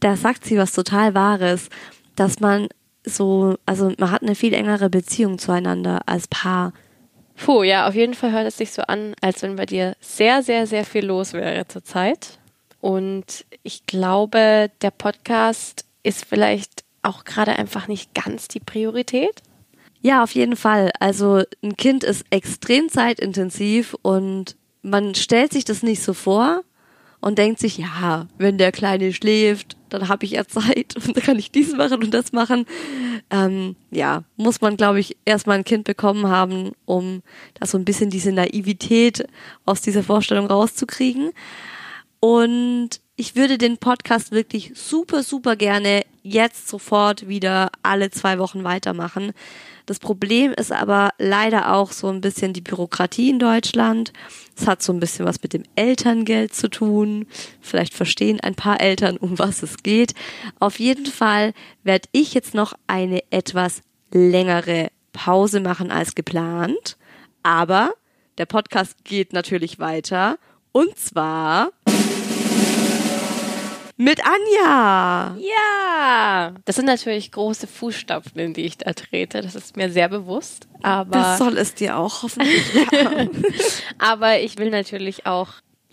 Da 0.00 0.16
sagt 0.16 0.44
sie 0.44 0.58
was 0.58 0.72
total 0.72 1.14
Wahres, 1.14 1.68
dass 2.16 2.40
man 2.40 2.68
so, 3.04 3.56
also 3.66 3.92
man 3.98 4.10
hat 4.10 4.22
eine 4.22 4.34
viel 4.34 4.54
engere 4.54 4.90
Beziehung 4.90 5.38
zueinander 5.38 6.02
als 6.06 6.28
Paar. 6.28 6.72
Puh, 7.44 7.62
ja, 7.62 7.88
auf 7.88 7.94
jeden 7.94 8.14
Fall 8.14 8.32
hört 8.32 8.46
es 8.46 8.58
sich 8.58 8.70
so 8.70 8.82
an, 8.82 9.14
als 9.22 9.42
wenn 9.42 9.56
bei 9.56 9.64
dir 9.64 9.96
sehr, 10.00 10.42
sehr, 10.42 10.66
sehr 10.66 10.84
viel 10.84 11.06
los 11.06 11.32
wäre 11.32 11.66
zurzeit. 11.66 12.38
Und 12.80 13.46
ich 13.62 13.86
glaube, 13.86 14.70
der 14.82 14.90
Podcast 14.90 15.86
ist 16.02 16.26
vielleicht 16.26 16.84
auch 17.02 17.24
gerade 17.24 17.52
einfach 17.56 17.88
nicht 17.88 18.14
ganz 18.14 18.48
die 18.48 18.60
Priorität. 18.60 19.40
Ja, 20.02 20.22
auf 20.22 20.32
jeden 20.32 20.56
Fall. 20.56 20.90
Also 21.00 21.42
ein 21.62 21.76
Kind 21.76 22.04
ist 22.04 22.26
extrem 22.30 22.90
zeitintensiv 22.90 23.96
und 24.02 24.56
man 24.82 25.14
stellt 25.14 25.52
sich 25.52 25.64
das 25.64 25.82
nicht 25.82 26.02
so 26.02 26.12
vor 26.12 26.62
und 27.20 27.38
denkt 27.38 27.60
sich, 27.60 27.78
ja, 27.78 28.26
wenn 28.38 28.58
der 28.58 28.72
Kleine 28.72 29.12
schläft, 29.12 29.76
dann 29.90 30.08
habe 30.08 30.24
ich 30.24 30.32
ja 30.32 30.46
Zeit 30.46 30.96
und 30.96 31.06
dann 31.16 31.22
kann 31.22 31.38
ich 31.38 31.50
dies 31.50 31.76
machen 31.76 32.02
und 32.02 32.14
das 32.14 32.32
machen. 32.32 32.66
Ähm, 33.30 33.76
ja, 33.90 34.24
muss 34.36 34.60
man, 34.60 34.76
glaube 34.76 35.00
ich, 35.00 35.16
erstmal 35.24 35.58
ein 35.58 35.64
Kind 35.64 35.84
bekommen 35.84 36.28
haben, 36.28 36.72
um 36.86 37.22
da 37.54 37.66
so 37.66 37.76
ein 37.76 37.84
bisschen 37.84 38.10
diese 38.10 38.32
Naivität 38.32 39.26
aus 39.66 39.82
dieser 39.82 40.02
Vorstellung 40.02 40.46
rauszukriegen. 40.46 41.32
Und 42.20 43.00
ich 43.20 43.36
würde 43.36 43.58
den 43.58 43.76
Podcast 43.76 44.32
wirklich 44.32 44.72
super, 44.74 45.22
super 45.22 45.54
gerne 45.54 46.06
jetzt 46.22 46.68
sofort 46.68 47.28
wieder 47.28 47.70
alle 47.82 48.10
zwei 48.10 48.38
Wochen 48.38 48.64
weitermachen. 48.64 49.32
Das 49.84 49.98
Problem 49.98 50.54
ist 50.54 50.72
aber 50.72 51.10
leider 51.18 51.74
auch 51.74 51.92
so 51.92 52.08
ein 52.08 52.22
bisschen 52.22 52.54
die 52.54 52.62
Bürokratie 52.62 53.28
in 53.28 53.38
Deutschland. 53.38 54.14
Es 54.56 54.66
hat 54.66 54.82
so 54.82 54.94
ein 54.94 55.00
bisschen 55.00 55.26
was 55.26 55.42
mit 55.42 55.52
dem 55.52 55.64
Elterngeld 55.76 56.54
zu 56.54 56.70
tun. 56.70 57.26
Vielleicht 57.60 57.92
verstehen 57.92 58.40
ein 58.40 58.54
paar 58.54 58.80
Eltern, 58.80 59.18
um 59.18 59.38
was 59.38 59.62
es 59.62 59.82
geht. 59.82 60.14
Auf 60.58 60.80
jeden 60.80 61.04
Fall 61.04 61.52
werde 61.82 62.08
ich 62.12 62.32
jetzt 62.32 62.54
noch 62.54 62.72
eine 62.86 63.22
etwas 63.30 63.82
längere 64.14 64.88
Pause 65.12 65.60
machen 65.60 65.90
als 65.90 66.14
geplant. 66.14 66.96
Aber 67.42 67.92
der 68.38 68.46
Podcast 68.46 69.04
geht 69.04 69.34
natürlich 69.34 69.78
weiter. 69.78 70.38
Und 70.72 70.96
zwar 70.96 71.72
mit 74.00 74.20
Anja. 74.24 75.36
Ja! 75.38 76.54
Das 76.64 76.76
sind 76.76 76.86
natürlich 76.86 77.32
große 77.32 77.66
Fußstapfen, 77.66 78.40
in 78.40 78.54
die 78.54 78.62
ich 78.62 78.78
da 78.78 78.94
trete. 78.94 79.42
Das 79.42 79.54
ist 79.54 79.76
mir 79.76 79.90
sehr 79.90 80.08
bewusst. 80.08 80.66
Aber 80.82 81.18
Das 81.18 81.38
soll 81.38 81.58
es 81.58 81.74
dir 81.74 81.98
auch 81.98 82.22
hoffentlich. 82.22 82.64
Aber 83.98 84.40
ich 84.40 84.56
will 84.56 84.70
natürlich 84.70 85.26
auch 85.26 85.48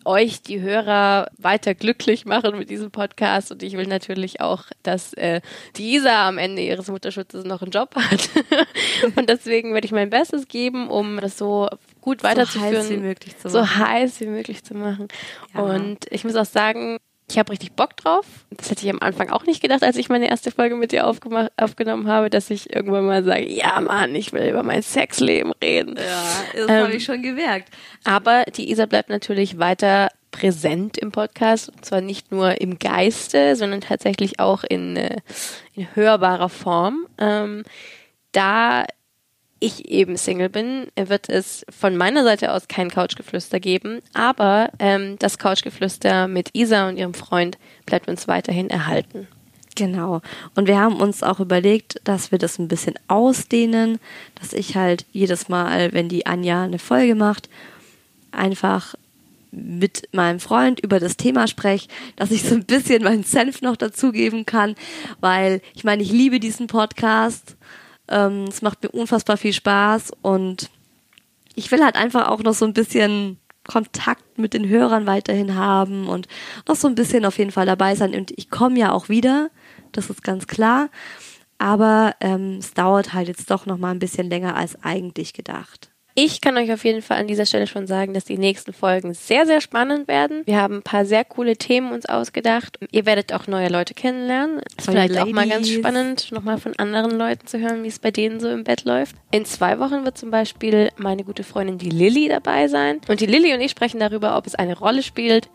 euch, 0.05 0.41
die 0.41 0.61
Hörer, 0.61 1.29
weiter 1.37 1.75
glücklich 1.75 2.25
machen 2.25 2.57
mit 2.57 2.69
diesem 2.69 2.91
Podcast. 2.91 3.51
Und 3.51 3.61
ich 3.61 3.75
will 3.75 3.87
natürlich 3.87 4.39
auch, 4.39 4.63
dass 4.83 5.11
äh, 5.15 5.41
die 5.75 5.95
Isa 5.95 6.29
am 6.29 6.37
Ende 6.37 6.61
ihres 6.61 6.87
Mutterschutzes 6.87 7.43
noch 7.43 7.61
einen 7.61 7.71
Job 7.71 7.93
hat. 7.93 8.29
und 9.17 9.27
deswegen 9.27 9.73
werde 9.73 9.85
ich 9.85 9.91
mein 9.91 10.09
Bestes 10.09 10.47
geben, 10.47 10.89
um 10.89 11.19
das 11.19 11.37
so 11.37 11.67
gut 11.99 12.23
weiterzuführen. 12.23 12.73
So 12.73 12.79
heiß 12.79 12.89
wie 12.89 12.97
möglich 12.97 13.37
zu 13.37 13.49
so 13.49 13.59
machen. 13.59 13.79
heiß 13.79 14.21
wie 14.21 14.27
möglich 14.27 14.63
zu 14.63 14.75
machen. 14.75 15.09
Ja. 15.53 15.59
Und 15.59 16.05
ich 16.09 16.23
muss 16.23 16.37
auch 16.37 16.45
sagen, 16.45 16.99
ich 17.29 17.37
habe 17.37 17.51
richtig 17.51 17.73
Bock 17.73 17.97
drauf. 17.97 18.25
Das 18.51 18.69
hätte 18.71 18.85
ich 18.85 18.91
am 18.91 18.99
Anfang 19.01 19.29
auch 19.29 19.45
nicht 19.45 19.61
gedacht, 19.61 19.83
als 19.83 19.97
ich 19.97 20.07
meine 20.07 20.29
erste 20.29 20.49
Folge 20.51 20.75
mit 20.75 20.91
dir 20.93 21.05
aufgenommen 21.07 22.07
habe, 22.07 22.29
dass 22.29 22.49
ich 22.49 22.73
irgendwann 22.73 23.05
mal 23.05 23.23
sage, 23.23 23.49
ja 23.51 23.81
Mann, 23.81 24.15
ich 24.15 24.31
will 24.31 24.47
über 24.49 24.63
mein 24.63 24.81
Sexleben 24.81 25.51
reden. 25.61 25.97
Ja, 25.97 26.23
das 26.53 26.69
Ähm, 26.69 26.83
habe 26.83 26.93
ich 26.93 27.03
schon 27.03 27.21
gemerkt. 27.21 27.69
Aber 28.05 28.43
die 28.55 28.71
Isa 28.71 28.85
bleibt 28.85 29.09
natürlich 29.09 29.59
weiter 29.59 30.09
präsent 30.31 30.97
im 30.97 31.11
Podcast. 31.11 31.69
Und 31.69 31.83
zwar 31.83 32.01
nicht 32.01 32.31
nur 32.31 32.61
im 32.61 32.79
Geiste, 32.79 33.55
sondern 33.55 33.81
tatsächlich 33.81 34.39
auch 34.39 34.63
in, 34.63 34.95
äh, 34.95 35.17
in 35.73 35.87
hörbarer 35.95 36.49
Form. 36.49 37.07
Ähm, 37.17 37.63
da 38.31 38.85
ich 39.59 39.89
eben 39.89 40.17
Single 40.17 40.49
bin, 40.49 40.87
wird 40.95 41.29
es 41.29 41.65
von 41.69 41.97
meiner 41.97 42.23
Seite 42.23 42.51
aus 42.53 42.67
kein 42.67 42.91
Couchgeflüster 42.91 43.59
geben, 43.59 44.01
aber 44.13 44.69
ähm, 44.79 45.17
das 45.19 45.39
Couchgeflüster 45.39 46.27
mit 46.27 46.49
Isa 46.53 46.87
und 46.87 46.97
ihrem 46.97 47.13
Freund 47.13 47.57
bleibt 47.85 48.07
uns 48.07 48.27
weiterhin 48.27 48.69
erhalten. 48.69 49.27
Genau. 49.75 50.21
Und 50.55 50.67
wir 50.67 50.79
haben 50.79 50.95
uns 50.95 51.21
auch 51.21 51.39
überlegt, 51.39 52.01
dass 52.03 52.31
wir 52.31 52.39
das 52.39 52.57
ein 52.57 52.67
bisschen 52.67 52.95
ausdehnen, 53.07 53.99
dass 54.39 54.53
ich 54.53 54.75
halt 54.75 55.05
jedes 55.11 55.49
Mal, 55.49 55.93
wenn 55.93 56.09
die 56.09 56.25
Anja 56.25 56.63
eine 56.63 56.79
Folge 56.79 57.13
macht, 57.13 57.47
einfach 58.31 58.95
mit 59.51 60.09
meinem 60.13 60.39
Freund 60.39 60.79
über 60.79 60.99
das 60.99 61.15
Thema 61.15 61.47
spreche, 61.47 61.87
dass 62.15 62.31
ich 62.31 62.43
so 62.43 62.55
ein 62.55 62.65
bisschen 62.65 63.03
meinen 63.03 63.23
Senf 63.23 63.61
noch 63.61 63.77
dazugeben 63.77 64.45
kann, 64.45 64.75
weil 65.19 65.61
ich 65.75 65.83
meine, 65.83 66.03
ich 66.03 66.11
liebe 66.11 66.39
diesen 66.39 66.67
Podcast. 66.67 67.55
Ähm, 68.09 68.45
es 68.45 68.61
macht 68.61 68.83
mir 68.83 68.89
unfassbar 68.89 69.37
viel 69.37 69.53
Spaß 69.53 70.11
und 70.21 70.69
ich 71.55 71.71
will 71.71 71.83
halt 71.83 71.95
einfach 71.95 72.27
auch 72.27 72.43
noch 72.43 72.53
so 72.53 72.65
ein 72.65 72.73
bisschen 72.73 73.39
Kontakt 73.67 74.37
mit 74.37 74.53
den 74.53 74.67
Hörern 74.67 75.05
weiterhin 75.05 75.55
haben 75.55 76.07
und 76.07 76.27
noch 76.67 76.75
so 76.75 76.87
ein 76.87 76.95
bisschen 76.95 77.25
auf 77.25 77.37
jeden 77.37 77.51
Fall 77.51 77.65
dabei 77.65 77.95
sein. 77.95 78.15
Und 78.15 78.31
ich 78.31 78.49
komme 78.49 78.79
ja 78.79 78.91
auch 78.91 79.09
wieder, 79.09 79.49
das 79.91 80.09
ist 80.09 80.23
ganz 80.23 80.47
klar. 80.47 80.89
Aber 81.57 82.15
ähm, 82.19 82.57
es 82.59 82.73
dauert 82.73 83.13
halt 83.13 83.27
jetzt 83.27 83.51
doch 83.51 83.65
noch 83.65 83.77
mal 83.77 83.91
ein 83.91 83.99
bisschen 83.99 84.29
länger 84.29 84.55
als 84.55 84.81
eigentlich 84.83 85.33
gedacht. 85.33 85.91
Ich 86.19 86.41
kann 86.41 86.57
euch 86.57 86.71
auf 86.73 86.83
jeden 86.83 87.03
Fall 87.03 87.19
an 87.19 87.27
dieser 87.27 87.45
Stelle 87.45 87.67
schon 87.67 87.85
sagen, 87.85 88.15
dass 88.15 88.25
die 88.25 88.39
nächsten 88.39 88.73
Folgen 88.73 89.13
sehr, 89.13 89.45
sehr 89.45 89.61
spannend 89.61 90.07
werden. 90.07 90.41
Wir 90.47 90.59
haben 90.59 90.77
ein 90.77 90.81
paar 90.81 91.05
sehr 91.05 91.23
coole 91.23 91.57
Themen 91.57 91.91
uns 91.91 92.07
ausgedacht. 92.07 92.79
Ihr 92.91 93.05
werdet 93.05 93.33
auch 93.33 93.45
neue 93.45 93.69
Leute 93.69 93.93
kennenlernen. 93.93 94.61
Ist 94.79 94.87
Neue 94.87 94.95
vielleicht 94.95 95.19
auch 95.19 95.27
mal 95.27 95.47
ganz 95.47 95.67
Ladies. 95.67 95.77
spannend, 95.77 96.31
nochmal 96.31 96.57
von 96.57 96.73
anderen 96.79 97.11
Leuten 97.11 97.45
zu 97.45 97.59
hören, 97.59 97.83
wie 97.83 97.87
es 97.89 97.99
bei 97.99 98.09
denen 98.09 98.39
so 98.39 98.49
im 98.49 98.63
Bett 98.63 98.83
läuft. 98.83 99.15
In 99.29 99.45
zwei 99.45 99.77
Wochen 99.77 100.05
wird 100.05 100.17
zum 100.17 100.31
Beispiel 100.31 100.89
meine 100.97 101.23
gute 101.23 101.43
Freundin, 101.43 101.77
die 101.77 101.91
Lilly, 101.91 102.29
dabei 102.29 102.67
sein. 102.67 102.99
Und 103.07 103.21
die 103.21 103.27
Lilly 103.27 103.53
und 103.53 103.61
ich 103.61 103.69
sprechen 103.69 103.99
darüber, 103.99 104.37
ob 104.37 104.47
es 104.47 104.55
eine 104.55 104.75
Rolle 104.75 105.03
spielt 105.03 105.49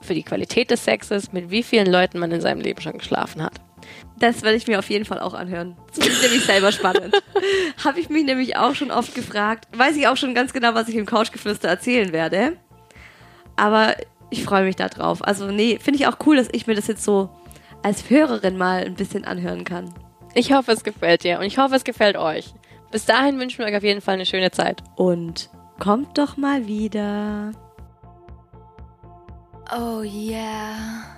für 0.00 0.14
die 0.14 0.22
Qualität 0.22 0.70
des 0.70 0.84
Sexes, 0.84 1.32
mit 1.32 1.50
wie 1.50 1.64
vielen 1.64 1.90
Leuten 1.90 2.20
man 2.20 2.30
in 2.30 2.40
seinem 2.40 2.60
Leben 2.60 2.80
schon 2.80 2.98
geschlafen 2.98 3.42
hat. 3.42 3.54
Das 4.18 4.42
werde 4.42 4.56
ich 4.56 4.66
mir 4.66 4.78
auf 4.78 4.88
jeden 4.90 5.04
Fall 5.04 5.18
auch 5.18 5.34
anhören. 5.34 5.76
Das 5.88 5.98
finde 5.98 6.12
ich 6.12 6.22
nämlich 6.22 6.44
selber 6.44 6.72
spannend. 6.72 7.20
Habe 7.84 8.00
ich 8.00 8.08
mich 8.08 8.24
nämlich 8.24 8.56
auch 8.56 8.74
schon 8.74 8.90
oft 8.90 9.14
gefragt. 9.14 9.66
Weiß 9.76 9.96
ich 9.96 10.06
auch 10.06 10.16
schon 10.16 10.34
ganz 10.34 10.52
genau, 10.52 10.74
was 10.74 10.88
ich 10.88 10.94
im 10.94 11.06
Couchgeflüster 11.06 11.68
erzählen 11.68 12.12
werde. 12.12 12.56
Aber 13.56 13.96
ich 14.30 14.44
freue 14.44 14.64
mich 14.64 14.76
da 14.76 14.88
drauf. 14.88 15.22
Also 15.24 15.50
nee, 15.50 15.78
finde 15.80 15.98
ich 16.00 16.06
auch 16.06 16.18
cool, 16.26 16.36
dass 16.36 16.48
ich 16.52 16.66
mir 16.66 16.74
das 16.74 16.86
jetzt 16.86 17.04
so 17.04 17.30
als 17.82 18.08
Hörerin 18.08 18.56
mal 18.56 18.84
ein 18.84 18.94
bisschen 18.94 19.24
anhören 19.24 19.64
kann. 19.64 19.92
Ich 20.34 20.52
hoffe, 20.52 20.72
es 20.72 20.84
gefällt 20.84 21.24
dir 21.24 21.38
und 21.38 21.44
ich 21.44 21.58
hoffe, 21.58 21.76
es 21.76 21.84
gefällt 21.84 22.16
euch. 22.16 22.54
Bis 22.90 23.04
dahin 23.04 23.38
wünschen 23.38 23.58
wir 23.58 23.66
euch 23.66 23.76
auf 23.76 23.82
jeden 23.82 24.00
Fall 24.00 24.14
eine 24.14 24.26
schöne 24.26 24.50
Zeit. 24.50 24.82
Und 24.96 25.50
kommt 25.78 26.16
doch 26.18 26.36
mal 26.36 26.66
wieder. 26.66 27.52
Oh 29.72 30.02
yeah. 30.02 31.13